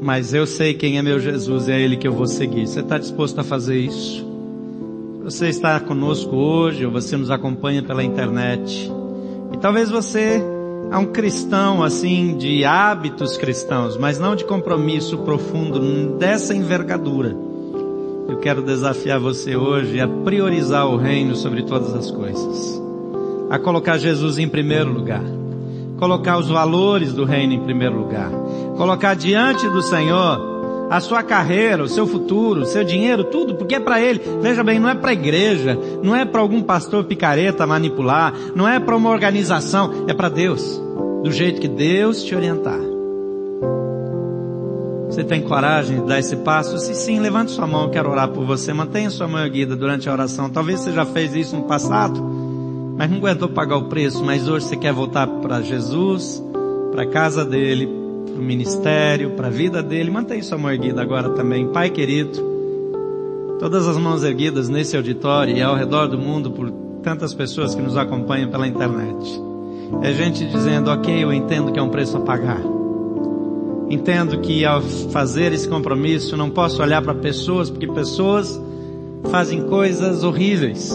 Mas 0.00 0.32
eu 0.32 0.46
sei 0.46 0.72
quem 0.72 0.98
é 0.98 1.02
meu 1.02 1.18
Jesus 1.18 1.68
é 1.68 1.80
Ele 1.80 1.96
que 1.96 2.06
eu 2.06 2.12
vou 2.12 2.28
seguir. 2.28 2.64
Você 2.64 2.78
está 2.78 2.96
disposto 2.96 3.40
a 3.40 3.42
fazer 3.42 3.76
isso? 3.76 4.24
Você 5.24 5.48
está 5.48 5.80
conosco 5.80 6.36
hoje 6.36 6.86
ou 6.86 6.92
você 6.92 7.16
nos 7.16 7.32
acompanha 7.32 7.82
pela 7.82 8.04
internet. 8.04 8.88
E 9.52 9.56
talvez 9.56 9.90
você 9.90 10.54
a 10.90 10.98
um 10.98 11.06
cristão 11.06 11.82
assim 11.82 12.36
de 12.36 12.64
hábitos 12.64 13.36
cristãos, 13.36 13.96
mas 13.96 14.18
não 14.18 14.36
de 14.36 14.44
compromisso 14.44 15.18
profundo 15.18 16.16
dessa 16.18 16.54
envergadura. 16.54 17.36
Eu 18.28 18.38
quero 18.38 18.62
desafiar 18.62 19.20
você 19.20 19.56
hoje 19.56 20.00
a 20.00 20.08
priorizar 20.08 20.86
o 20.86 20.96
reino 20.96 21.34
sobre 21.36 21.62
todas 21.62 21.94
as 21.94 22.10
coisas. 22.10 22.82
A 23.50 23.58
colocar 23.58 23.98
Jesus 23.98 24.38
em 24.38 24.48
primeiro 24.48 24.92
lugar. 24.92 25.22
Colocar 25.98 26.36
os 26.38 26.48
valores 26.48 27.12
do 27.12 27.24
reino 27.24 27.52
em 27.52 27.60
primeiro 27.60 27.98
lugar. 27.98 28.30
Colocar 28.76 29.14
diante 29.14 29.68
do 29.68 29.80
Senhor 29.80 30.55
a 30.90 31.00
sua 31.00 31.22
carreira, 31.22 31.82
o 31.82 31.88
seu 31.88 32.06
futuro, 32.06 32.62
o 32.62 32.66
seu 32.66 32.84
dinheiro, 32.84 33.24
tudo, 33.24 33.54
porque 33.54 33.74
é 33.74 33.80
para 33.80 34.00
ele. 34.00 34.20
Veja 34.40 34.62
bem, 34.62 34.78
não 34.78 34.88
é 34.88 34.94
para 34.94 35.10
a 35.10 35.14
igreja, 35.14 35.78
não 36.02 36.14
é 36.14 36.24
para 36.24 36.40
algum 36.40 36.62
pastor 36.62 37.04
picareta 37.04 37.66
manipular, 37.66 38.32
não 38.54 38.68
é 38.68 38.78
para 38.78 38.96
uma 38.96 39.10
organização, 39.10 40.04
é 40.06 40.14
para 40.14 40.28
Deus, 40.28 40.80
do 41.22 41.30
jeito 41.30 41.60
que 41.60 41.68
Deus 41.68 42.22
te 42.22 42.34
orientar. 42.34 42.96
Você 45.08 45.24
tem 45.24 45.40
coragem 45.40 46.00
de 46.00 46.06
dar 46.06 46.18
esse 46.18 46.36
passo? 46.36 46.78
Se 46.78 46.94
sim, 46.94 47.20
levante 47.20 47.52
sua 47.52 47.66
mão, 47.66 47.84
eu 47.84 47.90
quero 47.90 48.10
orar 48.10 48.28
por 48.28 48.44
você. 48.44 48.72
Mantenha 48.72 49.08
sua 49.08 49.26
mão 49.26 49.40
erguida 49.40 49.74
durante 49.74 50.08
a 50.08 50.12
oração. 50.12 50.50
Talvez 50.50 50.80
você 50.80 50.92
já 50.92 51.06
fez 51.06 51.34
isso 51.34 51.56
no 51.56 51.62
passado, 51.62 52.22
mas 52.98 53.10
não 53.10 53.16
aguentou 53.18 53.48
pagar 53.48 53.76
o 53.76 53.84
preço, 53.84 54.22
mas 54.22 54.46
hoje 54.46 54.66
você 54.66 54.76
quer 54.76 54.92
voltar 54.92 55.26
para 55.26 55.62
Jesus, 55.62 56.42
para 56.92 57.04
a 57.04 57.06
casa 57.06 57.46
dele, 57.46 57.88
para 58.36 58.42
o 58.42 58.44
ministério, 58.44 59.30
para 59.30 59.46
a 59.46 59.50
vida 59.50 59.82
dele. 59.82 60.10
Mantenha 60.10 60.42
sua 60.42 60.58
mão 60.58 60.70
erguida 60.70 61.00
agora 61.00 61.30
também. 61.30 61.68
Pai 61.68 61.88
querido, 61.88 62.38
todas 63.58 63.88
as 63.88 63.96
mãos 63.96 64.22
erguidas 64.22 64.68
nesse 64.68 64.94
auditório 64.96 65.56
e 65.56 65.62
ao 65.62 65.74
redor 65.74 66.06
do 66.06 66.18
mundo 66.18 66.50
por 66.50 66.70
tantas 67.02 67.32
pessoas 67.32 67.74
que 67.74 67.80
nos 67.80 67.96
acompanham 67.96 68.50
pela 68.50 68.68
internet. 68.68 69.42
É 70.02 70.12
gente 70.12 70.44
dizendo, 70.46 70.90
ok, 70.90 71.24
eu 71.24 71.32
entendo 71.32 71.72
que 71.72 71.78
é 71.78 71.82
um 71.82 71.88
preço 71.88 72.18
a 72.18 72.20
pagar. 72.20 72.60
Entendo 73.88 74.40
que 74.40 74.64
ao 74.64 74.82
fazer 74.82 75.52
esse 75.52 75.68
compromisso 75.68 76.36
não 76.36 76.50
posso 76.50 76.82
olhar 76.82 77.00
para 77.00 77.14
pessoas, 77.14 77.70
porque 77.70 77.86
pessoas 77.86 78.60
fazem 79.30 79.62
coisas 79.62 80.24
horríveis. 80.24 80.92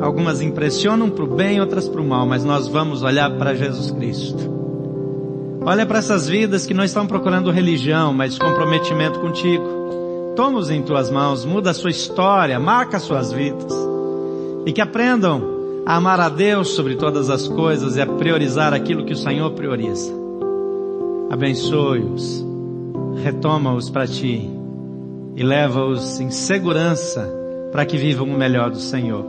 Algumas 0.00 0.40
impressionam 0.40 1.10
para 1.10 1.24
o 1.24 1.26
bem, 1.26 1.60
outras 1.60 1.88
para 1.88 2.00
o 2.00 2.04
mal, 2.04 2.26
mas 2.26 2.44
nós 2.44 2.66
vamos 2.66 3.02
olhar 3.02 3.30
para 3.36 3.54
Jesus 3.54 3.90
Cristo. 3.90 4.57
Olha 5.68 5.84
para 5.84 5.98
essas 5.98 6.26
vidas 6.26 6.64
que 6.64 6.72
não 6.72 6.82
estão 6.82 7.06
procurando 7.06 7.50
religião, 7.50 8.14
mas 8.14 8.38
comprometimento 8.38 9.20
contigo. 9.20 10.32
Toma-os 10.34 10.70
em 10.70 10.80
tuas 10.80 11.10
mãos, 11.10 11.44
muda 11.44 11.72
a 11.72 11.74
sua 11.74 11.90
história, 11.90 12.58
marca 12.58 12.98
suas 12.98 13.30
vidas. 13.30 13.70
E 14.64 14.72
que 14.72 14.80
aprendam 14.80 15.82
a 15.84 15.96
amar 15.96 16.20
a 16.20 16.30
Deus 16.30 16.70
sobre 16.70 16.94
todas 16.94 17.28
as 17.28 17.46
coisas 17.46 17.96
e 17.96 18.00
a 18.00 18.06
priorizar 18.06 18.72
aquilo 18.72 19.04
que 19.04 19.12
o 19.12 19.16
Senhor 19.16 19.50
prioriza. 19.50 20.10
Abençoe-os, 21.28 22.42
retoma-os 23.22 23.90
para 23.90 24.06
ti 24.06 24.50
e 25.36 25.42
leva-os 25.42 26.18
em 26.18 26.30
segurança 26.30 27.30
para 27.72 27.84
que 27.84 27.98
vivam 27.98 28.26
o 28.26 28.38
melhor 28.38 28.70
do 28.70 28.80
Senhor. 28.80 29.22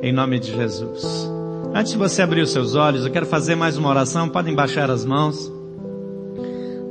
Em 0.00 0.10
nome 0.10 0.38
de 0.38 0.56
Jesus. 0.56 1.33
Antes 1.76 1.90
de 1.90 1.98
você 1.98 2.22
abrir 2.22 2.40
os 2.40 2.52
seus 2.52 2.76
olhos, 2.76 3.04
eu 3.04 3.10
quero 3.10 3.26
fazer 3.26 3.56
mais 3.56 3.76
uma 3.76 3.88
oração. 3.88 4.28
Podem 4.28 4.54
baixar 4.54 4.92
as 4.92 5.04
mãos. 5.04 5.52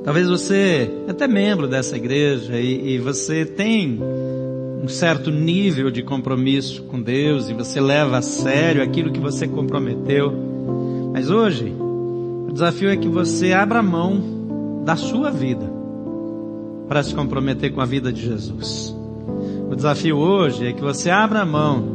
Talvez 0.04 0.28
você 0.28 0.92
é 1.08 1.12
até 1.12 1.26
membro 1.26 1.70
dessa 1.70 1.96
igreja 1.96 2.60
e, 2.60 2.96
e 2.96 3.00
você 3.00 3.46
tem 3.46 3.98
um 4.84 4.88
certo 4.90 5.32
nível 5.32 5.90
de 5.90 6.04
compromisso 6.04 6.84
com 6.84 7.02
Deus 7.02 7.48
e 7.48 7.54
você 7.54 7.80
leva 7.80 8.18
a 8.18 8.22
sério 8.22 8.84
aquilo 8.84 9.14
que 9.14 9.22
você 9.22 9.48
comprometeu. 9.48 10.34
Mas 11.14 11.30
hoje, 11.30 11.74
o 11.74 12.52
desafio 12.52 12.90
é 12.90 12.98
que 12.98 13.08
você 13.08 13.54
abra 13.54 13.82
mão 13.82 14.82
da 14.84 14.98
sua 14.98 15.32
vida 15.32 15.72
para 16.90 17.02
se 17.02 17.16
comprometer 17.16 17.72
com 17.72 17.80
a 17.80 17.86
vida 17.86 18.12
de 18.12 18.22
Jesus. 18.22 18.94
O 19.72 19.76
desafio 19.78 20.18
hoje 20.18 20.68
é 20.68 20.74
que 20.74 20.82
você 20.82 21.10
abra 21.10 21.46
mão 21.46 21.93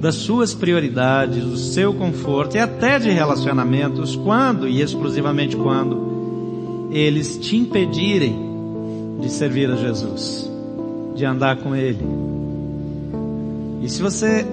das 0.00 0.14
suas 0.14 0.54
prioridades, 0.54 1.44
do 1.44 1.56
seu 1.58 1.92
conforto 1.92 2.56
e 2.56 2.58
até 2.58 2.98
de 2.98 3.10
relacionamentos, 3.10 4.16
quando 4.16 4.66
e 4.66 4.80
exclusivamente 4.80 5.54
quando 5.56 6.88
eles 6.90 7.36
te 7.36 7.56
impedirem 7.56 8.48
de 9.20 9.28
servir 9.28 9.70
a 9.70 9.76
Jesus, 9.76 10.50
de 11.14 11.24
andar 11.26 11.56
com 11.58 11.76
Ele. 11.76 12.04
E 13.82 13.88
se 13.90 14.00
você 14.00 14.46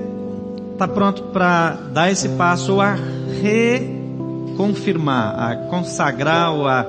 está 0.74 0.86
pronto 0.88 1.24
para 1.24 1.78
dar 1.94 2.12
esse 2.12 2.28
passo 2.30 2.74
ou 2.74 2.82
a 2.82 2.98
reconfirmar, 3.42 5.40
a 5.40 5.56
consagrar 5.70 6.54
ou 6.54 6.68
a 6.68 6.86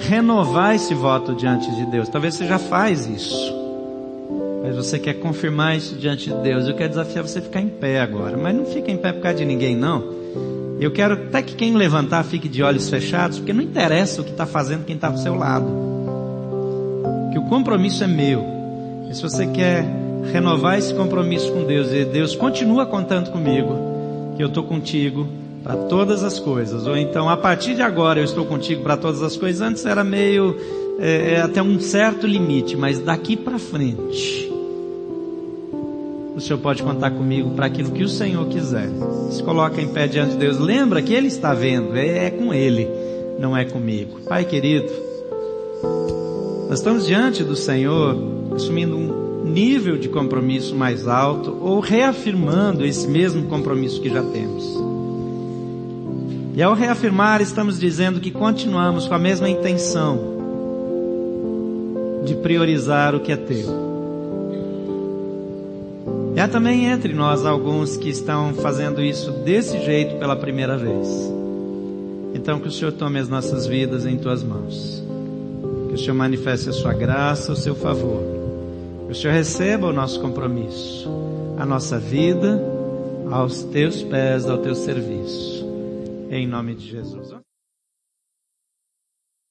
renovar 0.00 0.74
esse 0.74 0.94
voto 0.94 1.34
diante 1.34 1.70
de 1.74 1.84
Deus, 1.86 2.08
talvez 2.08 2.34
você 2.34 2.46
já 2.46 2.58
faz 2.58 3.06
isso 3.06 3.57
mas 4.68 4.76
você 4.76 4.98
quer 4.98 5.14
confirmar 5.14 5.78
isso 5.78 5.94
diante 5.94 6.28
de 6.28 6.36
Deus, 6.42 6.68
eu 6.68 6.74
quero 6.74 6.90
desafiar 6.90 7.26
você 7.26 7.38
a 7.38 7.42
ficar 7.42 7.60
em 7.62 7.68
pé 7.68 8.00
agora. 8.00 8.36
Mas 8.36 8.54
não 8.54 8.66
fica 8.66 8.90
em 8.90 8.98
pé 8.98 9.12
por 9.12 9.22
causa 9.22 9.38
de 9.38 9.46
ninguém, 9.46 9.74
não. 9.74 10.04
Eu 10.78 10.90
quero 10.90 11.14
até 11.14 11.40
que 11.40 11.54
quem 11.54 11.74
levantar 11.74 12.22
fique 12.22 12.48
de 12.50 12.62
olhos 12.62 12.88
fechados, 12.90 13.38
porque 13.38 13.54
não 13.54 13.62
interessa 13.62 14.20
o 14.20 14.24
que 14.24 14.30
está 14.30 14.44
fazendo 14.44 14.84
quem 14.84 14.94
está 14.94 15.08
ao 15.08 15.16
seu 15.16 15.34
lado. 15.34 15.66
Que 17.32 17.38
o 17.38 17.44
compromisso 17.44 18.04
é 18.04 18.06
meu. 18.06 18.44
E 19.10 19.14
se 19.14 19.22
você 19.22 19.46
quer 19.46 19.86
renovar 20.30 20.76
esse 20.76 20.92
compromisso 20.92 21.50
com 21.50 21.64
Deus, 21.64 21.90
e 21.90 22.04
Deus 22.04 22.36
continua 22.36 22.84
contando 22.84 23.30
comigo, 23.30 23.74
que 24.36 24.42
eu 24.42 24.48
estou 24.48 24.64
contigo 24.64 25.26
para 25.64 25.76
todas 25.76 26.22
as 26.22 26.38
coisas. 26.38 26.86
Ou 26.86 26.94
então, 26.94 27.26
a 27.30 27.38
partir 27.38 27.74
de 27.74 27.80
agora 27.80 28.20
eu 28.20 28.24
estou 28.24 28.44
contigo 28.44 28.82
para 28.82 28.98
todas 28.98 29.22
as 29.22 29.34
coisas. 29.34 29.62
Antes 29.62 29.86
era 29.86 30.04
meio 30.04 30.54
é, 30.98 31.34
é 31.34 31.40
até 31.40 31.62
um 31.62 31.80
certo 31.80 32.26
limite, 32.26 32.76
mas 32.76 32.98
daqui 32.98 33.36
para 33.36 33.58
frente, 33.58 34.52
o 36.38 36.40
Senhor 36.40 36.58
pode 36.60 36.84
contar 36.84 37.10
comigo 37.10 37.50
para 37.50 37.66
aquilo 37.66 37.90
que 37.90 38.04
o 38.04 38.08
Senhor 38.08 38.46
quiser. 38.46 38.88
Se 39.30 39.42
coloca 39.42 39.82
em 39.82 39.88
pé 39.88 40.06
diante 40.06 40.32
de 40.32 40.38
Deus, 40.38 40.56
lembra 40.56 41.02
que 41.02 41.12
Ele 41.12 41.26
está 41.26 41.52
vendo, 41.52 41.96
é, 41.96 42.26
é 42.26 42.30
com 42.30 42.54
Ele, 42.54 42.88
não 43.40 43.56
é 43.56 43.64
comigo. 43.64 44.20
Pai 44.28 44.44
querido, 44.44 44.88
nós 46.68 46.78
estamos 46.78 47.06
diante 47.06 47.42
do 47.42 47.56
Senhor, 47.56 48.16
assumindo 48.54 48.96
um 48.96 49.44
nível 49.50 49.98
de 49.98 50.08
compromisso 50.08 50.76
mais 50.76 51.08
alto 51.08 51.56
ou 51.60 51.80
reafirmando 51.80 52.84
esse 52.84 53.08
mesmo 53.08 53.48
compromisso 53.48 54.00
que 54.00 54.08
já 54.08 54.22
temos. 54.22 54.78
E 56.54 56.62
ao 56.62 56.74
reafirmar, 56.74 57.40
estamos 57.40 57.80
dizendo 57.80 58.20
que 58.20 58.30
continuamos 58.30 59.08
com 59.08 59.14
a 59.14 59.18
mesma 59.18 59.48
intenção 59.48 60.36
de 62.24 62.36
priorizar 62.36 63.14
o 63.14 63.20
que 63.20 63.32
é 63.32 63.36
teu. 63.36 63.87
E 66.38 66.40
há 66.40 66.46
também 66.46 66.84
entre 66.86 67.12
nós 67.12 67.44
alguns 67.44 67.96
que 67.96 68.08
estão 68.08 68.54
fazendo 68.54 69.02
isso 69.02 69.32
desse 69.32 69.76
jeito 69.80 70.20
pela 70.20 70.36
primeira 70.36 70.76
vez. 70.76 71.08
Então 72.32 72.60
que 72.60 72.68
o 72.68 72.70
Senhor 72.70 72.92
tome 72.92 73.18
as 73.18 73.28
nossas 73.28 73.66
vidas 73.66 74.06
em 74.06 74.16
tuas 74.16 74.44
mãos. 74.44 75.02
Que 75.88 75.94
o 75.96 75.98
Senhor 75.98 76.14
manifeste 76.14 76.68
a 76.68 76.72
sua 76.72 76.94
graça, 76.94 77.50
o 77.50 77.56
seu 77.56 77.74
favor. 77.74 78.22
Que 79.06 79.12
o 79.14 79.14
Senhor 79.16 79.32
receba 79.32 79.88
o 79.88 79.92
nosso 79.92 80.20
compromisso, 80.20 81.10
a 81.58 81.66
nossa 81.66 81.98
vida 81.98 82.62
aos 83.32 83.64
teus 83.64 84.00
pés, 84.04 84.48
ao 84.48 84.58
teu 84.58 84.76
serviço. 84.76 85.66
Em 86.30 86.46
nome 86.46 86.76
de 86.76 86.86
Jesus. 86.86 87.34